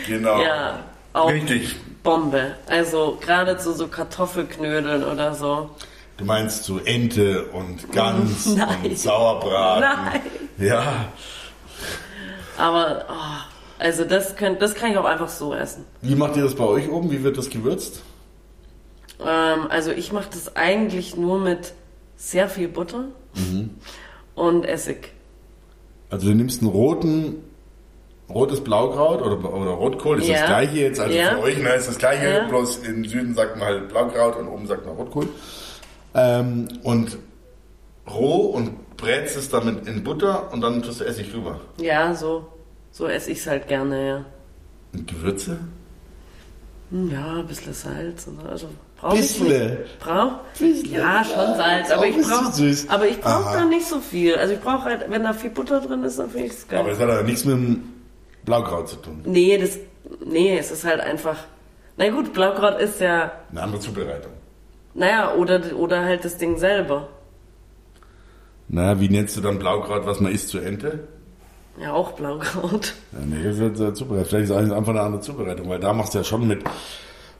genau. 0.07 0.41
Ja, 0.41 0.83
auch 1.13 1.29
Richtig. 1.29 1.75
Bombe. 2.03 2.55
Also 2.67 3.17
gerade 3.21 3.57
zu 3.57 3.73
so 3.73 3.87
Kartoffelknödeln 3.87 5.03
oder 5.03 5.33
so. 5.33 5.69
Du 6.21 6.27
meinst 6.27 6.63
so 6.65 6.77
Ente 6.77 7.45
und 7.47 7.91
Gans 7.91 8.45
Nein. 8.55 8.77
und 8.83 8.97
Sauerbraten. 8.97 9.81
Nein. 9.81 10.21
Ja. 10.59 11.05
Aber, 12.57 13.05
oh, 13.09 13.13
also 13.79 14.03
das, 14.05 14.35
könnt, 14.35 14.61
das 14.61 14.75
kann 14.75 14.91
ich 14.91 14.97
auch 14.97 15.05
einfach 15.05 15.29
so 15.29 15.53
essen. 15.55 15.83
Wie 16.03 16.13
macht 16.15 16.35
ihr 16.37 16.43
das 16.43 16.53
bei 16.55 16.63
euch 16.63 16.89
oben? 16.89 17.09
Wie 17.11 17.23
wird 17.23 17.37
das 17.39 17.49
gewürzt? 17.49 18.03
Ähm, 19.19 19.65
also 19.69 19.89
ich 19.91 20.11
mache 20.11 20.29
das 20.31 20.55
eigentlich 20.55 21.17
nur 21.17 21.39
mit 21.39 21.73
sehr 22.17 22.47
viel 22.49 22.67
Butter 22.67 23.05
Mhm. 23.35 23.71
und 24.35 24.63
Essig. 24.65 25.13
Also 26.11 26.27
du 26.27 26.35
nimmst 26.35 26.61
einen 26.61 26.69
roten, 26.69 27.37
rotes 28.29 28.61
Blaukraut 28.63 29.21
oder, 29.21 29.37
oder 29.53 29.71
Rotkohl, 29.71 30.19
ist 30.19 30.27
Ja. 30.27 30.39
das 30.41 30.45
gleiche 30.47 30.77
jetzt, 30.77 30.99
also 30.99 31.15
Ja. 31.17 31.29
für 31.31 31.39
euch 31.39 31.57
ne, 31.57 31.69
ist 31.73 31.87
das 31.87 31.97
gleiche, 31.97 32.29
Ja. 32.29 32.47
bloß 32.47 32.79
im 32.79 33.05
Süden 33.05 33.33
sagt 33.33 33.55
man 33.57 33.67
halt 33.69 33.89
Blaukraut 33.89 34.35
und 34.35 34.47
oben 34.49 34.67
sagt 34.67 34.85
man 34.85 34.95
Rotkohl. 34.97 35.27
Ähm, 36.13 36.67
und 36.83 37.17
roh 38.09 38.47
und 38.47 38.97
brätst 38.97 39.37
es 39.37 39.49
damit 39.49 39.87
in 39.87 40.03
Butter 40.03 40.51
und 40.51 40.61
dann 40.61 40.81
tust 40.83 40.99
du 40.99 41.05
Essig 41.05 41.33
rüber. 41.33 41.59
Ja, 41.77 42.13
so, 42.13 42.47
so 42.91 43.07
esse 43.07 43.31
ich 43.31 43.39
es 43.39 43.47
halt 43.47 43.67
gerne, 43.67 44.07
ja. 44.07 44.25
Und 44.93 45.07
Gewürze? 45.07 45.57
Hm, 46.91 47.09
Ja, 47.11 47.35
ein 47.39 47.47
bisschen 47.47 47.73
Salz. 47.73 48.27
Und 48.27 48.41
so. 48.41 48.47
Also 48.47 48.67
brauche 48.99 49.17
ich 49.17 49.39
nicht. 49.39 49.99
Brauch? 49.99 50.33
Bissle. 50.59 50.89
Ja, 50.99 51.23
schon 51.23 51.55
Salz. 51.55 51.89
Aber 51.91 52.05
ich 52.07 52.17
brauche 52.17 52.75
aber 52.89 53.07
ich 53.07 53.21
brauche 53.21 53.53
da 53.57 53.65
nicht 53.65 53.87
so 53.87 53.99
viel. 53.99 54.35
Also 54.35 54.53
ich 54.53 54.59
brauche 54.59 54.83
halt, 54.83 55.05
wenn 55.09 55.23
da 55.23 55.33
viel 55.33 55.49
Butter 55.51 55.79
drin 55.79 56.03
ist, 56.03 56.19
dann 56.19 56.29
finde 56.29 56.47
ich 56.47 56.53
es 56.53 56.67
geil. 56.67 56.79
Aber 56.81 56.89
das 56.89 56.99
hat 56.99 57.07
ja 57.09 57.23
nichts 57.23 57.45
mit 57.45 57.55
dem 57.55 57.83
Blaukraut 58.43 58.89
zu 58.89 58.97
tun. 58.97 59.21
nee, 59.25 59.57
das, 59.57 59.77
nee, 60.25 60.57
es 60.57 60.71
ist 60.71 60.83
halt 60.83 60.99
einfach. 60.99 61.37
Na 61.97 62.09
gut, 62.09 62.33
Blaukraut 62.33 62.79
ist 62.81 62.99
ja, 62.99 63.31
Eine 63.51 63.61
andere 63.63 63.79
Zubereitung. 63.79 64.31
Naja, 64.93 65.33
oder, 65.35 65.61
oder 65.75 66.03
halt 66.03 66.25
das 66.25 66.37
Ding 66.37 66.57
selber. 66.57 67.07
Na, 68.67 68.99
wie 68.99 69.09
nennst 69.09 69.35
du 69.37 69.41
dann 69.41 69.59
Blaukraut, 69.59 70.05
was 70.05 70.19
man 70.19 70.31
isst 70.31 70.49
zur 70.49 70.63
Ente? 70.63 71.07
Ja, 71.81 71.93
auch 71.93 72.11
Blaukraut. 72.13 72.93
Ja, 73.11 73.19
nee, 73.25 73.43
das 73.43 73.57
wird 73.57 73.79
äh, 73.79 73.93
Zubereitung. 73.93 74.25
Vielleicht 74.29 74.49
ist 74.49 74.55
es 74.55 74.71
einfach 74.71 74.91
eine 74.91 75.01
andere 75.01 75.21
Zubereitung, 75.21 75.69
weil 75.69 75.79
da 75.79 75.93
machst 75.93 76.13
du 76.13 76.19
ja 76.19 76.23
schon 76.23 76.47
mit 76.47 76.63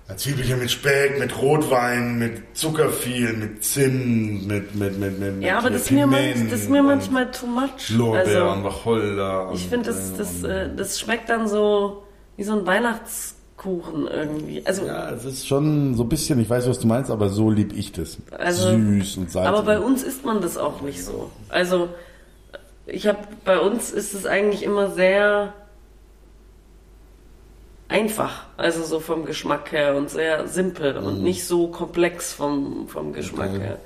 äh, 0.09 0.15
Zwiebelchen, 0.15 0.59
mit 0.59 0.71
Speck, 0.71 1.19
mit 1.19 1.41
Rotwein, 1.41 2.17
mit 2.17 2.57
Zuckerviel, 2.57 3.33
mit 3.33 3.63
Zimt, 3.63 4.47
mit, 4.47 4.75
mit, 4.75 4.97
mit, 4.99 5.19
mit 5.19 5.43
Ja, 5.43 5.57
aber 5.59 5.69
das 5.69 5.83
ist 5.83 5.91
mir, 5.91 6.07
manch, 6.07 6.33
Piment 6.33 6.51
das 6.51 6.61
ist 6.61 6.69
mir 6.69 6.83
manchmal 6.83 7.29
too 7.31 7.45
much. 7.45 7.89
Lorbeer 7.89 8.19
Also, 8.45 8.51
und 8.51 8.63
Wacholder. 8.63 9.51
ich 9.53 9.67
finde, 9.67 9.85
das, 9.87 10.13
das, 10.17 10.43
und- 10.43 10.49
äh, 10.49 10.75
das 10.75 10.99
schmeckt 10.99 11.29
dann 11.29 11.47
so 11.47 12.03
wie 12.37 12.43
so 12.43 12.53
ein 12.57 12.65
Weihnachtskuchen 13.65 14.07
irgendwie. 14.07 14.65
Also, 14.65 14.85
Ja, 14.85 15.09
es 15.11 15.25
ist 15.25 15.47
schon 15.47 15.95
so 15.95 16.03
ein 16.03 16.09
bisschen, 16.09 16.39
ich 16.39 16.49
weiß, 16.49 16.67
was 16.67 16.79
du 16.79 16.87
meinst, 16.87 17.11
aber 17.11 17.29
so 17.29 17.49
lieb 17.49 17.73
ich 17.75 17.91
das. 17.91 18.17
Also, 18.37 18.69
Süß 18.69 19.17
und 19.17 19.31
salzig. 19.31 19.49
Aber 19.49 19.63
bei 19.63 19.79
uns 19.79 20.03
isst 20.03 20.25
man 20.25 20.41
das 20.41 20.57
auch 20.57 20.81
nicht 20.81 21.03
so. 21.03 21.29
Also 21.49 21.89
ich 22.85 23.07
habe 23.07 23.19
bei 23.45 23.59
uns 23.59 23.91
ist 23.91 24.13
es 24.13 24.25
eigentlich 24.25 24.63
immer 24.63 24.89
sehr 24.91 25.53
einfach, 27.87 28.45
also 28.57 28.83
so 28.83 28.99
vom 28.99 29.25
Geschmack 29.25 29.71
her 29.71 29.95
und 29.95 30.09
sehr 30.09 30.47
simpel 30.47 30.97
und 30.97 31.21
nicht 31.23 31.45
so 31.45 31.67
komplex 31.67 32.33
vom, 32.33 32.87
vom 32.87 33.13
Geschmack 33.13 33.49
Mhm. 33.51 33.55
Okay. 33.57 33.65
her. 33.65 33.77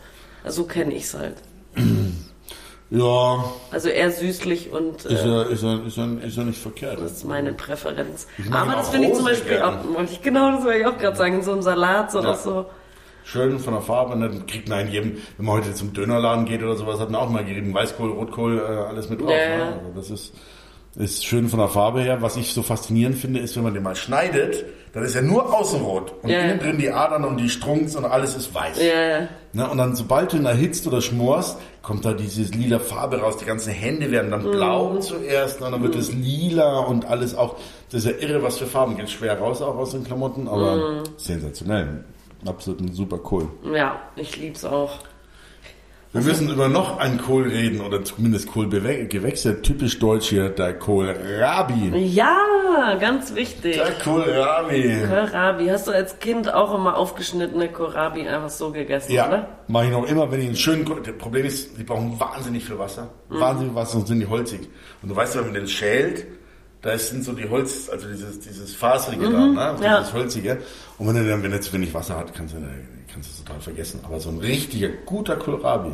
Also 0.43 0.61
so 0.63 0.67
kenne 0.67 0.93
ich 0.93 1.03
es 1.03 1.13
halt. 1.15 1.35
Ja, 2.91 3.43
Also 3.71 3.89
eher 3.89 4.11
süßlich 4.11 4.71
und 4.71 5.05
ist 5.05 5.23
äh, 5.23 5.27
ja, 5.27 5.41
ist 5.43 5.63
ja, 5.63 5.75
ist 5.85 5.97
ja, 5.97 6.05
ist 6.23 6.37
ja 6.37 6.43
nicht 6.43 6.61
verkehrt. 6.61 6.99
das 7.01 7.13
ist 7.13 7.25
meine 7.25 7.51
Präferenz. 7.53 8.27
Aber 8.51 8.73
das 8.73 8.89
finde 8.89 9.07
ich 9.07 9.13
zum 9.15 9.25
Beispiel 9.25 9.57
gerne. 9.57 9.79
auch, 9.79 9.93
wollte 9.95 10.13
ich, 10.13 10.21
genau 10.21 10.51
das 10.51 10.63
wollte 10.65 10.79
ich 10.79 10.85
auch 10.85 10.97
gerade 10.97 11.17
sagen, 11.17 11.33
in 11.35 11.41
so 11.43 11.51
einem 11.53 11.61
Salat 11.63 12.13
oder 12.13 12.29
Ja. 12.29 12.35
so. 12.35 12.65
Schön 13.23 13.57
von 13.57 13.73
der 13.73 13.81
Farbe, 13.81 14.13
und 14.13 14.21
dann 14.21 14.45
kriegt 14.45 14.69
man 14.69 14.81
in 14.81 14.91
jedem, 14.93 15.17
wenn 15.37 15.45
man 15.47 15.55
heute 15.57 15.73
zum 15.73 15.93
Dönerladen 15.93 16.45
geht 16.45 16.61
oder 16.61 16.75
sowas, 16.75 16.99
hat 16.99 17.09
man 17.09 17.21
auch 17.21 17.29
mal 17.29 17.43
gerieben, 17.43 17.73
Weißkohl, 17.73 18.11
Rotkohl, 18.11 18.59
äh, 18.59 18.61
alles 18.87 19.09
mit 19.09 19.19
drauf. 19.19 19.31
Ja, 19.31 19.35
ja. 19.49 19.57
Ne? 19.57 19.63
Also 19.79 19.91
das 19.95 20.09
ist, 20.11 20.33
ist 20.95 21.25
schön 21.25 21.49
von 21.49 21.59
der 21.59 21.67
Farbe 21.69 22.01
her. 22.01 22.21
Was 22.21 22.37
ich 22.37 22.53
so 22.53 22.63
faszinierend 22.63 23.17
finde, 23.17 23.39
ist, 23.39 23.55
wenn 23.55 23.63
man 23.63 23.73
den 23.73 23.83
mal 23.83 23.95
schneidet, 23.95 24.65
dann 24.93 25.03
ist 25.03 25.15
er 25.15 25.21
nur 25.23 25.53
außenrot 25.53 26.13
und 26.23 26.29
Ja, 26.29 26.39
innen 26.39 26.59
drin 26.59 26.77
die 26.77 26.89
Adern 26.89 27.25
und 27.25 27.37
die 27.37 27.49
Strunks 27.49 27.95
und 27.97 28.05
alles 28.05 28.35
ist 28.35 28.53
weiß. 28.55 28.81
Ja, 28.81 29.01
ja. 29.19 29.27
Ne? 29.51 29.69
Und 29.69 29.77
dann, 29.77 29.95
sobald 29.95 30.31
du 30.31 30.37
ihn 30.37 30.45
erhitzt 30.45 30.87
oder 30.87 31.01
schmorst, 31.01 31.57
kommt 31.81 32.05
da 32.05 32.13
diese 32.13 32.43
lila 32.53 32.79
Farbe 32.79 33.19
raus. 33.19 33.35
Die 33.37 33.45
ganzen 33.45 33.73
Hände 33.73 34.09
werden 34.11 34.27
Mhm. 34.27 34.31
dann 34.31 34.51
blau 34.51 34.95
zuerst, 34.99 35.61
und 35.61 35.71
dann 35.71 35.83
wird 35.83 35.95
es 35.95 36.13
lila 36.13 36.79
und 36.79 37.05
alles 37.05 37.35
auch. 37.35 37.57
Das 37.91 38.05
ist 38.05 38.11
ja 38.21 38.27
irre, 38.27 38.41
was 38.41 38.57
für 38.57 38.65
Farben. 38.65 38.95
Geht 38.95 39.09
schwer 39.09 39.37
raus 39.37 39.61
auch 39.61 39.75
aus 39.75 39.91
den 39.91 40.03
Klamotten, 40.05 40.47
aber 40.47 40.75
Mhm. 40.77 41.03
sensationell. 41.17 42.05
Absolut 42.45 42.95
super 42.95 43.17
Kohl. 43.17 43.47
Ja, 43.73 43.99
ich 44.15 44.37
lieb's 44.37 44.63
auch. 44.63 44.91
Wir 46.15 46.23
müssen 46.23 46.49
über 46.49 46.69
noch 46.69 46.97
einen 46.97 47.17
Kohl 47.17 47.43
reden, 47.49 47.81
oder 47.81 48.01
zumindest 48.01 48.47
Kohlgewächse. 48.49 49.61
Typisch 49.61 49.99
deutsch 49.99 50.29
hier, 50.29 50.47
der 50.47 50.73
Kohlrabi. 50.79 51.91
Ja, 52.07 52.95
ganz 53.01 53.35
wichtig. 53.35 53.75
Der 53.75 53.91
Kohlrabi. 54.01 54.95
Kohlrabi. 55.09 55.67
Hast 55.67 55.87
du 55.87 55.91
als 55.91 56.17
Kind 56.19 56.53
auch 56.53 56.73
immer 56.73 56.95
aufgeschnittene 56.95 57.67
Kohlrabi 57.69 58.25
einfach 58.29 58.49
so 58.49 58.71
gegessen, 58.71 59.11
Ja, 59.11 59.27
oder? 59.27 59.47
mache 59.67 59.85
ich 59.87 59.91
noch 59.91 60.07
immer, 60.07 60.31
wenn 60.31 60.39
ich 60.39 60.47
einen 60.47 60.55
schönen 60.55 60.85
Kohl... 60.85 61.01
Das 61.03 61.17
Problem 61.17 61.45
ist, 61.45 61.77
die 61.77 61.83
brauchen 61.83 62.17
wahnsinnig 62.17 62.63
viel 62.63 62.79
Wasser. 62.79 63.09
Mhm. 63.29 63.39
Wahnsinnig 63.41 63.73
viel 63.73 63.81
Wasser 63.81 63.97
und 63.97 64.07
sind 64.07 64.19
die 64.21 64.27
holzig. 64.27 64.61
Und 65.01 65.09
du 65.09 65.15
weißt 65.17 65.35
ja, 65.35 65.41
wenn 65.41 65.47
man 65.47 65.55
den 65.55 65.67
schält, 65.67 66.27
da 66.85 66.97
sind 66.97 67.23
so 67.25 67.33
die 67.33 67.49
Holz, 67.49 67.89
also 67.91 68.07
dieses, 68.07 68.39
dieses 68.39 68.73
Faserige 68.75 69.23
da, 69.23 69.29
ne? 69.39 69.73
Mhm. 69.77 69.83
ja. 69.83 69.99
Dieses 69.99 70.13
Holzige. 70.13 70.57
Und 70.97 71.07
wenn 71.07 71.15
er 71.17 71.23
dann, 71.27 71.43
wenn 71.43 71.51
er 71.51 71.59
zu 71.59 71.73
wenig 71.73 71.93
Wasser 71.93 72.15
hat, 72.17 72.33
kannst 72.33 72.53
du, 72.53 72.57
kannst 73.11 73.29
du 73.29 73.33
es 73.33 73.43
total 73.43 73.59
vergessen. 73.59 73.99
Aber 74.05 74.19
so 74.19 74.29
ein 74.29 74.37
richtiger, 74.37 74.89
guter 75.05 75.35
Kohlrabi, 75.35 75.91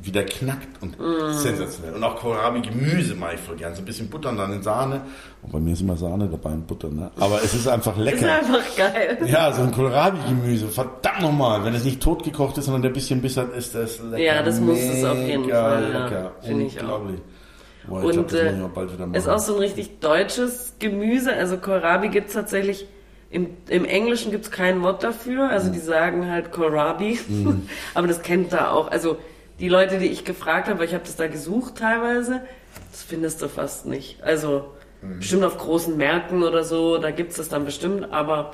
wie 0.00 0.12
der 0.12 0.26
knackt 0.26 0.82
und 0.82 0.98
Mhm. 1.00 1.32
sensationell. 1.32 1.94
Und 1.94 2.04
auch 2.04 2.16
Kohlrabi-Gemüse 2.16 3.14
mache 3.14 3.34
ich 3.34 3.40
voll 3.40 3.56
gern. 3.56 3.74
So 3.74 3.80
ein 3.82 3.84
bisschen 3.86 4.08
Butter 4.10 4.28
und 4.28 4.36
dann 4.36 4.52
in 4.52 4.62
Sahne. 4.62 5.00
Und 5.42 5.50
bei 5.52 5.58
mir 5.58 5.72
ist 5.72 5.80
immer 5.80 5.96
Sahne 5.96 6.28
dabei 6.28 6.50
und 6.50 6.66
Butter, 6.66 6.88
ne? 6.90 7.10
Aber 7.18 7.42
es 7.42 7.54
ist 7.54 7.66
einfach 7.66 7.96
Ist 7.98 8.04
lecker. 8.04 8.32
einfach 8.34 8.76
geil. 8.76 9.18
Ja, 9.26 9.50
so 9.52 9.62
ein 9.62 9.72
Kohlrabi-Gemüse. 9.72 10.68
Verdammt 10.68 11.22
nochmal. 11.22 11.64
Wenn 11.64 11.74
es 11.74 11.84
nicht 11.84 12.02
totgekocht 12.02 12.58
ist, 12.58 12.66
sondern 12.66 12.82
der 12.82 12.90
bisschen 12.90 13.22
Biss 13.22 13.36
hat, 13.38 13.52
ist 13.54 13.74
das 13.74 13.98
lecker. 14.00 14.18
Ja, 14.22 14.42
das 14.42 14.60
muss 14.60 14.78
es 14.78 15.02
auf 15.04 15.16
jeden 15.18 15.48
Fall, 15.48 15.90
ja. 15.92 16.04
lecker. 16.04 16.32
Finde 16.42 16.64
ich 16.66 16.82
auch. 16.84 17.00
Boah, 17.88 17.98
ich 18.00 18.04
Und 18.06 18.12
glaub, 18.12 18.28
das 18.28 18.40
äh, 18.40 18.68
bald 18.74 18.92
wieder 18.92 19.06
machen. 19.06 19.14
ist 19.14 19.28
auch 19.28 19.38
so 19.38 19.54
ein 19.54 19.60
richtig 19.60 20.00
deutsches 20.00 20.74
Gemüse. 20.78 21.32
Also 21.32 21.56
Kohlrabi 21.58 22.08
gibt's 22.08 22.32
tatsächlich, 22.32 22.86
im, 23.30 23.48
im 23.68 23.84
Englischen 23.84 24.30
gibt's 24.30 24.50
kein 24.50 24.82
Wort 24.82 25.02
dafür. 25.02 25.50
Also 25.50 25.70
die 25.70 25.78
sagen 25.80 26.30
halt 26.30 26.52
Kohlrabi. 26.52 27.18
Mhm. 27.28 27.68
Aber 27.94 28.06
das 28.06 28.22
kennt 28.22 28.52
da 28.52 28.70
auch. 28.70 28.90
Also 28.90 29.16
die 29.60 29.68
Leute, 29.68 29.98
die 29.98 30.06
ich 30.06 30.24
gefragt 30.24 30.68
habe, 30.68 30.84
ich 30.84 30.94
habe 30.94 31.04
das 31.04 31.16
da 31.16 31.26
gesucht 31.28 31.76
teilweise, 31.76 32.40
das 32.90 33.02
findest 33.02 33.42
du 33.42 33.48
fast 33.48 33.86
nicht. 33.86 34.22
Also 34.22 34.64
Mhm. 35.02 35.18
bestimmt 35.18 35.44
auf 35.44 35.58
großen 35.58 35.96
Märkten 35.98 36.42
oder 36.42 36.64
so, 36.64 36.96
da 36.96 37.10
gibt's 37.10 37.36
das 37.36 37.50
dann 37.50 37.66
bestimmt. 37.66 38.10
Aber 38.12 38.52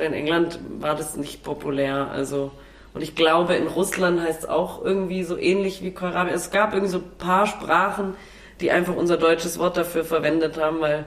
in 0.00 0.12
England 0.14 0.58
war 0.80 0.96
das 0.96 1.16
nicht 1.16 1.44
populär. 1.44 2.08
Also 2.10 2.50
und 2.94 3.02
ich 3.02 3.14
glaube, 3.14 3.54
in 3.54 3.68
Russland 3.68 4.20
heißt 4.20 4.40
es 4.42 4.48
auch 4.48 4.84
irgendwie 4.84 5.22
so 5.22 5.36
ähnlich 5.38 5.80
wie 5.82 5.92
Kohlrabi. 5.92 6.30
Es 6.32 6.50
gab 6.50 6.72
irgendwie 6.72 6.90
so 6.90 6.98
ein 6.98 7.10
paar 7.18 7.46
Sprachen, 7.46 8.14
die 8.62 8.70
einfach 8.70 8.96
unser 8.96 9.16
deutsches 9.16 9.58
Wort 9.58 9.76
dafür 9.76 10.04
verwendet 10.04 10.56
haben, 10.56 10.80
weil 10.80 11.04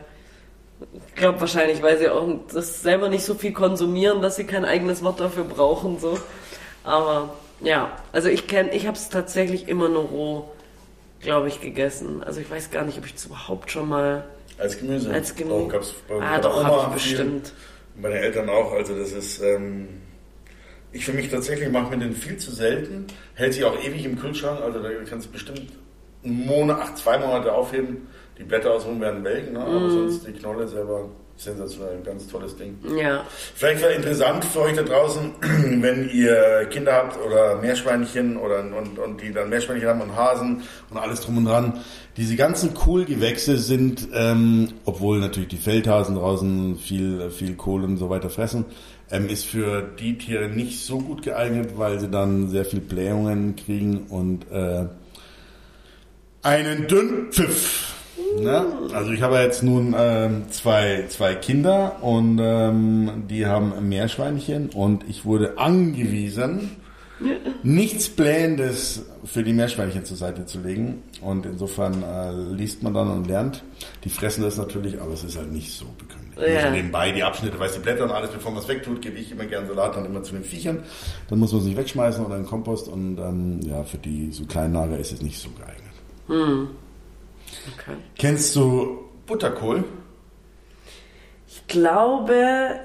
ich 1.08 1.16
glaube 1.16 1.40
wahrscheinlich, 1.40 1.82
weil 1.82 1.98
sie 1.98 2.10
auch 2.10 2.28
das 2.54 2.82
selber 2.82 3.10
nicht 3.10 3.24
so 3.24 3.34
viel 3.34 3.54
konsumieren, 3.54 4.22
dass 4.22 4.36
sie 4.36 4.44
kein 4.44 4.66
eigenes 4.66 5.04
Wort 5.04 5.20
dafür 5.20 5.46
brauchen. 5.46 6.00
So. 6.00 6.20
Aber 6.84 7.34
ja, 7.62 7.98
also 8.12 8.28
ich 8.28 8.48
kenne, 8.48 8.74
ich 8.74 8.86
habe 8.86 8.98
es 8.98 9.10
tatsächlich 9.10 9.68
immer 9.70 9.88
nur 9.88 10.04
roh, 10.04 10.50
glaube 11.22 11.48
ich, 11.48 11.62
gegessen. 11.62 12.24
Also 12.24 12.42
ich 12.42 12.52
weiß 12.52 12.72
gar 12.72 12.84
nicht, 12.84 12.98
ob 12.98 13.06
ich 13.06 13.16
es 13.16 13.26
überhaupt 13.26 13.72
schon 13.72 13.88
mal 13.88 14.26
als 14.58 14.78
Gemüse. 14.78 15.12
als 15.12 15.36
Gemüse. 15.36 15.56
Auch 15.56 15.70
gab's 15.70 15.94
bei 16.08 16.22
ah, 16.22 16.40
doch, 16.40 16.64
habe 16.64 16.98
ich 16.98 17.04
viel. 17.04 17.18
bestimmt. 17.18 17.54
Meine 17.96 18.20
Eltern 18.20 18.50
auch. 18.50 18.74
Also 18.74 18.98
das 18.98 19.14
ist... 19.14 19.42
Ähm, 19.42 19.88
ich 20.92 21.04
für 21.04 21.12
mich 21.12 21.30
tatsächlich 21.30 21.70
mache 21.70 21.90
mir 21.90 22.06
den 22.06 22.16
viel 22.16 22.38
zu 22.38 22.52
selten. 22.52 23.08
Hält 23.34 23.54
sich 23.54 23.66
auch 23.66 23.78
ewig 23.84 24.06
im 24.06 24.18
Kühlschrank. 24.18 24.62
Also 24.62 24.82
da 24.82 24.90
kannst 25.10 25.28
du 25.28 25.32
bestimmt 25.32 25.74
einen 26.26 26.46
Monat, 26.46 26.98
zwei 26.98 27.18
Monate 27.18 27.54
aufheben. 27.54 28.08
Die 28.38 28.44
Blätter 28.44 28.74
außenrum 28.74 29.00
werden 29.00 29.24
welken, 29.24 29.54
ne? 29.54 29.60
Aber 29.60 29.90
sonst 29.90 30.28
die 30.28 30.34
Knolle 30.34 30.68
selber 30.68 31.10
sensationell, 31.38 32.02
ganz 32.04 32.28
tolles 32.28 32.56
Ding. 32.56 32.78
Ja. 32.98 33.26
Vielleicht 33.56 33.82
wäre 33.82 33.94
interessant 33.94 34.46
für 34.46 34.62
euch 34.62 34.76
da 34.76 34.84
draußen, 34.84 35.32
wenn 35.82 36.10
ihr 36.10 36.66
Kinder 36.70 36.94
habt 36.94 37.18
oder 37.26 37.58
Meerschweinchen 37.58 38.38
oder 38.38 38.60
und, 38.60 38.98
und 38.98 39.22
die 39.22 39.34
dann 39.34 39.50
Meerschweinchen 39.50 39.88
haben 39.88 40.02
und 40.02 40.16
Hasen 40.16 40.64
und 40.90 40.98
alles 40.98 41.22
drum 41.22 41.38
und 41.38 41.46
dran. 41.46 41.82
Diese 42.16 42.38
ganzen 42.38 42.74
Kohlgewächse 42.74 43.58
sind, 43.58 44.08
ähm, 44.14 44.70
obwohl 44.86 45.20
natürlich 45.20 45.50
die 45.50 45.58
Feldhasen 45.58 46.16
draußen 46.16 46.78
viel, 46.78 47.30
viel 47.30 47.56
Kohl 47.56 47.84
und 47.84 47.98
so 47.98 48.10
weiter 48.10 48.30
fressen, 48.30 48.66
ähm, 49.12 49.28
ist 49.28 49.46
für 49.46 49.82
die 49.82 50.18
Tiere 50.18 50.48
nicht 50.48 50.86
so 50.86 51.00
gut 51.00 51.22
geeignet, 51.22 51.72
weil 51.76 52.00
sie 52.00 52.10
dann 52.10 52.50
sehr 52.50 52.64
viel 52.64 52.80
Blähungen 52.80 53.58
kriegen 53.58 54.08
und 54.10 54.50
äh, 54.52 54.86
einen 56.46 56.88
Dünnpfiff. 56.88 57.96
Ne? 58.40 58.66
Also 58.94 59.12
ich 59.12 59.22
habe 59.22 59.40
jetzt 59.40 59.64
nun 59.64 59.96
ähm, 59.98 60.44
zwei, 60.52 61.06
zwei 61.10 61.34
Kinder 61.36 61.98
und 62.02 62.40
ähm, 62.42 63.24
die 63.30 63.46
haben 63.48 63.90
Meerschweinchen 63.90 64.70
und 64.70 65.10
ich 65.10 65.26
wurde 65.26 65.58
angewiesen, 65.58 66.72
nichts 67.64 68.10
Blähendes 68.10 69.06
für 69.24 69.42
die 69.42 69.54
Meerschweinchen 69.54 70.06
zur 70.06 70.18
Seite 70.18 70.46
zu 70.46 70.60
legen. 70.60 71.02
Und 71.22 71.46
insofern 71.46 72.04
äh, 72.04 72.32
liest 72.54 72.84
man 72.84 72.94
dann 72.94 73.10
und 73.10 73.26
lernt. 73.28 73.64
Die 74.04 74.10
fressen 74.10 74.44
das 74.44 74.58
natürlich, 74.58 75.02
aber 75.02 75.14
es 75.14 75.24
ist 75.24 75.38
halt 75.38 75.52
nicht 75.52 75.72
so 75.72 75.86
bekömmlich. 75.98 76.54
Ja. 76.54 76.60
Also 76.60 76.76
nebenbei 76.76 77.12
die 77.12 77.24
Abschnitte, 77.24 77.58
weiß 77.58 77.74
die 77.74 77.80
Blätter 77.80 78.04
und 78.04 78.12
alles, 78.12 78.30
bevor 78.30 78.52
man 78.52 78.62
es 78.62 78.68
wegtut, 78.68 79.02
gebe 79.02 79.18
ich 79.18 79.32
immer 79.32 79.46
gern 79.46 79.66
Salat 79.66 79.96
dann 79.96 80.06
immer 80.06 80.22
zu 80.22 80.34
den 80.34 80.44
Viechern. 80.44 80.84
Dann 81.30 81.40
muss 81.40 81.54
man 81.54 81.62
es 81.62 81.68
nicht 81.68 81.78
wegschmeißen 81.78 82.24
oder 82.24 82.36
in 82.36 82.44
den 82.44 82.50
Kompost 82.50 82.88
und 82.88 83.18
ähm, 83.18 83.62
ja, 83.62 83.84
für 83.84 83.98
die 83.98 84.32
so 84.32 84.46
kleinen 84.46 84.74
Nager 84.74 85.00
ist 85.00 85.14
es 85.14 85.22
nicht 85.22 85.40
so 85.40 85.50
geeignet. 85.50 85.85
Okay. 86.28 87.98
Kennst 88.18 88.56
du 88.56 89.10
Butterkohl? 89.26 89.84
Ich 91.48 91.68
glaube, 91.68 92.80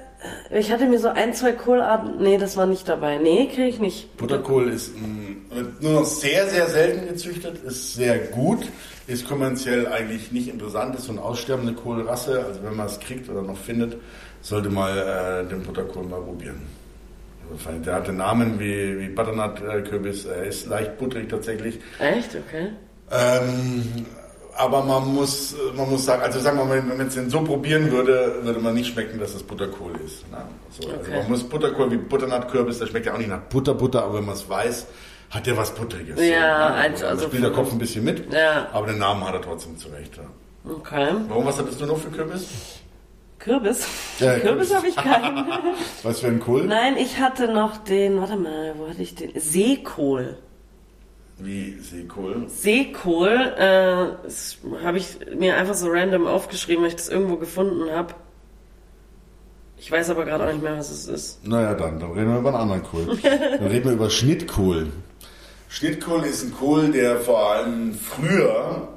ich 0.50 0.70
hatte 0.70 0.86
mir 0.86 0.98
so 0.98 1.08
ein, 1.08 1.32
zwei 1.34 1.52
Kohlarten. 1.52 2.22
Nee, 2.22 2.38
das 2.38 2.56
war 2.56 2.66
nicht 2.66 2.88
dabei. 2.88 3.18
Nee, 3.18 3.46
kriege 3.46 3.68
ich 3.68 3.78
nicht. 3.78 4.16
Butterkohl 4.16 4.68
ist 4.68 4.94
mm, 4.96 5.54
wird 5.54 5.82
nur 5.82 5.92
noch 5.92 6.04
sehr, 6.04 6.48
sehr 6.48 6.66
selten 6.68 7.08
gezüchtet, 7.08 7.62
ist 7.64 7.94
sehr 7.94 8.18
gut, 8.18 8.66
ist 9.06 9.26
kommerziell 9.26 9.86
eigentlich 9.86 10.30
nicht 10.32 10.48
interessant, 10.48 10.94
ist 10.94 11.04
so 11.04 11.12
eine 11.12 11.22
aussterbende 11.22 11.72
Kohlrasse. 11.72 12.44
Also 12.44 12.62
wenn 12.62 12.76
man 12.76 12.86
es 12.86 13.00
kriegt 13.00 13.28
oder 13.28 13.42
noch 13.42 13.56
findet, 13.56 13.96
sollte 14.42 14.68
mal 14.68 15.44
äh, 15.44 15.48
den 15.48 15.62
Butterkohl 15.62 16.04
mal 16.04 16.20
probieren. 16.20 16.62
Also, 17.50 17.78
der 17.80 17.94
hat 17.94 18.06
den 18.06 18.18
Namen 18.18 18.60
wie, 18.60 19.00
wie 19.00 19.08
Butternut-Kürbis, 19.08 20.26
er 20.26 20.44
ist 20.44 20.66
leicht 20.66 20.98
butterig 20.98 21.28
tatsächlich. 21.28 21.80
Echt? 21.98 22.36
Okay. 22.36 22.68
Ähm, 23.10 24.06
aber 24.56 24.82
man 24.84 25.14
muss, 25.14 25.54
man 25.74 25.88
muss 25.88 26.04
sagen, 26.04 26.22
also 26.22 26.38
sagen 26.38 26.58
wir 26.58 26.64
mal, 26.64 26.76
wenn 26.78 26.96
man 26.98 27.06
es 27.06 27.14
denn 27.14 27.30
so 27.30 27.40
probieren 27.42 27.90
würde, 27.90 28.40
würde 28.42 28.60
man 28.60 28.74
nicht 28.74 28.92
schmecken, 28.92 29.18
dass 29.18 29.34
es 29.34 29.42
Butterkohl 29.42 29.92
ist. 30.04 30.30
Ne? 30.30 30.38
So, 30.70 30.88
Also 30.88 31.00
Okay. 31.00 31.18
man 31.20 31.30
muss 31.30 31.42
Butterkohl 31.44 31.90
wie 31.90 31.96
Butternut-Kürbis, 31.96 32.78
das 32.78 32.88
schmeckt 32.90 33.06
ja 33.06 33.14
auch 33.14 33.18
nicht 33.18 33.30
nach 33.30 33.40
Butter, 33.42 33.74
Butter, 33.74 34.04
aber 34.04 34.18
wenn 34.18 34.26
man 34.26 34.34
es 34.34 34.48
weiß, 34.48 34.86
hat 35.30 35.46
der 35.46 35.56
was 35.56 35.74
Butteriges. 35.74 36.20
Ja, 36.20 36.70
ne? 36.70 36.74
also- 36.74 37.04
Da 37.04 37.10
also 37.10 37.26
spielt 37.28 37.42
der 37.44 37.52
Kopf 37.52 37.72
ein 37.72 37.78
bisschen 37.78 38.04
mit, 38.04 38.32
Ja. 38.32 38.68
aber 38.72 38.88
den 38.88 38.98
Namen 38.98 39.24
hat 39.24 39.34
er 39.34 39.42
trotzdem 39.42 39.78
zurecht. 39.78 40.16
Ja. 40.18 40.70
Okay. 40.70 41.08
Warum, 41.28 41.46
was 41.46 41.58
hattest 41.58 41.80
du 41.80 41.86
noch 41.86 41.96
für 41.98 42.10
Kürbis? 42.10 42.46
Kürbis? 43.38 43.86
Ja, 44.18 44.34
Kürbis 44.38 44.68
Kürbis. 44.68 44.74
habe 44.74 44.86
ich 44.88 44.96
keinen. 44.96 45.46
Was 46.02 46.20
für 46.20 46.26
ein 46.26 46.40
Kohl? 46.40 46.64
Nein, 46.66 46.98
ich 46.98 47.18
hatte 47.18 47.50
noch 47.50 47.78
den, 47.78 48.20
warte 48.20 48.36
mal, 48.36 48.74
wo 48.76 48.86
hatte 48.90 49.00
ich 49.00 49.14
den? 49.14 49.32
Seekohl. 49.40 50.36
Wie 51.42 51.78
Seekohl? 51.80 52.48
Seekohl, 52.48 53.54
äh, 53.56 54.24
das 54.24 54.58
habe 54.84 54.98
ich 54.98 55.18
mir 55.36 55.56
einfach 55.56 55.74
so 55.74 55.88
random 55.88 56.26
aufgeschrieben, 56.26 56.82
weil 56.82 56.90
ich 56.90 56.96
das 56.96 57.08
irgendwo 57.08 57.36
gefunden 57.36 57.90
habe. 57.90 58.14
Ich 59.78 59.90
weiß 59.90 60.10
aber 60.10 60.26
gerade 60.26 60.46
auch 60.46 60.52
nicht 60.52 60.62
mehr, 60.62 60.76
was 60.76 60.90
es 60.90 61.08
ist. 61.08 61.46
Naja, 61.46 61.74
dann, 61.74 61.98
dann 61.98 62.12
reden 62.12 62.30
wir 62.30 62.40
über 62.40 62.50
einen 62.50 62.70
anderen 62.70 62.82
Kohl. 62.82 63.06
Dann 63.22 63.66
reden 63.66 63.86
wir 63.86 63.92
über 63.92 64.10
Schnittkohl. 64.10 64.88
Schnittkohl 65.70 66.24
ist 66.24 66.42
ein 66.42 66.52
Kohl, 66.52 66.90
der 66.90 67.18
vor 67.18 67.38
allem 67.50 67.94
früher 67.94 68.88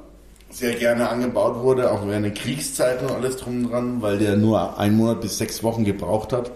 sehr 0.50 0.74
gerne 0.74 1.08
angebaut 1.08 1.62
wurde, 1.62 1.90
auch 1.90 2.06
während 2.06 2.26
der 2.26 2.34
Kriegszeiten 2.34 3.08
und 3.08 3.14
alles 3.14 3.38
drum 3.38 3.64
und 3.64 3.72
dran, 3.72 4.02
weil 4.02 4.18
der 4.18 4.36
nur 4.36 4.78
einen 4.78 4.96
Monat 4.96 5.20
bis 5.20 5.38
sechs 5.38 5.62
Wochen 5.62 5.84
gebraucht 5.84 6.32
hat, 6.32 6.52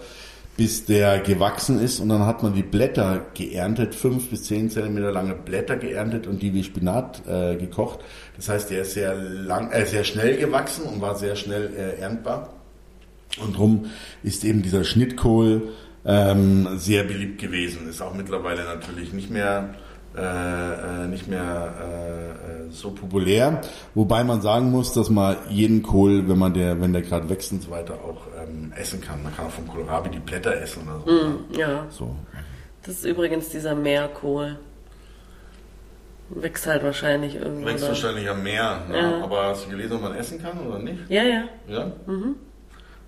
bis 0.59 0.83
der 0.83 1.19
gewachsen 1.19 1.79
ist 1.79 2.01
und 2.01 2.09
dann 2.09 2.25
hat 2.25 2.43
man 2.43 2.53
die 2.53 2.63
Blätter 2.63 3.27
geerntet, 3.33 3.95
fünf 3.95 4.29
bis 4.29 4.43
zehn 4.43 4.69
Zentimeter 4.69 5.09
lange 5.09 5.33
Blätter 5.33 5.77
geerntet 5.77 6.27
und 6.27 6.41
die 6.41 6.53
wie 6.53 6.65
Spinat 6.65 7.25
äh, 7.29 7.55
gekocht. 7.55 7.99
Das 8.35 8.49
heißt, 8.49 8.69
der 8.69 8.81
ist 8.81 8.91
sehr 8.91 9.15
lang, 9.15 9.71
äh, 9.71 9.85
sehr 9.85 10.03
schnell 10.03 10.35
gewachsen 10.35 10.83
und 10.83 10.99
war 10.99 11.15
sehr 11.15 11.37
schnell 11.37 11.71
äh, 11.77 12.01
erntbar. 12.01 12.49
Und 13.41 13.55
drum 13.55 13.85
ist 14.21 14.43
eben 14.43 14.61
dieser 14.61 14.83
Schnittkohl 14.83 15.69
ähm, 16.03 16.67
sehr 16.75 17.05
beliebt 17.05 17.39
gewesen. 17.39 17.87
Ist 17.87 18.01
auch 18.01 18.13
mittlerweile 18.13 18.65
natürlich 18.65 19.13
nicht 19.13 19.29
mehr 19.29 19.75
äh, 20.17 21.03
äh, 21.03 21.07
nicht 21.07 21.27
mehr 21.27 21.73
äh, 21.79 22.67
äh, 22.67 22.71
so 22.71 22.91
populär. 22.91 23.61
Wobei 23.93 24.23
man 24.23 24.41
sagen 24.41 24.71
muss, 24.71 24.91
dass 24.93 25.09
man 25.09 25.37
jeden 25.49 25.83
Kohl, 25.83 26.27
wenn 26.27 26.37
man 26.37 26.53
der, 26.53 26.81
wenn 26.81 26.93
der 26.93 27.03
gerade 27.03 27.29
wächst 27.29 27.51
und 27.51 27.61
so 27.61 27.69
weiter, 27.69 27.93
auch 27.93 28.21
ähm, 28.41 28.73
essen 28.75 29.01
kann. 29.01 29.21
Man 29.21 29.35
kann 29.35 29.45
auch 29.45 29.51
vom 29.51 29.67
Kohlrabi 29.67 30.09
die 30.09 30.19
Blätter 30.19 30.59
essen 30.59 30.83
oder 30.87 30.99
so. 30.99 31.11
Hm, 31.11 31.37
ja, 31.57 31.85
so. 31.89 32.15
das 32.83 32.95
ist 32.95 33.05
übrigens 33.05 33.49
dieser 33.49 33.75
Meerkohl. 33.75 34.57
Wächst 36.29 36.67
halt 36.67 36.83
wahrscheinlich 36.83 37.35
irgendwo. 37.35 37.67
Wächst 37.67 37.83
da. 37.83 37.89
wahrscheinlich 37.89 38.29
am 38.29 38.43
Meer. 38.43 38.81
Ne? 38.89 38.97
Ja. 38.97 39.23
Aber 39.23 39.45
hast 39.45 39.65
du 39.65 39.69
gelesen, 39.69 39.93
ob 39.93 40.01
man 40.03 40.15
essen 40.15 40.41
kann 40.41 40.59
oder 40.59 40.79
nicht? 40.79 40.99
Ja, 41.09 41.23
ja. 41.23 41.43
Ja? 41.67 41.91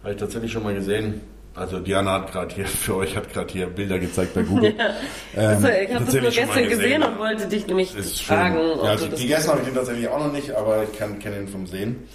Habe 0.04 0.14
ich 0.14 0.18
tatsächlich 0.18 0.52
schon 0.52 0.64
mal 0.64 0.74
gesehen. 0.74 1.22
Also 1.54 1.80
Diana 1.80 2.14
hat 2.14 2.32
gerade 2.32 2.56
hier, 2.56 2.66
für 2.66 2.96
euch 2.96 3.16
hat 3.18 3.32
gerade 3.34 3.52
hier 3.52 3.68
Bilder 3.68 4.00
gezeigt 4.00 4.34
bei 4.34 4.44
Google. 4.44 4.74
Also, 5.36 5.68
ich 5.68 5.94
habe 5.94 6.06
das 6.06 6.14
nur 6.14 6.30
gestern 6.30 6.70
gesehen 6.70 7.04
und 7.04 7.20
wollte 7.20 7.48
dich 7.48 7.68
nämlich 7.68 7.92
fragen, 8.26 8.58
Ja, 8.58 8.90
also 8.92 9.08
das 9.08 9.20
gegessen 9.20 9.50
habe 9.50 9.60
ich 9.60 9.66
den 9.66 9.76
tatsächlich 9.76 10.08
auch 10.08 10.20
noch 10.20 10.32
nicht, 10.32 10.52
aber 10.52 10.84
ich 10.84 10.98
kann 10.98 11.20
kenne 11.20 11.40
ihn 11.40 11.48
vom 11.48 11.68
Sehen. 11.68 12.08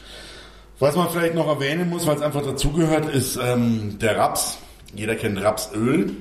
Was 0.79 0.95
man 0.97 1.09
vielleicht 1.09 1.35
noch 1.35 1.49
erwähnen 1.49 1.89
muss, 1.89 2.07
weil 2.07 2.17
es 2.17 2.23
einfach 2.23 2.43
dazugehört, 2.43 3.09
ist 3.09 3.39
ähm, 3.43 3.99
der 3.99 4.19
Raps. 4.19 4.59
Jeder 4.95 5.15
kennt 5.15 5.43
Rapsöl. 5.43 6.13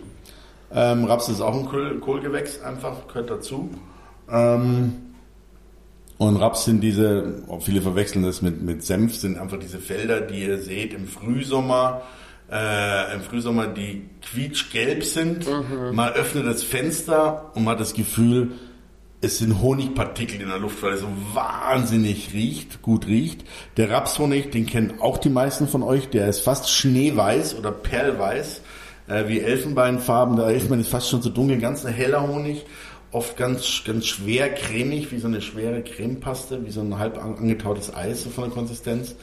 Ähm, 0.73 1.05
Raps 1.05 1.29
ist 1.29 1.41
auch 1.41 1.53
ein 1.53 1.65
Kohl, 1.65 1.99
Kohlgewächs, 1.99 2.61
einfach 2.61 3.07
gehört 3.07 3.29
dazu. 3.29 3.69
Ähm, 4.29 4.93
und 6.17 6.37
Raps 6.37 6.65
sind 6.65 6.81
diese, 6.81 7.43
oh, 7.47 7.59
viele 7.59 7.81
verwechseln 7.81 8.23
das 8.23 8.41
mit, 8.41 8.61
mit 8.61 8.83
Senf, 8.83 9.15
sind 9.15 9.37
einfach 9.37 9.59
diese 9.59 9.79
Felder, 9.79 10.21
die 10.21 10.45
ihr 10.45 10.59
seht 10.59 10.93
im 10.93 11.07
Frühsommer, 11.07 12.03
äh, 12.51 13.13
im 13.15 13.21
Frühsommer, 13.21 13.67
die 13.67 14.03
quietschgelb 14.21 15.03
sind. 15.03 15.45
Man 15.93 16.13
öffnet 16.13 16.45
das 16.45 16.63
Fenster 16.63 17.51
und 17.55 17.63
man 17.63 17.73
hat 17.73 17.79
das 17.79 17.93
Gefühl, 17.93 18.51
es 19.21 19.39
sind 19.39 19.59
Honigpartikel 19.61 20.39
in 20.41 20.49
der 20.49 20.59
Luft, 20.59 20.83
weil 20.83 20.93
es 20.93 20.99
so 20.99 21.07
wahnsinnig 21.33 22.33
riecht, 22.33 22.81
gut 22.83 23.07
riecht. 23.07 23.43
Der 23.77 23.89
Rapshonig, 23.89 24.51
den 24.51 24.67
kennen 24.67 24.95
auch 24.99 25.17
die 25.17 25.29
meisten 25.29 25.67
von 25.67 25.81
euch, 25.81 26.09
der 26.09 26.27
ist 26.27 26.41
fast 26.41 26.69
schneeweiß 26.69 27.55
oder 27.57 27.71
perlweiß, 27.71 28.61
äh, 29.07 29.27
wie 29.27 29.39
Elfenbeinfarben. 29.39 30.35
Der 30.35 30.47
Elfenbein 30.47 30.81
ist 30.81 30.89
fast 30.89 31.09
schon 31.09 31.23
so 31.23 31.29
dunkel, 31.29 31.57
ganz 31.59 31.85
ein 31.85 31.93
heller 31.93 32.27
Honig, 32.27 32.65
oft 33.11 33.35
ganz, 33.37 33.81
ganz 33.85 34.05
schwer 34.05 34.53
cremig, 34.53 35.11
wie 35.11 35.17
so 35.19 35.27
eine 35.27 35.41
schwere 35.41 35.81
Cremepaste, 35.81 36.63
wie 36.65 36.71
so 36.71 36.81
ein 36.81 36.99
halb 36.99 37.17
an- 37.17 37.37
angetautes 37.37 37.95
Eis 37.95 38.23
so 38.23 38.29
von 38.29 38.43
der 38.43 38.53
Konsistenz. 38.53 39.15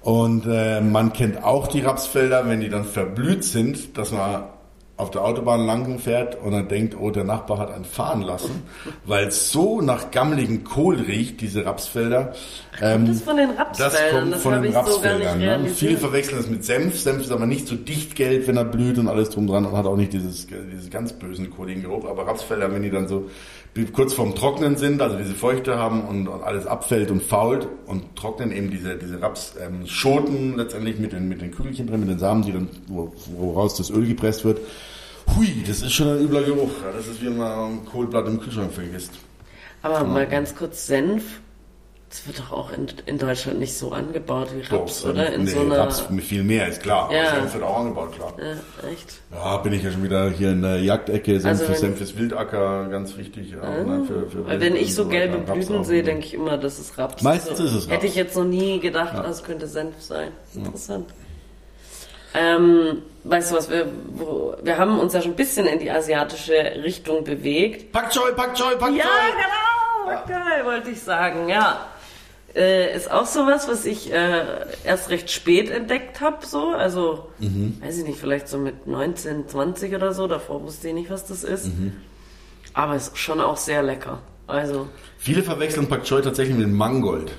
Und 0.00 0.46
äh, 0.46 0.80
man 0.80 1.12
kennt 1.12 1.42
auch 1.42 1.66
die 1.66 1.80
Rapsfelder, 1.80 2.48
wenn 2.48 2.60
die 2.60 2.68
dann 2.68 2.84
verblüht 2.84 3.42
sind, 3.44 3.98
dass 3.98 4.12
man 4.12 4.44
auf 4.98 5.10
der 5.10 5.22
Autobahn 5.24 5.66
lang 5.66 5.98
fährt 5.98 6.40
und 6.42 6.52
dann 6.52 6.68
denkt, 6.68 6.96
oh, 6.98 7.10
der 7.10 7.24
Nachbar 7.24 7.58
hat 7.58 7.70
einen 7.70 7.84
fahren 7.84 8.22
lassen, 8.22 8.62
weil 9.04 9.26
es 9.26 9.50
so 9.50 9.82
nach 9.82 10.10
gammeligen 10.10 10.64
Kohl 10.64 10.96
riecht, 10.96 11.42
diese 11.42 11.66
Rapsfelder. 11.66 12.32
Ähm, 12.80 13.06
das 13.06 13.20
von 13.20 13.36
den 13.36 13.50
das 13.50 13.58
Rapsfeldern? 13.58 14.20
kommt 14.20 14.34
Das, 14.34 14.42
von 14.42 14.52
habe 14.54 14.62
den 14.62 14.70
ich 14.70 14.74
so 14.74 14.80
Rapsfeldern. 14.80 15.38
ne? 15.38 15.68
Viele 15.68 15.98
verwechseln 15.98 16.38
das 16.38 16.48
mit 16.48 16.64
Senf. 16.64 16.98
Senf 16.98 17.20
ist 17.20 17.30
aber 17.30 17.44
nicht 17.44 17.68
so 17.68 17.74
dichtgelb, 17.76 18.48
wenn 18.48 18.56
er 18.56 18.64
blüht 18.64 18.96
und 18.96 19.08
alles 19.08 19.28
drum 19.28 19.46
dran 19.46 19.66
und 19.66 19.76
hat 19.76 19.84
auch 19.84 19.96
nicht 19.96 20.14
dieses, 20.14 20.46
dieses 20.46 20.88
ganz 20.88 21.12
bösen 21.12 21.50
kohligen 21.50 21.82
Geruch. 21.82 22.08
Aber 22.08 22.26
Rapsfelder, 22.26 22.72
wenn 22.72 22.82
die 22.82 22.90
dann 22.90 23.06
so 23.06 23.28
kurz 23.84 24.14
vorm 24.14 24.34
Trocknen 24.34 24.76
sind, 24.76 25.00
also 25.02 25.16
diese 25.16 25.34
Feuchte 25.34 25.78
haben 25.78 26.02
und, 26.02 26.28
und 26.28 26.42
alles 26.42 26.66
abfällt 26.66 27.10
und 27.10 27.22
fault 27.22 27.68
und 27.86 28.16
trocknen 28.16 28.50
eben 28.52 28.70
diese, 28.70 28.96
diese 28.96 29.20
Rapsschoten 29.20 30.56
letztendlich 30.56 30.98
mit 30.98 31.12
den, 31.12 31.28
mit 31.28 31.40
den 31.40 31.50
Kügelchen 31.50 31.86
drin, 31.86 32.00
mit 32.00 32.08
den 32.08 32.18
Samen, 32.18 32.42
die 32.42 32.52
dann, 32.52 32.68
wo- 32.88 33.12
woraus 33.36 33.76
das 33.76 33.90
Öl 33.90 34.06
gepresst 34.06 34.44
wird. 34.44 34.60
Hui, 35.36 35.64
das 35.66 35.82
ist 35.82 35.92
schon 35.92 36.08
ein 36.08 36.20
übler 36.20 36.42
Geruch. 36.42 36.70
Ja, 36.84 36.92
Das 36.96 37.06
ist 37.08 37.20
wie 37.20 37.26
wenn 37.26 37.36
man 37.36 37.72
ein 37.72 37.84
Kohlblatt 37.84 38.26
im 38.28 38.40
Kühlschrank 38.40 38.72
vergisst. 38.72 39.12
Aber 39.82 40.04
mal 40.04 40.26
ganz 40.26 40.54
kurz, 40.54 40.86
Senf, 40.86 41.40
das 42.08 42.26
wird 42.26 42.38
doch 42.38 42.52
auch 42.52 42.72
in, 42.72 42.86
in 43.06 43.18
Deutschland 43.18 43.58
nicht 43.58 43.76
so 43.76 43.90
angebaut 43.92 44.48
wie 44.54 44.60
Raps, 44.74 45.02
Doch, 45.02 45.10
oder? 45.10 45.32
In 45.32 45.42
nee, 45.44 45.50
so 45.50 45.60
einer. 45.60 45.78
Raps 45.78 46.04
viel 46.20 46.44
mehr, 46.44 46.68
ist 46.68 46.82
klar. 46.82 47.12
Ja. 47.12 47.34
Senf 47.34 47.54
wird 47.54 47.64
auch 47.64 47.78
angebaut, 47.80 48.12
klar. 48.14 48.32
Ja, 48.38 48.88
echt? 48.88 49.20
Ja, 49.32 49.56
bin 49.58 49.72
ich 49.72 49.82
ja 49.82 49.90
schon 49.90 50.04
wieder 50.04 50.30
hier 50.30 50.50
in 50.52 50.62
der 50.62 50.80
Jagdecke. 50.80 51.40
Senf, 51.40 51.46
Also 51.46 51.64
für 51.64 51.72
wenn- 51.72 51.78
Senf 51.78 52.00
ist 52.00 52.16
Wildacker, 52.16 52.88
ganz 52.90 53.16
wichtig. 53.16 53.50
Ja, 53.50 53.82
ne, 53.82 54.04
für, 54.06 54.30
für 54.30 54.46
Weil 54.46 54.60
wenn 54.60 54.76
ich 54.76 54.88
und 54.88 54.92
so 54.94 55.08
gelbe 55.08 55.38
Blüten 55.38 55.82
sehe, 55.84 56.04
denke 56.04 56.26
ich 56.26 56.34
immer, 56.34 56.56
das 56.58 56.78
ist 56.78 56.96
Raps. 56.96 57.22
Meistens 57.22 57.58
ist 57.58 57.72
es 57.72 57.84
Raps. 57.86 57.92
Hätte 57.96 58.06
ich 58.06 58.14
jetzt 58.14 58.36
noch 58.36 58.44
nie 58.44 58.78
gedacht, 58.78 59.12
das 59.18 59.42
könnte 59.42 59.66
Senf 59.66 60.00
sein. 60.00 60.30
Interessant. 60.54 61.10
Ähm, 62.34 63.02
weißt 63.24 63.50
du 63.50 63.56
was, 63.56 63.70
wir, 63.70 63.88
wo, 64.14 64.54
wir 64.62 64.78
haben 64.78 64.98
uns 65.00 65.14
ja 65.14 65.22
schon 65.22 65.32
ein 65.32 65.36
bisschen 65.36 65.66
in 65.66 65.78
die 65.78 65.90
asiatische 65.90 66.52
Richtung 66.84 67.24
bewegt. 67.24 67.92
Pak 67.92 68.10
Choi, 68.10 68.32
Pak 68.32 68.54
Choi, 68.54 68.76
Pak 68.76 68.90
Choi. 68.90 68.96
Ja, 68.98 69.04
genau, 70.04 70.10
ja. 70.12 70.24
geil, 70.28 70.64
wollte 70.64 70.90
ich 70.90 71.00
sagen, 71.00 71.48
ja. 71.48 71.86
Äh, 72.56 72.96
ist 72.96 73.10
auch 73.10 73.26
sowas, 73.26 73.68
was 73.68 73.84
ich 73.84 74.10
äh, 74.10 74.44
erst 74.82 75.10
recht 75.10 75.30
spät 75.30 75.70
entdeckt 75.70 76.22
habe, 76.22 76.46
so. 76.46 76.68
Also, 76.70 77.28
mhm. 77.38 77.76
weiß 77.82 77.98
ich 77.98 78.06
nicht, 78.06 78.18
vielleicht 78.18 78.48
so 78.48 78.56
mit 78.56 78.86
19, 78.86 79.46
20 79.46 79.94
oder 79.94 80.14
so. 80.14 80.26
Davor 80.26 80.62
wusste 80.62 80.88
ich 80.88 80.94
nicht, 80.94 81.10
was 81.10 81.26
das 81.26 81.44
ist. 81.44 81.66
Mhm. 81.66 81.92
Aber 82.72 82.96
ist 82.96 83.18
schon 83.18 83.42
auch 83.42 83.58
sehr 83.58 83.82
lecker. 83.82 84.20
Also. 84.46 84.88
Viele 85.18 85.42
verwechseln 85.42 85.86
Pak 85.86 86.04
Choi 86.04 86.22
tatsächlich 86.22 86.56
mit 86.56 86.68
Mangold. 86.68 87.32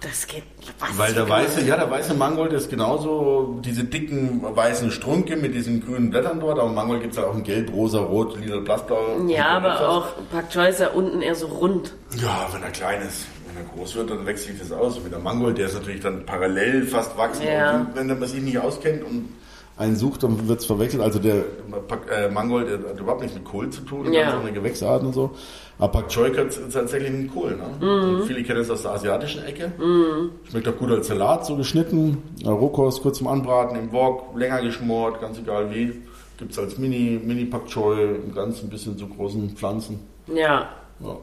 Das 0.00 0.26
geht. 0.26 0.44
Was 0.78 0.96
Weil 0.96 1.12
der 1.12 1.28
weiße, 1.28 1.64
ja, 1.64 1.76
der 1.76 1.90
weiße 1.90 2.14
Mangold 2.14 2.52
ist 2.52 2.70
genauso 2.70 3.60
diese 3.64 3.84
dicken 3.84 4.42
weißen 4.42 4.90
Strunke 4.90 5.36
mit 5.36 5.54
diesen 5.54 5.84
grünen 5.84 6.10
Blättern 6.10 6.38
dort. 6.40 6.58
Aber 6.58 6.68
Mangold 6.68 7.02
gibt 7.02 7.14
es 7.14 7.18
halt 7.18 7.28
auch 7.28 7.34
in 7.34 7.42
Gelb, 7.42 7.72
Rosa, 7.72 7.98
Rot, 8.00 8.38
Lila, 8.40 8.58
Blassblau. 8.58 9.26
Ja, 9.28 9.48
aber 9.48 9.88
auch 9.88 10.06
Pak 10.32 10.50
Choi 10.50 10.68
ist 10.68 10.80
ja 10.80 10.88
unten 10.88 11.22
eher 11.22 11.34
so 11.34 11.46
rund. 11.46 11.94
Ja, 12.20 12.48
wenn 12.52 12.62
er 12.62 12.70
klein 12.70 13.02
ist. 13.02 13.26
Wenn 13.58 13.66
er 13.66 13.74
groß 13.74 13.96
wird, 13.96 14.10
dann 14.10 14.26
wechselt 14.26 14.58
sich 14.58 14.68
das 14.68 14.72
aus. 14.76 14.98
Und 14.98 15.06
wie 15.06 15.10
der 15.10 15.18
Mangold, 15.18 15.58
der 15.58 15.66
ist 15.66 15.74
natürlich 15.74 16.00
dann 16.00 16.24
parallel 16.24 16.84
fast 16.86 17.16
wachsen. 17.16 17.46
Ja. 17.46 17.86
wenn 17.94 18.06
man 18.06 18.28
sich 18.28 18.42
nicht 18.42 18.58
auskennt 18.58 19.04
und 19.04 19.28
einen 19.76 19.96
sucht, 19.96 20.24
dann 20.24 20.48
wird 20.48 20.60
es 20.60 20.66
verwechselt. 20.66 21.02
Also 21.02 21.18
der 21.18 21.36
äh, 21.36 22.28
Mangold 22.28 22.68
der 22.68 22.90
hat 22.90 22.98
überhaupt 22.98 23.22
nichts 23.22 23.36
mit 23.36 23.44
Kohl 23.44 23.70
zu 23.70 23.82
tun, 23.82 24.12
ja. 24.12 24.32
so 24.32 24.38
eine 24.38 24.52
Gewächsart 24.52 25.02
und 25.02 25.12
so. 25.12 25.30
Aber 25.78 25.92
Pak 25.92 26.08
Choi 26.08 26.30
ist 26.30 26.60
tatsächlich 26.72 27.10
ein 27.10 27.30
Kohl. 27.32 27.56
Ne? 27.56 27.86
Mhm. 27.86 28.24
Viele 28.24 28.42
kennen 28.42 28.60
es 28.60 28.70
aus 28.70 28.82
der 28.82 28.92
asiatischen 28.92 29.44
Ecke. 29.44 29.72
Mhm. 29.78 30.30
Schmeckt 30.50 30.66
auch 30.66 30.76
gut 30.76 30.90
als 30.90 31.06
Salat, 31.06 31.46
so 31.46 31.56
geschnitten. 31.56 32.18
Rohkost 32.44 33.02
kurz 33.02 33.18
zum 33.18 33.28
Anbraten 33.28 33.78
im 33.78 33.92
Wok, 33.92 34.36
länger 34.36 34.60
geschmort, 34.62 35.20
ganz 35.20 35.38
egal 35.38 35.72
wie. 35.72 36.02
Gibt 36.36 36.52
es 36.52 36.58
als 36.58 36.78
Mini, 36.78 37.20
Mini 37.22 37.44
Pak 37.44 37.66
Choi, 37.66 38.16
ganz 38.34 38.62
ein 38.62 38.68
bisschen 38.68 38.98
zu 38.98 39.08
großen 39.08 39.50
Pflanzen. 39.50 40.00
Ja. 40.26 40.68
ja. 41.00 41.16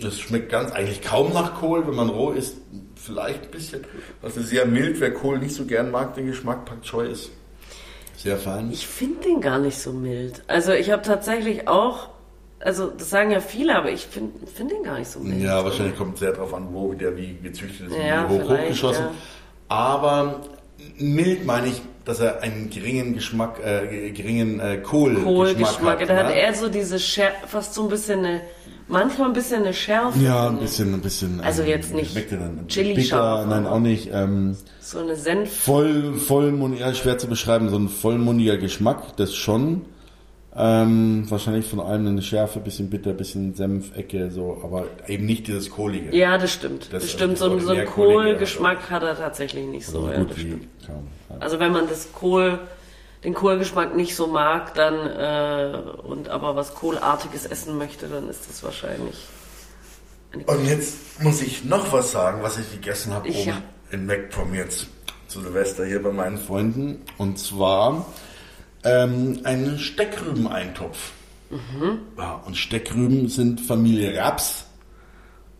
Das 0.00 0.18
schmeckt 0.18 0.50
ganz 0.50 0.72
eigentlich 0.72 1.02
kaum 1.02 1.32
nach 1.32 1.60
Kohl, 1.60 1.86
wenn 1.86 1.94
man 1.94 2.08
roh 2.08 2.30
isst. 2.30 2.56
Vielleicht 2.94 3.44
ein 3.44 3.50
bisschen. 3.50 3.84
Also 4.22 4.40
sehr 4.42 4.66
mild, 4.66 5.00
wer 5.00 5.12
Kohl 5.12 5.38
nicht 5.38 5.54
so 5.54 5.64
gern 5.64 5.90
mag, 5.90 6.14
den 6.14 6.26
Geschmack 6.26 6.64
Pak 6.64 6.82
Choi 6.82 7.06
ist 7.08 7.30
sehr 8.16 8.36
fein. 8.36 8.70
Ich 8.70 8.86
finde 8.86 9.20
den 9.22 9.40
gar 9.40 9.58
nicht 9.58 9.78
so 9.78 9.92
mild. 9.92 10.42
Also 10.46 10.72
ich 10.72 10.90
habe 10.90 11.00
tatsächlich 11.00 11.68
auch, 11.68 12.10
also 12.58 12.90
das 12.90 13.08
sagen 13.08 13.30
ja 13.30 13.40
viele, 13.40 13.74
aber 13.74 13.90
ich 13.90 14.06
finde 14.06 14.46
find 14.46 14.70
den 14.70 14.82
gar 14.82 14.98
nicht 14.98 15.10
so 15.10 15.20
mild. 15.20 15.42
Ja, 15.42 15.64
wahrscheinlich 15.64 15.96
kommt 15.96 16.14
es 16.14 16.20
sehr 16.20 16.32
darauf 16.32 16.52
an, 16.52 16.68
wo 16.72 16.92
der 16.92 17.16
wie 17.16 17.38
gezüchtet 17.42 17.88
ist, 17.88 17.96
ja, 17.96 18.28
wie 18.28 18.34
hoch 18.34 18.50
hochgeschossen. 18.50 19.06
Ja. 19.06 19.12
Aber 19.68 20.40
mild 20.98 21.46
meine 21.46 21.68
ich, 21.68 21.80
dass 22.04 22.20
er 22.20 22.42
einen 22.42 22.68
geringen 22.68 23.14
Geschmack, 23.14 23.58
äh, 23.64 24.10
geringen 24.10 24.60
äh, 24.60 24.76
Kohl 24.78 25.14
Kohlgeschmack 25.14 26.00
hat. 26.00 26.10
Da 26.10 26.16
hat 26.16 26.34
er 26.34 26.52
so 26.52 26.68
diese 26.68 26.98
Scher 26.98 27.32
fast 27.46 27.72
so 27.72 27.84
ein 27.84 27.88
bisschen 27.88 28.18
eine 28.18 28.40
manchmal 28.90 29.28
ein 29.28 29.32
bisschen 29.32 29.62
eine 29.62 29.72
Schärfe. 29.72 30.18
Ja, 30.18 30.48
ein 30.48 30.58
bisschen, 30.58 30.94
ein 30.94 31.00
bisschen. 31.00 31.40
Also 31.40 31.62
jetzt 31.62 31.94
nicht 31.94 32.16
Chili 32.68 33.02
scharf. 33.02 33.46
Nein, 33.46 33.66
auch 33.66 33.78
nicht. 33.78 34.10
Ähm, 34.12 34.56
so 34.80 34.98
eine 34.98 35.16
Senf. 35.16 35.50
Voll, 35.50 36.14
vollmundiger, 36.14 36.88
ja, 36.88 36.94
schwer 36.94 37.18
zu 37.18 37.28
beschreiben, 37.28 37.68
so 37.68 37.76
ein 37.76 37.88
vollmundiger 37.88 38.58
Geschmack, 38.58 39.16
das 39.16 39.34
schon. 39.34 39.82
Ähm, 40.56 41.30
wahrscheinlich 41.30 41.66
von 41.66 41.78
allem 41.78 42.08
eine 42.08 42.22
Schärfe, 42.22 42.58
bisschen 42.58 42.90
bitter, 42.90 43.12
bisschen 43.12 43.54
Senfecke, 43.54 44.32
so, 44.32 44.60
aber 44.64 44.86
eben 45.06 45.24
nicht 45.24 45.46
dieses 45.46 45.70
Kohlige. 45.70 46.14
Ja, 46.16 46.38
das 46.38 46.52
stimmt. 46.52 46.92
Das, 46.92 47.04
das 47.04 47.12
stimmt, 47.12 47.38
so, 47.38 47.56
so 47.60 47.70
einen 47.70 47.86
Kohlgeschmack 47.86 48.90
hat 48.90 49.04
er 49.04 49.16
tatsächlich 49.16 49.64
nicht 49.66 49.86
so. 49.86 50.00
Also, 50.00 50.12
ja, 50.12 50.18
gut 50.18 50.36
wie 50.36 50.48
ja. 50.48 51.38
also 51.38 51.60
wenn 51.60 51.70
man 51.70 51.88
das 51.88 52.12
Kohl 52.12 52.58
den 53.24 53.34
Kohlgeschmack 53.34 53.94
nicht 53.94 54.16
so 54.16 54.26
mag, 54.26 54.74
dann 54.74 54.94
äh, 54.94 55.78
und 56.02 56.28
aber 56.28 56.56
was 56.56 56.74
Kohlartiges 56.74 57.46
essen 57.46 57.76
möchte, 57.76 58.08
dann 58.08 58.28
ist 58.28 58.48
das 58.48 58.62
wahrscheinlich. 58.62 59.26
Und 60.32 60.64
jetzt 60.66 61.20
muss 61.22 61.42
ich 61.42 61.64
noch 61.64 61.92
was 61.92 62.12
sagen, 62.12 62.42
was 62.42 62.58
ich 62.58 62.70
gegessen 62.70 63.12
habe 63.12 63.28
oben 63.28 63.38
ja. 63.38 63.62
in 63.90 64.06
MacPom 64.06 64.54
jetzt 64.54 64.86
zu 65.26 65.40
Silvester 65.40 65.84
hier 65.84 66.02
bei 66.02 66.12
meinen 66.12 66.38
Freunden. 66.38 67.02
Und 67.18 67.38
zwar 67.38 68.06
ähm, 68.84 69.40
einen 69.44 69.78
Steckrübeneintopf. 69.78 71.12
Mhm. 71.50 71.98
Ja, 72.16 72.34
und 72.46 72.56
Steckrüben 72.56 73.28
sind 73.28 73.60
Familie 73.60 74.16
Raps. 74.16 74.66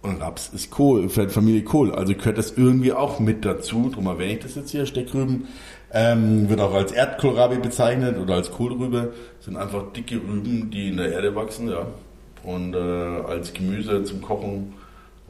Und 0.03 0.23
Raps 0.23 0.51
ist 0.55 0.71
Kohl, 0.71 1.11
Familie 1.11 1.63
Kohl. 1.63 1.95
Also 1.95 2.15
gehört 2.15 2.39
das 2.39 2.53
irgendwie 2.53 2.93
auch 2.93 3.19
mit 3.19 3.45
dazu. 3.45 3.91
Drum 3.93 4.07
erwähne 4.07 4.35
ich 4.35 4.39
das 4.39 4.55
jetzt 4.55 4.71
hier. 4.71 4.87
Steckrüben 4.87 5.49
ähm, 5.93 6.49
wird 6.49 6.61
auch 6.61 6.75
als 6.75 6.93
Erdkohlrabi 6.93 7.57
bezeichnet 7.59 8.19
oder 8.19 8.35
als 8.35 8.51
Kohlrübe. 8.51 9.13
Sind 9.41 9.57
einfach 9.57 9.93
dicke 9.93 10.17
Rüben, 10.17 10.71
die 10.71 10.89
in 10.89 10.97
der 10.97 11.13
Erde 11.13 11.35
wachsen, 11.35 11.69
ja. 11.69 11.87
Und 12.43 12.75
äh, 12.75 12.79
als 12.79 13.53
Gemüse 13.53 14.05
zum 14.05 14.23
Kochen, 14.23 14.75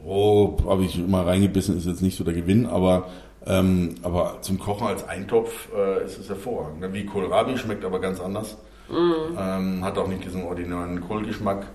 oh, 0.05 0.57
habe 0.65 0.83
ich 0.83 0.97
mal 1.05 1.23
reingebissen, 1.23 1.77
ist 1.77 1.85
jetzt 1.85 2.01
nicht 2.01 2.17
so 2.17 2.23
der 2.23 2.33
Gewinn, 2.33 2.65
aber 2.65 3.07
ähm, 3.45 3.95
aber 4.03 4.37
zum 4.41 4.59
Kochen 4.59 4.85
als 4.85 5.07
Eintopf 5.07 5.69
äh, 5.75 6.05
ist 6.05 6.19
es 6.19 6.29
hervorragend. 6.29 6.93
Wie 6.93 7.05
Kohlrabi 7.05 7.57
schmeckt 7.57 7.83
aber 7.83 7.99
ganz 7.99 8.19
anders. 8.19 8.55
Mm. 8.87 9.37
Ähm, 9.37 9.83
hat 9.83 9.97
auch 9.97 10.07
nicht 10.07 10.23
diesen 10.23 10.43
ordinären 10.43 11.01
Kohlgeschmack. 11.01 11.65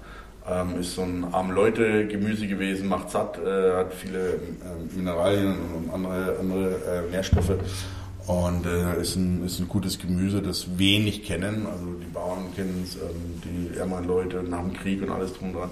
Ähm, 0.49 0.78
ist 0.78 0.95
so 0.95 1.03
ein 1.03 1.26
arm 1.32 1.51
Leute 1.51 2.07
Gemüse 2.07 2.47
gewesen, 2.47 2.89
macht 2.89 3.11
satt, 3.11 3.37
äh, 3.45 3.78
hat 3.78 3.93
viele 3.93 4.34
äh, 4.34 4.97
Mineralien 4.97 5.57
und 5.76 5.93
andere, 5.93 6.37
andere 6.39 6.68
äh, 6.68 7.11
Nährstoffe 7.11 7.55
und 8.27 8.66
äh, 8.66 9.01
ist, 9.01 9.14
ein, 9.16 9.45
ist 9.45 9.61
ein 9.61 9.68
gutes 9.68 9.99
Gemüse, 9.99 10.43
das 10.43 10.79
wenig 10.79 11.24
kennen. 11.24 11.66
Also 11.66 11.85
die 12.01 12.07
Bauern 12.07 12.53
kennen 12.55 12.83
es, 12.85 12.97
ähm, 12.97 13.41
die 13.45 13.79
ärmeren 13.79 14.07
Leute 14.07 14.43
nach 14.43 14.61
dem 14.61 14.72
Krieg 14.72 15.03
und 15.03 15.11
alles 15.11 15.33
drum 15.35 15.53
dran. 15.53 15.70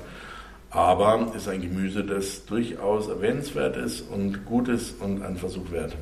Aber 0.71 1.33
ist 1.37 1.49
ein 1.49 1.63
Gemüse, 1.63 2.05
das 2.05 2.47
durchaus 2.47 3.09
erwähnenswert 3.09 3.77
ist 3.77 4.03
und 4.03 4.45
gut 4.45 4.69
ist 4.69 5.01
und 5.01 5.23
einen 5.23 5.37
Versuch 5.37 5.71
wert. 5.71 5.97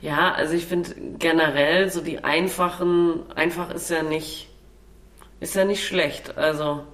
Ja, 0.00 0.32
also 0.32 0.54
ich 0.54 0.66
finde 0.66 0.90
generell 1.18 1.90
so 1.90 2.00
die 2.00 2.22
einfachen, 2.22 3.20
einfach 3.34 3.72
ist 3.72 3.90
ja 3.90 4.02
nicht, 4.02 4.48
ist 5.40 5.54
ja 5.54 5.64
nicht 5.64 5.86
schlecht. 5.86 6.36
Also 6.36 6.84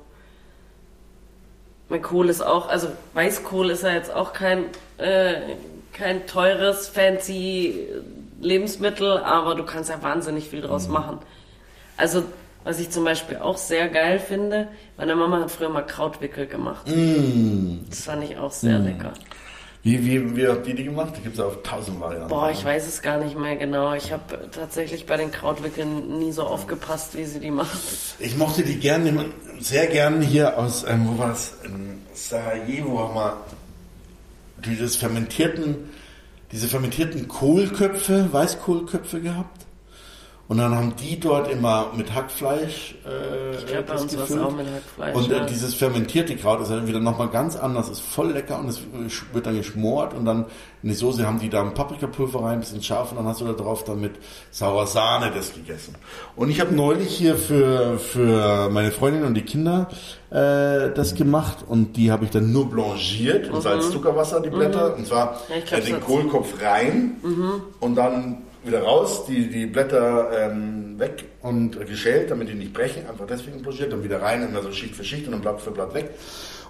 mein 1.89 2.03
Kohl 2.03 2.28
ist 2.28 2.41
auch, 2.41 2.68
also 2.68 2.89
Weißkohl 3.14 3.70
ist 3.70 3.83
ja 3.83 3.93
jetzt 3.93 4.12
auch 4.12 4.33
kein 4.33 4.66
äh, 4.99 5.57
kein 5.93 6.26
teures, 6.26 6.88
fancy 6.88 7.86
Lebensmittel, 8.41 9.18
aber 9.18 9.55
du 9.55 9.64
kannst 9.64 9.91
ja 9.91 10.03
wahnsinnig 10.03 10.49
viel 10.49 10.62
draus 10.62 10.86
mhm. 10.86 10.95
machen. 10.95 11.18
Also, 11.97 12.24
was 12.64 12.78
ich 12.80 12.91
zum 12.91 13.05
Beispiel 13.05 13.38
auch 13.38 13.57
sehr 13.57 13.88
geil 13.88 14.18
finde, 14.18 14.68
meine 14.97 15.14
Mama 15.14 15.41
hat 15.41 15.51
früher 15.51 15.68
mal 15.68 15.82
Krautwickel 15.82 16.47
gemacht. 16.47 16.86
Mm. 16.86 17.78
Das 17.88 18.05
fand 18.05 18.24
ich 18.24 18.36
auch 18.36 18.53
sehr 18.53 18.78
mm. 18.78 18.84
lecker. 18.84 19.12
Wie, 19.82 20.05
wie, 20.05 20.36
wie 20.36 20.47
habt 20.47 20.66
ihr 20.66 20.74
die 20.74 20.84
gemacht? 20.84 21.14
Da 21.16 21.20
gibt 21.20 21.36
es 21.36 21.41
auch 21.41 21.57
tausend 21.62 22.01
Varianten. 22.01 22.28
Boah, 22.28 22.51
ich 22.51 22.62
weiß 22.62 22.86
es 22.86 23.01
gar 23.01 23.16
nicht 23.16 23.38
mehr 23.38 23.57
genau. 23.57 23.95
Ich 23.95 24.12
habe 24.12 24.51
tatsächlich 24.53 25.07
bei 25.07 25.16
den 25.16 25.30
Krautwickeln 25.30 26.18
nie 26.18 26.32
so 26.32 26.43
aufgepasst, 26.43 27.16
wie 27.16 27.24
sie 27.24 27.41
die 27.41 27.51
macht. 27.51 27.78
Ich 28.18 28.36
mochte 28.36 28.62
die 28.62 28.78
gerne, 28.78 29.26
sehr 29.59 29.86
gern 29.86 30.20
hier 30.20 30.59
aus, 30.59 30.84
ähm, 30.86 31.09
wo 31.09 31.18
war 31.18 31.32
es? 31.32 31.55
Sarajevo 32.12 32.99
haben 32.99 33.14
wir 33.14 33.36
dieses 34.64 34.96
fermentierten, 34.96 35.76
diese 36.52 36.68
fermentierten 36.68 37.28
Kohlköpfe, 37.28 38.32
Weißkohlköpfe 38.32 39.20
gehabt. 39.20 39.59
Und 40.51 40.59
dann 40.59 40.74
haben 40.74 40.94
die 40.96 41.20
dort 41.20 41.48
immer 41.48 41.92
mit 41.96 42.12
Hackfleisch 42.12 42.96
äh, 43.07 43.55
ich 43.55 43.66
glaub, 43.66 43.86
das 43.86 44.09
gefüllt. 44.09 44.42
Auch 44.42 44.51
mit 44.51 44.66
Hackfleisch, 44.66 45.14
und 45.14 45.30
äh, 45.30 45.46
dieses 45.46 45.74
fermentierte 45.76 46.34
Kraut 46.34 46.61
ist 46.61 46.72
dann 46.72 46.88
wieder 46.88 46.98
nochmal 46.98 47.28
ganz 47.28 47.55
anders, 47.55 47.88
ist 47.88 48.01
voll 48.01 48.32
lecker 48.32 48.59
und 48.59 48.68
es 48.68 48.80
wird 49.32 49.46
dann 49.46 49.57
geschmort 49.57 50.12
und 50.12 50.24
dann 50.24 50.46
in 50.82 50.88
die 50.88 50.96
Soße 50.96 51.24
haben 51.24 51.38
die 51.38 51.51
da 51.51 51.62
ein 51.62 51.72
Paprikapulver 51.72 52.42
rein, 52.42 52.55
ein 52.55 52.61
bisschen 52.61 52.82
scharf 52.82 53.12
und 53.12 53.18
dann 53.18 53.26
hast 53.26 53.40
du 53.40 53.44
da 53.44 53.53
drauf 53.53 53.84
dann 53.84 54.01
mit 54.01 54.14
saurer 54.51 54.88
Sahne 54.88 55.30
das 55.32 55.55
gegessen. 55.55 55.94
Und 56.34 56.51
ich 56.51 56.61
habe 56.61 56.74
neulich 56.74 57.16
hier 57.16 57.36
für, 57.36 58.01
für 58.01 58.70
meine 58.70 58.90
Freundin 58.90 59.22
und 59.22 59.34
die 59.34 59.42
Kinder 59.42 59.86
äh, 60.30 60.90
das 60.92 61.14
gemacht 61.14 61.59
und 61.68 61.96
die 61.96 62.11
habe 62.11 62.24
ich 62.24 62.32
dann 62.32 62.51
nur 62.51 62.68
blanchiert 62.68 63.53
mhm. 63.53 63.61
Salz-Zuckerwasser, 63.61 64.40
die 64.40 64.51
Blätter. 64.51 64.88
Mhm. 64.88 64.94
Und 64.96 65.07
zwar 65.07 65.40
ja, 65.48 65.76
äh, 65.76 65.80
den 65.80 66.01
Kohlkopf 66.01 66.61
rein 66.61 67.18
mhm. 67.22 67.53
und 67.78 67.94
dann 67.94 68.38
wieder 68.64 68.82
raus, 68.82 69.24
die, 69.26 69.48
die 69.48 69.66
Blätter 69.66 70.30
ähm, 70.38 70.98
weg 70.98 71.24
und 71.42 71.78
geschält, 71.86 72.30
damit 72.30 72.48
die 72.48 72.54
nicht 72.54 72.72
brechen, 72.72 73.08
einfach 73.08 73.26
deswegen 73.26 73.62
pochiert, 73.62 73.92
dann 73.92 74.04
wieder 74.04 74.20
rein, 74.20 74.46
immer 74.46 74.62
so 74.62 74.72
Schicht 74.72 74.94
für 74.94 75.04
Schicht 75.04 75.26
und 75.26 75.32
dann 75.32 75.40
Blatt 75.40 75.61
für 75.61 75.70
Blatt 75.70 75.94
weg. 75.94 76.11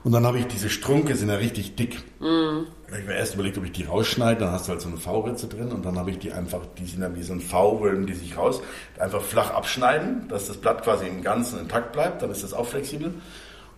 Und 0.03 0.13
dann 0.13 0.25
habe 0.25 0.39
ich 0.39 0.47
diese 0.47 0.71
Strunke, 0.71 1.15
sind 1.15 1.29
ja 1.29 1.35
richtig 1.35 1.77
dick. 1.77 1.99
Mm. 2.21 2.65
Da 2.87 2.93
habe 2.93 3.01
ich 3.01 3.07
mir 3.07 3.17
erst 3.17 3.35
überlegt, 3.35 3.59
ob 3.59 3.65
ich 3.65 3.73
die 3.73 3.85
rausschneide, 3.85 4.41
dann 4.41 4.53
hast 4.53 4.67
du 4.67 4.73
halt 4.73 4.81
so 4.81 4.89
eine 4.89 4.97
V-Ritze 4.97 5.47
drin 5.47 5.73
und 5.73 5.85
dann 5.85 5.99
habe 5.99 6.11
ich 6.11 6.19
die 6.19 6.33
einfach, 6.33 6.61
die 6.79 6.87
sind 6.87 7.03
ja 7.03 7.15
wie 7.15 7.23
so 7.23 7.35
ein 7.35 7.41
V, 7.41 7.81
wollen 7.81 8.07
die 8.07 8.15
sich 8.15 8.37
raus, 8.37 8.63
einfach 8.99 9.21
flach 9.21 9.51
abschneiden, 9.51 10.27
dass 10.29 10.47
das 10.47 10.57
Blatt 10.57 10.83
quasi 10.85 11.07
im 11.07 11.23
Ganzen 11.23 11.61
intakt 11.61 11.93
bleibt, 11.93 12.23
dann 12.23 12.31
ist 12.31 12.43
das 12.43 12.55
auch 12.55 12.67
flexibel. 12.67 13.13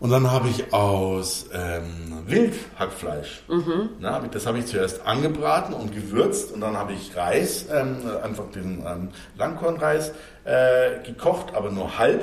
Und 0.02 0.10
dann 0.10 0.32
habe 0.32 0.48
ich 0.48 0.74
aus 0.74 1.46
ähm, 1.54 2.24
Wildhackfleisch, 2.26 3.44
mhm. 3.46 3.90
na, 4.00 4.18
das 4.18 4.46
habe 4.46 4.58
ich 4.58 4.66
zuerst 4.66 5.06
angebraten 5.06 5.74
und 5.74 5.94
gewürzt 5.94 6.50
und 6.50 6.60
dann 6.60 6.76
habe 6.76 6.92
ich 6.92 7.16
Reis, 7.16 7.66
ähm, 7.72 7.98
einfach 8.20 8.50
den 8.50 8.84
ähm, 8.84 9.10
Langkornreis 9.38 10.10
äh, 10.42 11.04
gekocht, 11.06 11.54
aber 11.54 11.70
nur 11.70 11.98
halb. 11.98 12.20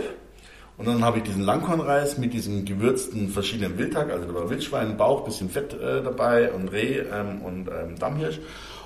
Und 0.77 0.87
dann 0.87 1.05
habe 1.05 1.19
ich 1.19 1.23
diesen 1.23 1.43
Langkornreis 1.43 2.17
mit 2.17 2.33
diesem 2.33 2.65
gewürzten 2.65 3.29
verschiedenen 3.29 3.77
Wildhack, 3.77 4.11
also 4.11 4.25
da 4.25 4.33
war 4.33 4.49
Wildschwein, 4.49 4.97
Bauch, 4.97 5.23
bisschen 5.23 5.49
Fett 5.49 5.73
äh, 5.73 6.03
dabei 6.03 6.51
und 6.51 6.67
Reh 6.73 6.97
ähm, 6.97 7.41
und 7.43 7.69
ähm, 7.69 7.97
Dammhirsch. 7.97 8.41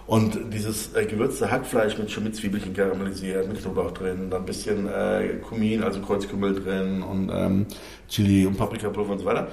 Und 0.06 0.38
dieses 0.54 0.94
äh, 0.96 1.06
gewürzte 1.06 1.50
Hackfleisch 1.50 1.98
mit 1.98 2.12
schon 2.12 2.26
mit 2.26 2.36
Zwiebelchen 2.36 2.74
karamellisiert, 2.74 3.48
mit 3.48 3.62
Knoblauch 3.62 3.92
drin, 3.92 4.30
dann 4.30 4.42
ein 4.42 4.46
bisschen 4.46 4.88
äh, 4.88 5.36
Kumin, 5.48 5.84
also 5.84 6.02
Kreuzkümmel 6.02 6.56
drin 6.56 7.02
und 7.02 7.32
ähm, 7.34 7.66
Chili 8.10 8.46
und 8.46 8.58
Paprikapulver 8.58 9.14
und 9.14 9.20
so 9.20 9.26
weiter. 9.26 9.48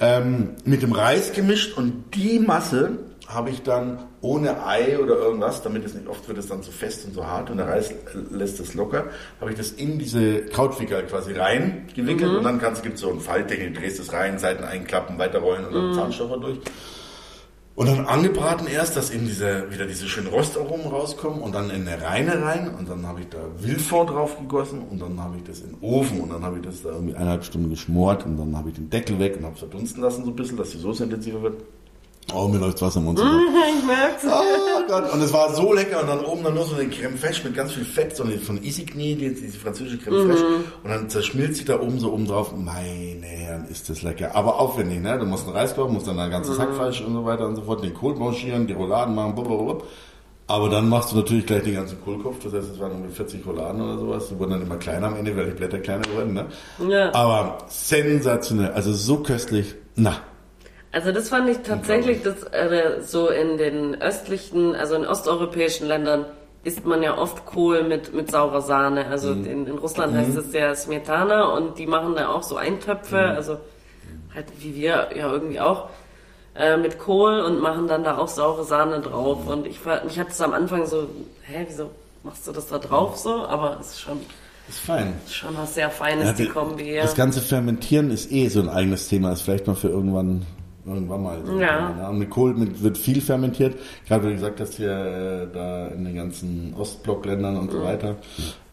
Ähm, 0.00 0.56
mit 0.64 0.82
dem 0.82 0.92
Reis 0.92 1.32
gemischt 1.32 1.78
und 1.78 2.14
die 2.14 2.40
Masse 2.40 2.98
habe 3.28 3.50
ich 3.50 3.62
dann 3.62 3.98
ohne 4.20 4.66
Ei 4.66 4.98
oder 4.98 5.16
irgendwas, 5.16 5.62
damit 5.62 5.84
es 5.84 5.94
nicht 5.94 6.08
oft 6.08 6.26
wird 6.28 6.38
es 6.38 6.48
dann 6.48 6.62
zu 6.62 6.72
fest 6.72 7.06
und 7.06 7.14
so 7.14 7.26
hart 7.26 7.50
und 7.50 7.58
der 7.58 7.68
Reis 7.68 7.94
lässt 8.30 8.60
es 8.60 8.74
locker, 8.74 9.06
habe 9.40 9.52
ich 9.52 9.56
das 9.56 9.70
in 9.70 9.98
diese 9.98 10.44
Krautwickel 10.46 11.04
quasi 11.04 11.32
reingewickelt 11.32 12.32
mhm. 12.32 12.38
und 12.38 12.44
dann 12.44 12.58
gibt 12.82 12.96
es 12.96 13.00
so 13.00 13.10
ein 13.10 13.20
Faltdeckel, 13.20 13.72
drehst 13.72 14.00
es 14.00 14.12
rein, 14.12 14.38
Seiten 14.38 14.64
einklappen, 14.64 15.18
weiterrollen 15.18 15.64
und 15.66 15.74
dann 15.74 15.88
mhm. 15.88 15.94
Zahnstocher 15.94 16.38
durch. 16.38 16.58
Und 17.76 17.88
dann 17.88 18.06
angebraten 18.06 18.68
erst, 18.68 18.96
dass 18.96 19.10
eben 19.10 19.26
diese, 19.26 19.68
wieder 19.72 19.86
diese 19.86 20.06
schönen 20.08 20.28
Röstaromen 20.28 20.86
rauskommen 20.86 21.40
und 21.40 21.56
dann 21.56 21.70
in 21.70 21.88
eine 21.88 22.00
Reine 22.00 22.40
rein 22.40 22.72
und 22.72 22.88
dann 22.88 23.04
habe 23.04 23.22
ich 23.22 23.28
da 23.30 23.38
Wildfond 23.58 24.10
drauf 24.10 24.38
gegossen 24.38 24.82
und 24.88 25.02
dann 25.02 25.20
habe 25.20 25.38
ich 25.38 25.42
das 25.42 25.60
in 25.60 25.70
den 25.70 25.78
Ofen 25.80 26.20
und 26.20 26.30
dann 26.30 26.44
habe 26.44 26.58
ich 26.58 26.62
das 26.62 26.82
da 26.82 26.90
irgendwie 26.90 27.16
eineinhalb 27.16 27.44
Stunden 27.44 27.70
geschmort 27.70 28.24
und 28.24 28.36
dann 28.36 28.56
habe 28.56 28.68
ich 28.68 28.76
den 28.76 28.90
Deckel 28.90 29.18
weg 29.18 29.36
und 29.38 29.44
habe 29.44 29.54
es 29.54 29.58
verdunsten 29.58 30.02
lassen 30.04 30.24
so 30.24 30.30
ein 30.30 30.36
bisschen, 30.36 30.56
dass 30.56 30.70
die 30.70 30.78
Soße 30.78 31.02
intensiver 31.02 31.42
wird. 31.42 31.64
Oh, 32.32 32.48
mir 32.48 32.58
läuft 32.58 32.80
Wasser 32.80 33.00
im 33.00 33.06
Mund. 33.06 33.20
ich 33.78 33.84
merk's. 33.86 34.24
Oh 34.24 34.86
Gott. 34.88 35.12
Und 35.12 35.20
es 35.20 35.32
war 35.32 35.54
so 35.54 35.72
lecker. 35.72 36.00
Und 36.00 36.08
dann 36.08 36.24
oben 36.24 36.42
dann 36.42 36.54
nur 36.54 36.64
so 36.64 36.74
eine 36.74 36.88
Creme 36.88 37.18
fraiche 37.18 37.44
mit 37.44 37.54
ganz 37.54 37.72
viel 37.72 37.84
Fett, 37.84 38.16
so 38.16 38.24
eine 38.24 38.38
von 38.38 38.62
Isigny, 38.62 39.14
die, 39.14 39.34
diese 39.34 39.58
französische 39.58 39.98
Creme 39.98 40.30
fraiche. 40.30 40.44
Mhm. 40.44 40.64
Und 40.82 40.90
dann 40.90 41.10
zerschmilzt 41.10 41.58
sie 41.58 41.64
da 41.64 41.80
oben 41.80 41.98
so 41.98 42.12
oben 42.12 42.26
drauf. 42.26 42.54
Meine 42.56 43.26
Herren, 43.26 43.66
ist 43.68 43.90
das 43.90 44.02
lecker. 44.02 44.34
Aber 44.34 44.58
aufwendig, 44.58 45.00
ne? 45.00 45.18
Du 45.18 45.26
musst 45.26 45.46
einen 45.46 45.56
Reis 45.56 45.74
kochen, 45.74 45.92
musst 45.92 46.06
dann 46.06 46.18
ein 46.18 46.30
ganzes 46.30 46.58
mhm. 46.58 46.62
Hackfleisch 46.62 47.02
und 47.02 47.12
so 47.12 47.24
weiter 47.24 47.46
und 47.46 47.56
so 47.56 47.62
fort, 47.62 47.84
den 47.84 47.94
Kohl 47.94 48.14
blanchieren, 48.14 48.66
die 48.66 48.72
Rouladen 48.72 49.14
machen, 49.14 49.34
blablabla. 49.34 49.84
Aber 50.46 50.68
dann 50.68 50.88
machst 50.90 51.12
du 51.12 51.16
natürlich 51.16 51.46
gleich 51.46 51.62
den 51.62 51.74
ganzen 51.74 52.02
Kohlkopf, 52.02 52.36
das 52.44 52.52
heißt, 52.52 52.72
es 52.72 52.78
waren 52.78 52.92
ungefähr 52.92 53.26
40 53.26 53.46
Rouladen 53.46 53.80
oder 53.80 53.98
sowas. 53.98 54.28
Die 54.28 54.38
wurden 54.38 54.50
dann 54.50 54.62
immer 54.62 54.76
kleiner 54.76 55.06
am 55.06 55.16
Ende, 55.16 55.34
weil 55.36 55.46
die 55.46 55.52
Blätter 55.52 55.78
kleiner 55.78 56.04
wurden, 56.14 56.34
ne? 56.34 56.46
Ja. 56.86 57.14
Aber 57.14 57.58
sensationell, 57.68 58.72
also 58.72 58.92
so 58.92 59.18
köstlich. 59.18 59.74
Na, 59.96 60.20
also 60.94 61.10
das 61.10 61.28
fand 61.28 61.48
ich 61.48 61.58
tatsächlich, 61.58 62.22
das 62.22 62.44
äh, 62.52 63.02
so 63.02 63.28
in 63.28 63.58
den 63.58 64.00
östlichen, 64.00 64.76
also 64.76 64.94
in 64.94 65.04
osteuropäischen 65.04 65.88
Ländern 65.88 66.24
isst 66.62 66.86
man 66.86 67.02
ja 67.02 67.18
oft 67.18 67.44
Kohl 67.46 67.82
mit, 67.82 68.14
mit 68.14 68.30
saurer 68.30 68.62
Sahne. 68.62 69.06
Also 69.08 69.34
mhm. 69.34 69.44
in, 69.44 69.66
in 69.66 69.78
Russland 69.78 70.12
mhm. 70.12 70.18
heißt 70.18 70.36
es 70.36 70.52
ja 70.52 70.72
Smetana 70.74 71.46
und 71.48 71.78
die 71.78 71.86
machen 71.86 72.14
da 72.14 72.28
auch 72.28 72.44
so 72.44 72.56
Eintöpfe, 72.56 73.16
mhm. 73.16 73.36
also 73.36 73.58
halt 74.34 74.46
wie 74.60 74.76
wir 74.76 75.08
ja 75.16 75.32
irgendwie 75.32 75.58
auch, 75.58 75.88
äh, 76.54 76.76
mit 76.76 77.00
Kohl 77.00 77.40
und 77.40 77.60
machen 77.60 77.88
dann 77.88 78.04
da 78.04 78.16
auch 78.16 78.28
saure 78.28 78.62
Sahne 78.62 79.00
drauf. 79.00 79.48
Und 79.48 79.66
ich, 79.66 79.80
mich 80.04 80.18
hat 80.18 80.28
es 80.28 80.40
am 80.40 80.52
Anfang 80.52 80.86
so, 80.86 81.08
hä, 81.42 81.66
wieso 81.68 81.90
machst 82.22 82.46
du 82.46 82.52
das 82.52 82.68
da 82.68 82.78
drauf 82.78 83.16
so? 83.16 83.44
Aber 83.46 83.78
es 83.80 83.88
ist 83.88 84.00
schon... 84.00 84.20
Ist 84.68 84.78
fein. 84.78 85.12
Schon 85.28 85.56
was 85.58 85.74
sehr 85.74 85.90
Feines, 85.90 86.24
ja, 86.24 86.32
die 86.32 86.48
Kombi. 86.48 86.94
Ja. 86.94 87.02
Das 87.02 87.16
ganze 87.16 87.40
Fermentieren 87.40 88.10
ist 88.10 88.32
eh 88.32 88.48
so 88.48 88.60
ein 88.60 88.70
eigenes 88.70 89.08
Thema. 89.08 89.32
Ist 89.32 89.42
vielleicht 89.42 89.66
mal 89.66 89.74
für 89.74 89.88
irgendwann 89.88 90.46
Irgendwann 90.86 91.22
mal. 91.22 91.38
So 91.44 91.58
ja. 91.58 91.96
ja. 91.98 92.12
Mit 92.12 92.30
Kohl 92.30 92.54
mit, 92.54 92.82
wird 92.82 92.98
viel 92.98 93.20
fermentiert. 93.20 93.76
Gerade 94.06 94.24
wie 94.24 94.28
du 94.28 94.34
gesagt 94.34 94.60
hast, 94.60 94.74
hier 94.74 94.90
äh, 94.90 95.46
da 95.52 95.88
in 95.88 96.04
den 96.04 96.14
ganzen 96.14 96.74
Ostblockländern 96.78 97.56
und 97.56 97.70
so 97.70 97.82
weiter. 97.82 98.16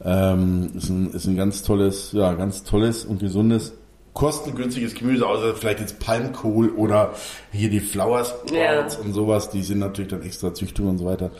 Ähm, 0.03 0.71
ist, 0.75 0.89
ein, 0.89 1.11
ist 1.13 1.25
ein 1.25 1.37
ganz 1.37 1.63
tolles, 1.63 2.11
ja, 2.11 2.33
ganz 2.33 2.63
tolles 2.63 3.05
und 3.05 3.19
gesundes 3.19 3.73
kostengünstiges 4.13 4.93
Gemüse, 4.93 5.25
außer 5.25 5.55
vielleicht 5.55 5.79
jetzt 5.79 5.99
Palmkohl 5.99 6.69
oder 6.71 7.13
hier 7.51 7.69
die 7.69 7.79
Flowers 7.79 8.35
ja. 8.51 8.85
und 9.01 9.13
sowas, 9.13 9.49
die 9.49 9.63
sind 9.63 9.79
natürlich 9.79 10.11
dann 10.11 10.21
extra 10.21 10.53
Züchtung 10.53 10.89
und 10.89 10.97
so 10.97 11.05
weiter. 11.05 11.31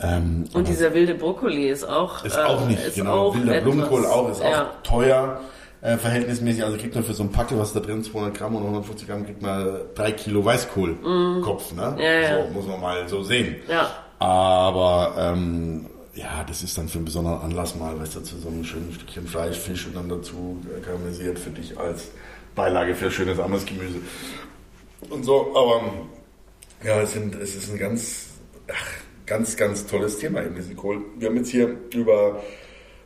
Ähm, 0.00 0.44
und 0.52 0.68
dieser 0.68 0.94
wilde 0.94 1.14
Brokkoli 1.14 1.68
ist 1.68 1.88
auch 1.88 2.24
ist 2.24 2.38
auch 2.38 2.66
nicht 2.66 2.86
äh, 2.86 2.90
genau 2.90 3.34
wilder 3.34 3.60
Blumenkohl 3.60 4.06
auch 4.06 4.30
ist 4.30 4.40
ja. 4.40 4.62
auch 4.62 4.82
teuer 4.82 5.40
äh, 5.80 5.96
verhältnismäßig, 5.96 6.64
also 6.64 6.76
kriegt 6.76 6.94
man 6.94 7.04
für 7.04 7.14
so 7.14 7.22
ein 7.22 7.30
Packel, 7.30 7.58
was 7.58 7.72
da 7.72 7.80
drin 7.80 8.02
200 8.02 8.36
Gramm 8.36 8.56
oder 8.56 8.64
150 8.64 9.08
Gramm, 9.08 9.24
kriegt 9.24 9.42
man 9.42 9.80
drei 9.94 10.12
Kilo 10.12 10.44
Weißkohlkopf, 10.44 11.72
ne? 11.72 11.96
Ja, 11.98 12.12
ja. 12.12 12.44
So 12.44 12.52
muss 12.52 12.66
man 12.66 12.80
mal 12.80 13.08
so 13.08 13.22
sehen. 13.22 13.56
Ja. 13.68 13.90
Aber 14.18 15.14
ähm, 15.16 15.86
ja, 16.14 16.44
das 16.48 16.64
ist 16.64 16.76
dann 16.76 16.88
für 16.88 16.98
einen 16.98 17.04
besonderen 17.04 17.40
Anlass 17.40 17.76
mal, 17.76 17.98
weißt 18.00 18.16
du, 18.16 18.20
zu 18.22 18.38
so 18.38 18.48
einem 18.48 18.64
schönen 18.64 18.92
Stückchen 18.92 19.26
Fleisch, 19.26 19.56
Fisch 19.56 19.86
und 19.86 19.94
dann 19.94 20.08
dazu 20.08 20.58
karamellisiert 20.84 21.38
für 21.38 21.50
dich 21.50 21.78
als 21.78 22.08
Beilage 22.56 22.96
für 22.96 23.10
schönes 23.10 23.38
anderes 23.38 23.64
Gemüse. 23.64 24.00
Und 25.10 25.24
so, 25.24 25.54
aber 25.54 25.80
ja, 26.84 27.00
es, 27.00 27.12
sind, 27.12 27.36
es 27.36 27.54
ist 27.54 27.70
ein 27.70 27.78
ganz, 27.78 28.26
ach, 28.68 28.90
ganz, 29.26 29.56
ganz 29.56 29.86
tolles 29.86 30.18
Thema 30.18 30.42
eben, 30.42 30.56
diesen 30.56 30.76
Kohl. 30.76 31.02
Wir 31.18 31.28
haben 31.28 31.36
jetzt 31.36 31.50
hier 31.50 31.76
über 31.94 32.42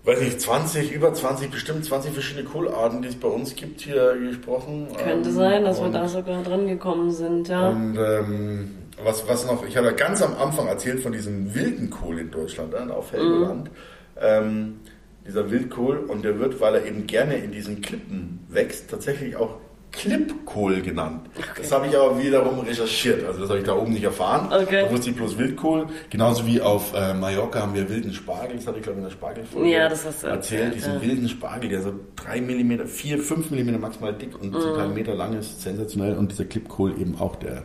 weiß 0.05 0.20
nicht, 0.20 0.40
20, 0.40 0.92
über 0.92 1.14
20, 1.14 1.50
bestimmt 1.50 1.84
20 1.84 2.12
verschiedene 2.12 2.44
Kohlarten, 2.44 3.03
die 3.03 3.09
es 3.09 3.16
bei 3.16 3.28
uns 3.28 3.55
gibt, 3.55 3.82
hier 3.82 4.16
gesprochen. 4.18 4.88
Könnte 4.96 5.28
ähm, 5.28 5.34
sein, 5.34 5.64
dass 5.64 5.80
wir 5.80 5.90
da 5.90 6.09
sogar 6.09 6.42
dran 6.42 6.66
gekommen 6.66 7.11
sind, 7.11 7.48
ja. 7.48 7.68
Und 7.68 7.96
ähm, 7.96 8.70
was, 9.03 9.26
was 9.28 9.46
noch, 9.46 9.64
ich 9.64 9.76
habe 9.76 9.92
ganz 9.94 10.22
am 10.22 10.34
Anfang 10.36 10.66
erzählt 10.66 11.00
von 11.00 11.12
diesem 11.12 11.55
wilden 11.55 11.90
Kohl 11.90 12.18
in 12.18 12.30
Deutschland, 12.30 12.74
äh, 12.74 12.90
auf 12.90 13.12
Helgoland. 13.12 13.64
Mhm. 13.64 13.76
Ähm, 14.20 14.80
dieser 15.26 15.50
Wildkohl 15.50 15.98
und 15.98 16.24
der 16.24 16.38
wird, 16.40 16.61
weil 16.61 16.74
er 16.74 16.86
eben 16.86 17.07
gerne 17.07 17.36
in 17.36 17.53
diesen 17.53 17.80
Klippen 17.80 18.40
wächst, 18.48 18.90
tatsächlich 18.90 19.36
auch 19.36 19.59
Klippkohl 19.93 20.80
genannt. 20.80 21.28
Okay. 21.36 21.47
Das 21.59 21.70
habe 21.70 21.86
ich 21.86 21.97
aber 21.97 22.18
wiederum 22.18 22.61
recherchiert. 22.61 23.24
Also 23.24 23.40
das 23.40 23.51
habe 23.51 23.61
ich 23.61 23.66
da 23.66 23.74
oben 23.74 23.93
nicht 23.93 24.03
erfahren. 24.03 24.49
Okay. 24.51 24.84
Da 24.86 24.90
wusste 24.90 25.11
ich 25.11 25.16
bloß 25.16 25.36
Wildkohl. 25.38 25.86
Genauso 26.09 26.47
wie 26.47 26.61
auf 26.61 26.95
äh, 26.95 27.12
Mallorca 27.12 27.61
haben 27.61 27.74
wir 27.74 27.88
wilden 27.88 28.12
Spargel. 28.12 28.57
Das 28.57 28.66
habe 28.66 28.78
ich 28.78 28.82
glaube 28.82 28.99
ich 28.99 29.05
in 29.05 29.11
der 29.11 29.16
Spargelfolge 29.16 29.70
ja, 29.70 29.88
das 29.88 30.05
hast 30.05 30.22
du 30.22 30.28
erzählt. 30.28 30.62
erzählt 30.62 30.74
diesen 30.76 30.95
ja. 30.95 31.03
wilden 31.03 31.28
Spargel, 31.28 31.68
der 31.68 31.82
so 31.82 31.93
drei 32.16 32.40
Millimeter, 32.40 32.86
vier, 32.86 33.18
fünf 33.18 33.51
Millimeter 33.51 33.78
maximal 33.78 34.14
dick 34.14 34.40
und 34.40 34.51
mm. 34.51 34.61
zum 34.61 34.74
Teil 34.74 34.88
Meter 34.88 35.14
lang 35.14 35.38
ist. 35.38 35.61
Sensationell. 35.61 36.16
Und 36.16 36.32
dieser 36.32 36.47
Klippkohl 36.47 36.99
eben 36.99 37.18
auch. 37.20 37.36
Der, 37.36 37.62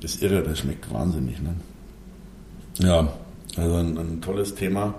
das 0.00 0.16
Irre, 0.16 0.42
der 0.42 0.54
schmeckt 0.54 0.92
wahnsinnig. 0.92 1.40
Ne? 1.40 1.54
Ja, 2.80 3.08
also 3.56 3.76
ein, 3.76 3.96
ein 3.96 4.20
tolles 4.20 4.54
Thema. 4.54 4.94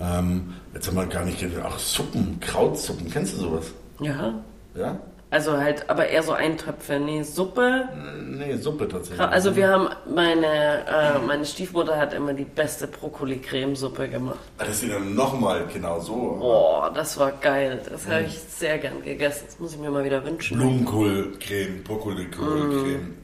Ähm, 0.00 0.54
jetzt 0.72 0.88
haben 0.88 0.96
wir 0.96 1.06
gar 1.06 1.26
nicht 1.26 1.40
gedacht, 1.40 1.66
auch 1.66 1.78
Suppen, 1.78 2.40
Krautsuppen. 2.40 3.10
Kennst 3.10 3.34
du 3.34 3.40
sowas? 3.40 3.72
Ja. 4.00 4.42
Ja? 4.74 4.98
Also 5.32 5.56
halt, 5.56 5.88
aber 5.88 6.08
eher 6.08 6.24
so 6.24 6.32
Eintöpfe. 6.32 6.98
Nee, 6.98 7.22
Suppe. 7.22 7.88
Nee, 8.26 8.56
Suppe 8.56 8.88
tatsächlich. 8.88 9.20
Also 9.20 9.54
wir 9.54 9.68
haben, 9.68 9.88
meine, 10.12 10.84
äh, 10.86 11.18
meine 11.24 11.46
Stiefmutter 11.46 11.96
hat 11.96 12.12
immer 12.12 12.34
die 12.34 12.44
beste 12.44 12.88
Brokkoli-Cremesuppe 12.88 14.08
gemacht. 14.08 14.40
Ah, 14.58 14.64
das 14.64 14.82
ist 14.82 14.92
dann 14.92 15.14
nochmal 15.14 15.66
genau 15.72 16.00
so. 16.00 16.36
Boah, 16.40 16.90
das 16.92 17.16
war 17.16 17.30
geil. 17.30 17.80
Das 17.88 18.08
habe 18.08 18.24
ich 18.24 18.40
sehr 18.40 18.78
gern 18.78 19.02
gegessen. 19.04 19.44
Das 19.46 19.60
muss 19.60 19.72
ich 19.74 19.78
mir 19.78 19.90
mal 19.90 20.04
wieder 20.04 20.24
wünschen. 20.24 20.58
Blumenkohl-Creme, 20.58 21.84
Brokkoli-Kohl-Creme. 21.84 23.00
Mm. 23.00 23.14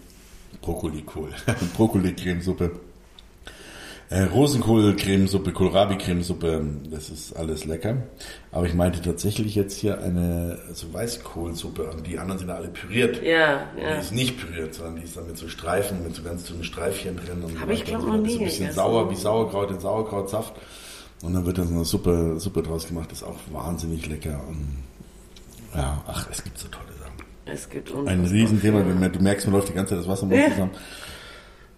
Brokkoli-Kohl. 0.61 1.31
Brokkoli-Cremesuppe. 1.77 2.71
Äh, 4.09 4.23
Rosenkohl-Cremesuppe, 4.23 5.51
Kohlrabi-Cremesuppe, 5.51 6.65
das 6.91 7.11
ist 7.11 7.35
alles 7.35 7.65
lecker. 7.65 8.05
Aber 8.53 8.67
ich 8.67 8.75
meinte 8.75 9.03
tatsächlich 9.03 9.57
jetzt 9.57 9.77
hier 9.79 10.01
eine 10.01 10.61
so 10.73 10.93
Weißkohlsuppe 10.93 11.91
und 11.91 12.07
die 12.07 12.17
anderen 12.19 12.39
sind 12.39 12.51
alle 12.51 12.69
püriert. 12.69 13.21
Ja, 13.25 13.67
ja. 13.77 13.95
Die 13.95 14.01
ist 14.01 14.13
nicht 14.13 14.39
püriert, 14.39 14.75
sondern 14.75 14.97
die 14.97 15.03
ist 15.03 15.17
dann 15.17 15.27
mit 15.27 15.37
so 15.37 15.49
Streifen, 15.49 16.05
mit 16.05 16.15
so 16.15 16.23
ganz 16.23 16.45
dünnen 16.45 16.63
Streifchen 16.63 17.17
drin. 17.17 17.43
Und 17.43 17.61
Habe 17.61 17.73
ich 17.73 17.85
glaube 17.85 18.07
noch 18.07 18.17
nie 18.17 18.39
Ein 18.39 18.45
bisschen 18.45 18.73
sauer, 18.73 19.11
wie 19.11 19.17
Sauerkraut 19.17 19.73
in 19.73 19.81
Sauerkrautsaft. 19.81 20.55
Und 21.23 21.35
dann 21.35 21.45
wird 21.45 21.59
dann 21.59 21.67
so 21.67 21.75
eine 21.75 21.85
Suppe, 21.85 22.39
Suppe 22.39 22.63
draus 22.63 22.87
gemacht, 22.87 23.11
das 23.11 23.23
ist 23.23 23.25
auch 23.25 23.39
wahnsinnig 23.51 24.07
lecker. 24.07 24.41
Und 24.49 24.85
ja, 25.75 26.01
ach, 26.07 26.29
es 26.31 26.45
gibt 26.45 26.59
so 26.59 26.69
tolle 26.69 26.93
Sachen. 27.01 27.15
Es 27.47 27.69
gibt 27.69 27.93
Ein 28.07 28.25
Riesenthema, 28.25 28.83
du 28.83 29.19
merkst, 29.21 29.47
mir 29.47 29.53
läuft 29.53 29.71
die 29.71 29.73
ganze 29.73 29.95
Zeit 29.95 30.01
das 30.01 30.09
Wasser 30.09 30.33
ja. 30.33 30.49
zusammen. 30.51 30.71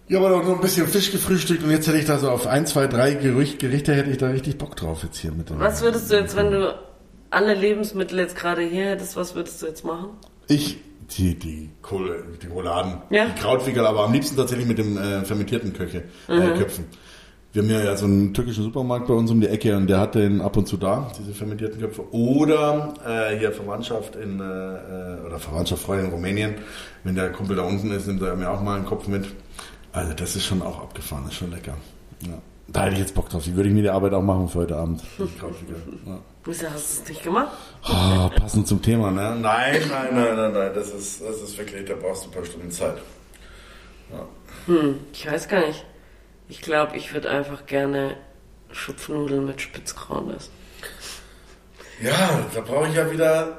Ja, 0.09 0.17
aber 0.17 0.31
noch 0.31 0.55
ein 0.55 0.59
bisschen 0.59 0.87
Fisch 0.87 1.11
gefrühstückt 1.11 1.63
und 1.63 1.69
jetzt 1.69 1.87
hätte 1.87 1.99
ich 1.99 2.05
da 2.05 2.17
so 2.17 2.31
auf 2.31 2.47
ein, 2.47 2.65
zwei, 2.65 2.87
drei 2.87 3.13
Gerichte 3.13 3.93
hätte 3.93 4.09
ich 4.09 4.17
da 4.17 4.27
richtig 4.29 4.57
Bock 4.57 4.75
drauf 4.75 5.03
jetzt 5.03 5.19
hier 5.19 5.31
mit. 5.31 5.51
Was 5.59 5.83
würdest 5.83 6.11
du 6.11 6.15
jetzt, 6.15 6.35
wenn 6.35 6.49
du 6.49 6.75
alle 7.29 7.53
Lebensmittel 7.53 8.17
jetzt 8.17 8.35
gerade 8.35 8.63
hier 8.63 8.85
hättest, 8.85 9.15
was 9.15 9.35
würdest 9.35 9.61
du 9.61 9.67
jetzt 9.67 9.85
machen? 9.85 10.09
Ich, 10.47 10.79
die, 11.15 11.37
die 11.37 11.69
Kohle, 11.83 12.23
die 12.41 12.47
Rouladen, 12.47 13.03
ja? 13.11 13.25
die 13.25 13.39
Krautwickel, 13.39 13.85
aber 13.85 14.03
am 14.05 14.11
liebsten 14.11 14.35
tatsächlich 14.35 14.67
mit 14.67 14.79
dem 14.79 14.97
äh, 14.97 15.23
fermentierten 15.25 15.73
Köche, 15.73 16.05
äh, 16.27 16.35
mhm. 16.35 16.41
äh, 16.41 16.57
Köpfen. 16.57 16.85
wir 17.53 17.61
haben 17.61 17.69
ja 17.69 17.95
so 17.95 18.05
einen 18.05 18.33
türkischen 18.33 18.63
Supermarkt 18.63 19.05
bei 19.05 19.13
uns 19.13 19.29
um 19.29 19.39
die 19.39 19.47
Ecke 19.47 19.77
und 19.77 19.85
der 19.85 19.99
hat 19.99 20.15
den 20.15 20.41
ab 20.41 20.57
und 20.57 20.67
zu 20.67 20.77
da, 20.77 21.11
diese 21.19 21.35
fermentierten 21.35 21.79
Köpfe. 21.79 22.11
Oder 22.11 22.95
äh, 23.05 23.37
hier 23.37 23.51
Verwandtschaft 23.51 24.15
in, 24.15 24.39
äh, 24.39 24.43
äh, 24.43 25.23
oder 25.23 25.37
Verwandtschaft, 25.37 25.83
Freunde 25.83 26.05
in 26.05 26.11
Rumänien. 26.11 26.55
Wenn 27.03 27.13
der 27.13 27.31
Kumpel 27.31 27.55
da 27.55 27.61
unten 27.61 27.91
ist, 27.91 28.07
nimmt 28.07 28.23
er 28.23 28.35
mir 28.35 28.49
auch 28.49 28.61
mal 28.63 28.75
einen 28.75 28.85
Kopf 28.85 29.07
mit. 29.07 29.27
Also 29.91 30.13
das 30.13 30.35
ist 30.35 30.45
schon 30.45 30.61
auch 30.61 30.81
abgefahren, 30.81 31.23
das 31.23 31.33
ist 31.33 31.39
schon 31.39 31.51
lecker. 31.51 31.75
Ja. 32.21 32.41
Da 32.67 32.83
hätte 32.83 32.93
ich 32.93 32.99
jetzt 32.99 33.15
Bock 33.15 33.29
drauf. 33.29 33.43
Die 33.43 33.55
würde 33.55 33.69
ich 33.69 33.75
mir 33.75 33.81
die 33.81 33.89
Arbeit 33.89 34.13
auch 34.13 34.21
machen 34.21 34.47
für 34.47 34.59
heute 34.59 34.77
Abend. 34.77 35.01
Ja. 36.05 36.19
Wieso 36.45 36.69
hast 36.69 36.99
du 36.99 37.03
es 37.03 37.09
nicht 37.09 37.23
gemacht? 37.23 37.51
Oh, 37.87 38.29
passend 38.39 38.67
zum 38.67 38.81
Thema, 38.81 39.11
ne? 39.11 39.35
Nein, 39.39 39.81
nein, 39.89 40.07
nein, 40.13 40.35
nein, 40.35 40.53
nein. 40.53 40.71
Das 40.73 40.89
ist, 40.91 41.21
das 41.21 41.41
ist 41.41 41.57
wirklich, 41.57 41.85
da 41.85 41.95
brauchst 41.95 42.25
du 42.25 42.29
ein 42.29 42.33
paar 42.33 42.45
Stunden 42.45 42.71
Zeit. 42.71 42.97
Ja. 44.11 44.25
Hm, 44.65 44.99
ich 45.11 45.29
weiß 45.29 45.47
gar 45.47 45.67
nicht. 45.67 45.85
Ich 46.47 46.61
glaube, 46.61 46.95
ich 46.95 47.13
würde 47.13 47.29
einfach 47.29 47.65
gerne 47.65 48.15
Schupfnudeln 48.71 49.45
mit 49.45 49.61
Spitzkraut 49.61 50.33
essen. 50.35 50.51
Ja, 52.01 52.39
da 52.53 52.61
brauche 52.61 52.87
ich 52.87 52.95
ja 52.95 53.11
wieder. 53.11 53.57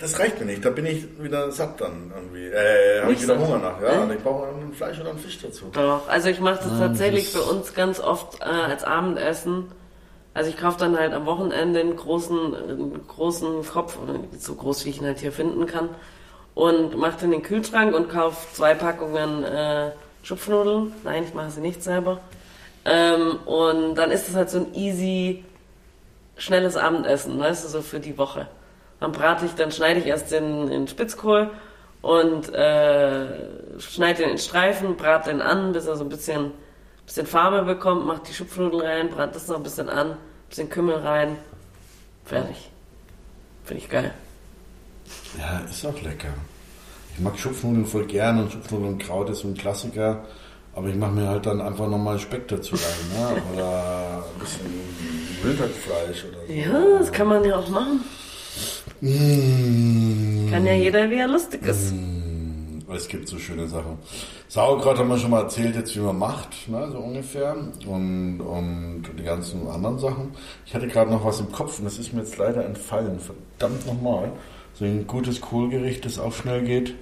Das 0.00 0.18
reicht 0.18 0.40
mir 0.40 0.46
nicht. 0.46 0.64
Da 0.64 0.70
bin 0.70 0.86
ich 0.86 1.06
wieder 1.20 1.50
satt 1.50 1.80
dann 1.80 2.12
irgendwie. 2.14 2.46
Äh, 2.46 3.02
habe 3.02 3.12
ich 3.12 3.22
wieder 3.22 3.38
Hunger 3.38 3.58
nach. 3.58 3.82
Ja, 3.82 4.02
und 4.02 4.12
ich 4.12 4.22
brauche 4.22 4.48
ein 4.48 4.72
Fleisch 4.72 4.98
oder 5.00 5.10
ein 5.10 5.18
Fisch 5.18 5.38
dazu. 5.42 5.66
Doch, 5.72 6.08
also 6.08 6.28
ich 6.28 6.40
mache 6.40 6.60
das 6.64 6.72
ja, 6.72 6.86
tatsächlich 6.86 7.32
das 7.32 7.42
für 7.42 7.50
uns 7.50 7.74
ganz 7.74 8.00
oft 8.00 8.40
äh, 8.40 8.44
als 8.44 8.84
Abendessen. 8.84 9.66
Also 10.34 10.50
ich 10.50 10.56
kaufe 10.56 10.78
dann 10.78 10.98
halt 10.98 11.12
am 11.12 11.26
Wochenende 11.26 11.80
einen 11.80 11.96
großen, 11.96 12.54
einen 12.54 13.06
großen 13.08 13.66
Kopf, 13.66 13.98
so 14.38 14.54
groß 14.54 14.84
wie 14.84 14.90
ich 14.90 15.00
ihn 15.00 15.06
halt 15.06 15.18
hier 15.18 15.32
finden 15.32 15.66
kann, 15.66 15.88
und 16.54 16.96
mache 16.96 17.18
den 17.18 17.32
in 17.32 17.40
den 17.40 17.42
Kühlschrank 17.42 17.94
und 17.94 18.08
kaufe 18.08 18.46
zwei 18.54 18.74
Packungen 18.74 19.42
äh, 19.42 19.90
Schupfnudeln. 20.22 20.92
Nein, 21.04 21.24
ich 21.24 21.34
mache 21.34 21.50
sie 21.50 21.60
nicht 21.60 21.82
selber. 21.82 22.20
Ähm, 22.84 23.36
und 23.46 23.96
dann 23.96 24.10
ist 24.10 24.28
es 24.28 24.34
halt 24.34 24.50
so 24.50 24.58
ein 24.58 24.74
easy, 24.74 25.44
schnelles 26.36 26.76
Abendessen, 26.76 27.38
weißt 27.38 27.64
du, 27.64 27.68
so 27.68 27.82
für 27.82 28.00
die 28.00 28.16
Woche. 28.16 28.46
Dann 29.00 29.12
brate 29.12 29.46
ich, 29.46 29.54
dann 29.54 29.70
schneide 29.70 30.00
ich 30.00 30.06
erst 30.06 30.32
den, 30.32 30.68
den 30.68 30.88
Spitzkohl 30.88 31.50
und 32.02 32.52
äh, 32.52 33.26
schneide 33.78 34.22
den 34.22 34.30
in 34.30 34.38
Streifen, 34.38 34.96
brate 34.96 35.30
den 35.30 35.40
an, 35.40 35.72
bis 35.72 35.86
er 35.86 35.96
so 35.96 36.04
ein 36.04 36.08
bisschen, 36.08 36.52
bisschen 37.06 37.26
Farbe 37.26 37.62
bekommt, 37.62 38.06
mach 38.06 38.20
die 38.20 38.32
Schupfnudeln 38.32 38.84
rein, 38.84 39.10
brate 39.10 39.34
das 39.34 39.48
noch 39.48 39.56
ein 39.56 39.62
bisschen 39.62 39.88
an, 39.88 40.16
bisschen 40.48 40.68
Kümmel 40.68 40.96
rein. 40.96 41.36
Fertig. 42.24 42.70
Finde 43.64 43.82
ich 43.82 43.88
geil. 43.88 44.12
Ja, 45.38 45.60
ist 45.60 45.84
auch 45.86 46.00
lecker. 46.02 46.28
Ich 47.14 47.20
mag 47.20 47.38
Schupfnudeln 47.38 47.86
voll 47.86 48.06
gern 48.06 48.38
und 48.38 48.52
Schupfnudeln 48.52 48.94
und 48.94 48.98
Kraut 48.98 49.30
ist 49.30 49.40
so 49.40 49.48
ein 49.48 49.54
Klassiker. 49.54 50.24
Aber 50.74 50.88
ich 50.88 50.94
mache 50.94 51.10
mir 51.10 51.28
halt 51.28 51.44
dann 51.46 51.60
einfach 51.60 51.88
nochmal 51.88 52.18
Speck 52.18 52.46
dazu 52.46 52.76
rein. 52.76 53.34
Ne? 53.34 53.42
Oder 53.52 54.24
ein 54.32 54.38
bisschen 54.38 54.66
Wildhackfleisch 55.42 56.24
oder 56.26 56.46
so. 56.46 56.52
Ja, 56.52 56.98
das 56.98 57.10
kann 57.10 57.26
man 57.26 57.44
ja 57.44 57.56
auch 57.56 57.68
machen. 57.68 58.04
Mmh. 59.00 60.50
Kann 60.50 60.66
ja 60.66 60.74
jeder, 60.74 61.10
wie 61.10 61.16
er 61.16 61.28
lustig 61.28 61.64
ist. 61.66 61.92
Mmh. 61.92 62.18
Es 62.94 63.06
gibt 63.06 63.28
so 63.28 63.38
schöne 63.38 63.68
Sachen. 63.68 63.98
Sauerkraut 64.48 64.98
haben 64.98 65.08
wir 65.08 65.18
schon 65.18 65.30
mal 65.30 65.42
erzählt, 65.42 65.76
jetzt 65.76 65.94
wie 65.94 66.00
man 66.00 66.18
macht, 66.18 66.68
ne, 66.68 66.88
so 66.90 66.98
ungefähr. 66.98 67.54
Und, 67.86 68.40
und 68.40 69.04
die 69.18 69.22
ganzen 69.22 69.68
anderen 69.68 69.98
Sachen. 69.98 70.32
Ich 70.64 70.74
hatte 70.74 70.88
gerade 70.88 71.10
noch 71.10 71.22
was 71.24 71.38
im 71.38 71.52
Kopf 71.52 71.78
und 71.78 71.84
das 71.84 71.98
ist 71.98 72.14
mir 72.14 72.20
jetzt 72.20 72.38
leider 72.38 72.64
entfallen. 72.64 73.20
Verdammt 73.20 73.86
nochmal. 73.86 74.32
So 74.72 74.86
ein 74.86 75.06
gutes 75.06 75.40
Kohlgericht, 75.40 76.04
das 76.06 76.18
auch 76.18 76.32
schnell 76.32 76.62
geht. 76.62 76.94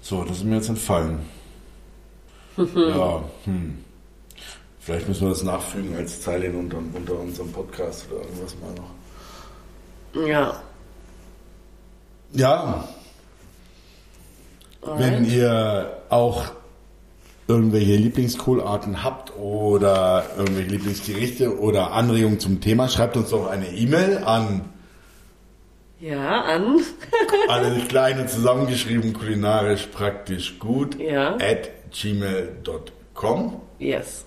So, 0.00 0.22
das 0.22 0.38
ist 0.38 0.44
mir 0.44 0.56
jetzt 0.56 0.68
entfallen. 0.68 1.18
ja, 2.56 3.24
hm. 3.44 3.78
Vielleicht 4.78 5.08
müssen 5.08 5.22
wir 5.22 5.30
das 5.30 5.42
nachfügen 5.42 5.96
als 5.96 6.22
Zeile 6.22 6.50
unter, 6.52 6.78
unter 6.78 7.18
unserem 7.18 7.50
Podcast 7.52 8.06
oder 8.10 8.22
irgendwas 8.22 8.56
mal 8.60 8.74
noch. 8.74 10.28
Ja. 10.28 10.62
Ja. 12.32 12.88
Alright. 14.82 15.00
Wenn 15.00 15.24
ihr 15.24 15.98
auch 16.08 16.44
irgendwelche 17.46 17.96
Lieblingskohlarten 17.96 19.02
habt 19.02 19.36
oder 19.36 20.24
irgendwelche 20.36 20.70
Lieblingsgerichte 20.70 21.58
oder 21.58 21.92
Anregungen 21.92 22.38
zum 22.40 22.60
Thema, 22.60 22.88
schreibt 22.88 23.16
uns 23.16 23.30
doch 23.30 23.48
eine 23.48 23.68
E-Mail 23.68 24.18
an 24.18 24.68
ja, 26.00 26.42
an. 26.42 26.80
Alles 27.48 27.88
kleine 27.88 28.26
zusammengeschrieben, 28.26 29.12
kulinarisch 29.12 29.86
praktisch 29.86 30.58
gut. 30.58 30.98
Ja. 30.98 31.34
At 31.34 31.70
gmail.com. 31.90 33.60
Yes. 33.80 34.24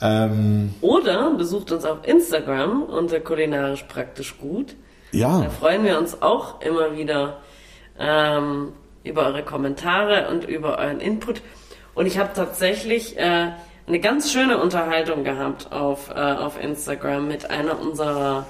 Ähm, 0.00 0.74
Oder 0.80 1.34
besucht 1.34 1.70
uns 1.72 1.84
auf 1.84 2.06
Instagram 2.06 2.84
unter 2.84 3.20
kulinarisch 3.20 3.82
praktisch 3.82 4.38
gut. 4.38 4.74
Ja. 5.12 5.42
Da 5.42 5.50
freuen 5.50 5.84
wir 5.84 5.98
uns 5.98 6.22
auch 6.22 6.60
immer 6.60 6.96
wieder 6.96 7.40
ähm, 7.98 8.72
über 9.04 9.26
eure 9.26 9.42
Kommentare 9.42 10.28
und 10.28 10.44
über 10.44 10.78
euren 10.78 11.00
Input. 11.00 11.42
Und 11.94 12.06
ich 12.06 12.18
habe 12.18 12.30
tatsächlich 12.34 13.18
äh, 13.18 13.48
eine 13.86 14.00
ganz 14.00 14.32
schöne 14.32 14.58
Unterhaltung 14.58 15.24
gehabt 15.24 15.72
auf, 15.72 16.10
äh, 16.10 16.14
auf 16.14 16.62
Instagram 16.62 17.28
mit 17.28 17.50
einer 17.50 17.80
unserer 17.80 18.46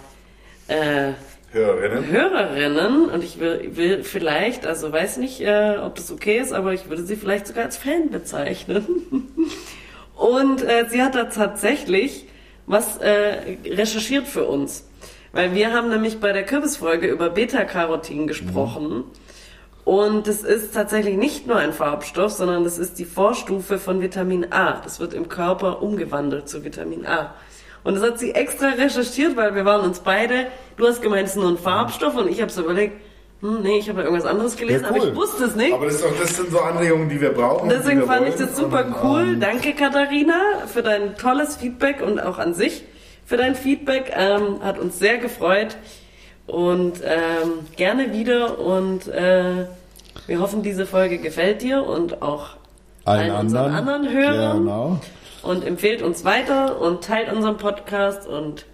äh, 0.69 1.13
Hörerinnen. 1.53 2.07
Hörerinnen 2.07 3.05
und 3.07 3.25
ich 3.25 3.41
will, 3.41 3.71
will 3.75 4.05
vielleicht, 4.05 4.67
also 4.67 4.93
weiß 4.93 5.17
nicht, 5.17 5.41
äh, 5.41 5.79
ob 5.83 5.97
das 5.97 6.13
okay 6.13 6.39
ist, 6.39 6.53
aber 6.53 6.75
ich 6.75 6.89
würde 6.89 7.03
sie 7.03 7.17
vielleicht 7.17 7.49
sogar 7.49 7.65
als 7.65 7.77
Fan 7.77 8.11
bezeichnen. 8.11 9.33
und 10.17 10.63
äh, 10.63 10.87
sie 10.89 11.03
hat 11.03 11.17
da 11.17 11.25
tatsächlich 11.25 12.27
was 12.67 12.99
äh, 12.99 13.57
recherchiert 13.67 14.29
für 14.29 14.45
uns. 14.45 14.90
Weil 15.33 15.55
wir 15.55 15.73
haben 15.73 15.89
nämlich 15.89 16.21
bei 16.21 16.33
der 16.33 16.45
Kürbisfolge 16.45 17.07
über 17.07 17.31
Beta-Carotin 17.31 18.27
gesprochen. 18.27 18.89
Mhm. 18.89 19.05
Und 19.85 20.27
das 20.27 20.43
ist 20.43 20.75
tatsächlich 20.75 21.17
nicht 21.17 21.47
nur 21.47 21.57
ein 21.57 21.73
Farbstoff, 21.73 22.33
sondern 22.33 22.65
das 22.65 22.79
ist 22.79 22.99
die 22.99 23.05
Vorstufe 23.05 23.79
von 23.79 24.01
Vitamin 24.01 24.53
A. 24.53 24.81
Das 24.83 25.01
wird 25.01 25.15
im 25.15 25.29
Körper 25.29 25.83
umgewandelt 25.83 26.49
zu 26.49 26.65
Vitamin 26.65 27.07
A. 27.07 27.35
Und 27.83 27.95
das 27.95 28.03
hat 28.03 28.19
sie 28.19 28.33
extra 28.33 28.69
recherchiert, 28.69 29.37
weil 29.37 29.55
wir 29.55 29.65
waren 29.65 29.81
uns 29.81 30.01
beide, 30.01 30.49
du 30.77 30.87
hast 30.87 31.01
gemeint, 31.01 31.29
es 31.29 31.37
ist 31.37 31.41
nur 31.41 31.49
ein 31.49 31.57
Farbstoff 31.59 32.15
und 32.15 32.29
ich 32.29 32.43
habe 32.43 32.53
so 32.53 32.63
überlegt, 32.63 33.01
hm, 33.41 33.63
nee, 33.63 33.79
ich 33.79 33.89
habe 33.89 34.03
irgendwas 34.03 34.27
anderes 34.27 34.57
gelesen, 34.57 34.85
ja, 34.85 34.91
cool. 34.91 35.01
aber 35.01 35.09
ich 35.09 35.17
wusste 35.17 35.45
es 35.45 35.55
nicht. 35.55 35.73
Aber 35.73 35.87
das, 35.87 36.03
auch, 36.05 36.15
das, 36.21 36.37
sind 36.37 36.51
so 36.51 36.61
Anregungen, 36.61 37.09
die 37.09 37.19
wir 37.19 37.31
brauchen. 37.31 37.71
Deswegen 37.71 38.01
wir 38.01 38.07
fand 38.07 38.21
wollen. 38.21 38.33
ich 38.33 38.39
das 38.39 38.55
super 38.55 38.85
cool. 39.03 39.33
Ähm, 39.33 39.41
Danke, 39.41 39.73
Katharina, 39.73 40.67
für 40.67 40.83
dein 40.83 41.17
tolles 41.17 41.57
Feedback 41.57 42.03
und 42.03 42.21
auch 42.21 42.37
an 42.37 42.53
sich 42.53 42.85
für 43.31 43.37
dein 43.37 43.55
Feedback. 43.55 44.13
Ähm, 44.15 44.63
hat 44.63 44.79
uns 44.79 44.99
sehr 44.99 45.19
gefreut 45.19 45.77
und 46.47 47.01
ähm, 47.05 47.67
gerne 47.77 48.13
wieder 48.13 48.59
und 48.59 49.07
äh, 49.09 49.67
wir 50.27 50.41
hoffen, 50.41 50.63
diese 50.63 50.85
Folge 50.85 51.19
gefällt 51.19 51.63
dir 51.63 51.85
und 51.85 52.21
auch 52.23 52.57
allen, 53.05 53.31
allen 53.31 53.31
anderen, 53.31 53.73
anderen 53.73 54.13
Hörern. 54.13 54.59
Genau 54.59 55.01
und 55.43 55.65
empfehlt 55.65 56.03
uns 56.03 56.25
weiter 56.25 56.81
und 56.81 57.05
teilt 57.05 57.33
unseren 57.33 57.57
Podcast 57.57 58.27
und 58.27 58.67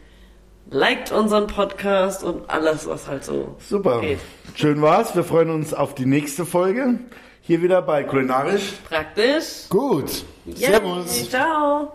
liked 0.71 1.13
unseren 1.13 1.47
Podcast 1.47 2.25
und 2.25 2.51
alles, 2.51 2.87
was 2.89 3.07
halt 3.07 3.25
so 3.25 3.55
Super. 3.59 4.01
geht. 4.01 4.19
Schön 4.55 4.83
war's. 4.83 5.15
Wir 5.15 5.25
freuen 5.25 5.51
uns 5.51 5.73
auf 5.73 5.95
die 5.95 6.07
nächste 6.07 6.45
Folge. 6.45 6.99
Hier 7.41 7.63
wieder 7.63 7.83
bei 7.83 8.03
Kulinarisch. 8.03 8.73
Praktisch. 8.89 9.69
Gut. 9.69 10.25
Yeah. 10.47 10.73
Servus. 10.73 11.31
Ciao. 11.31 11.93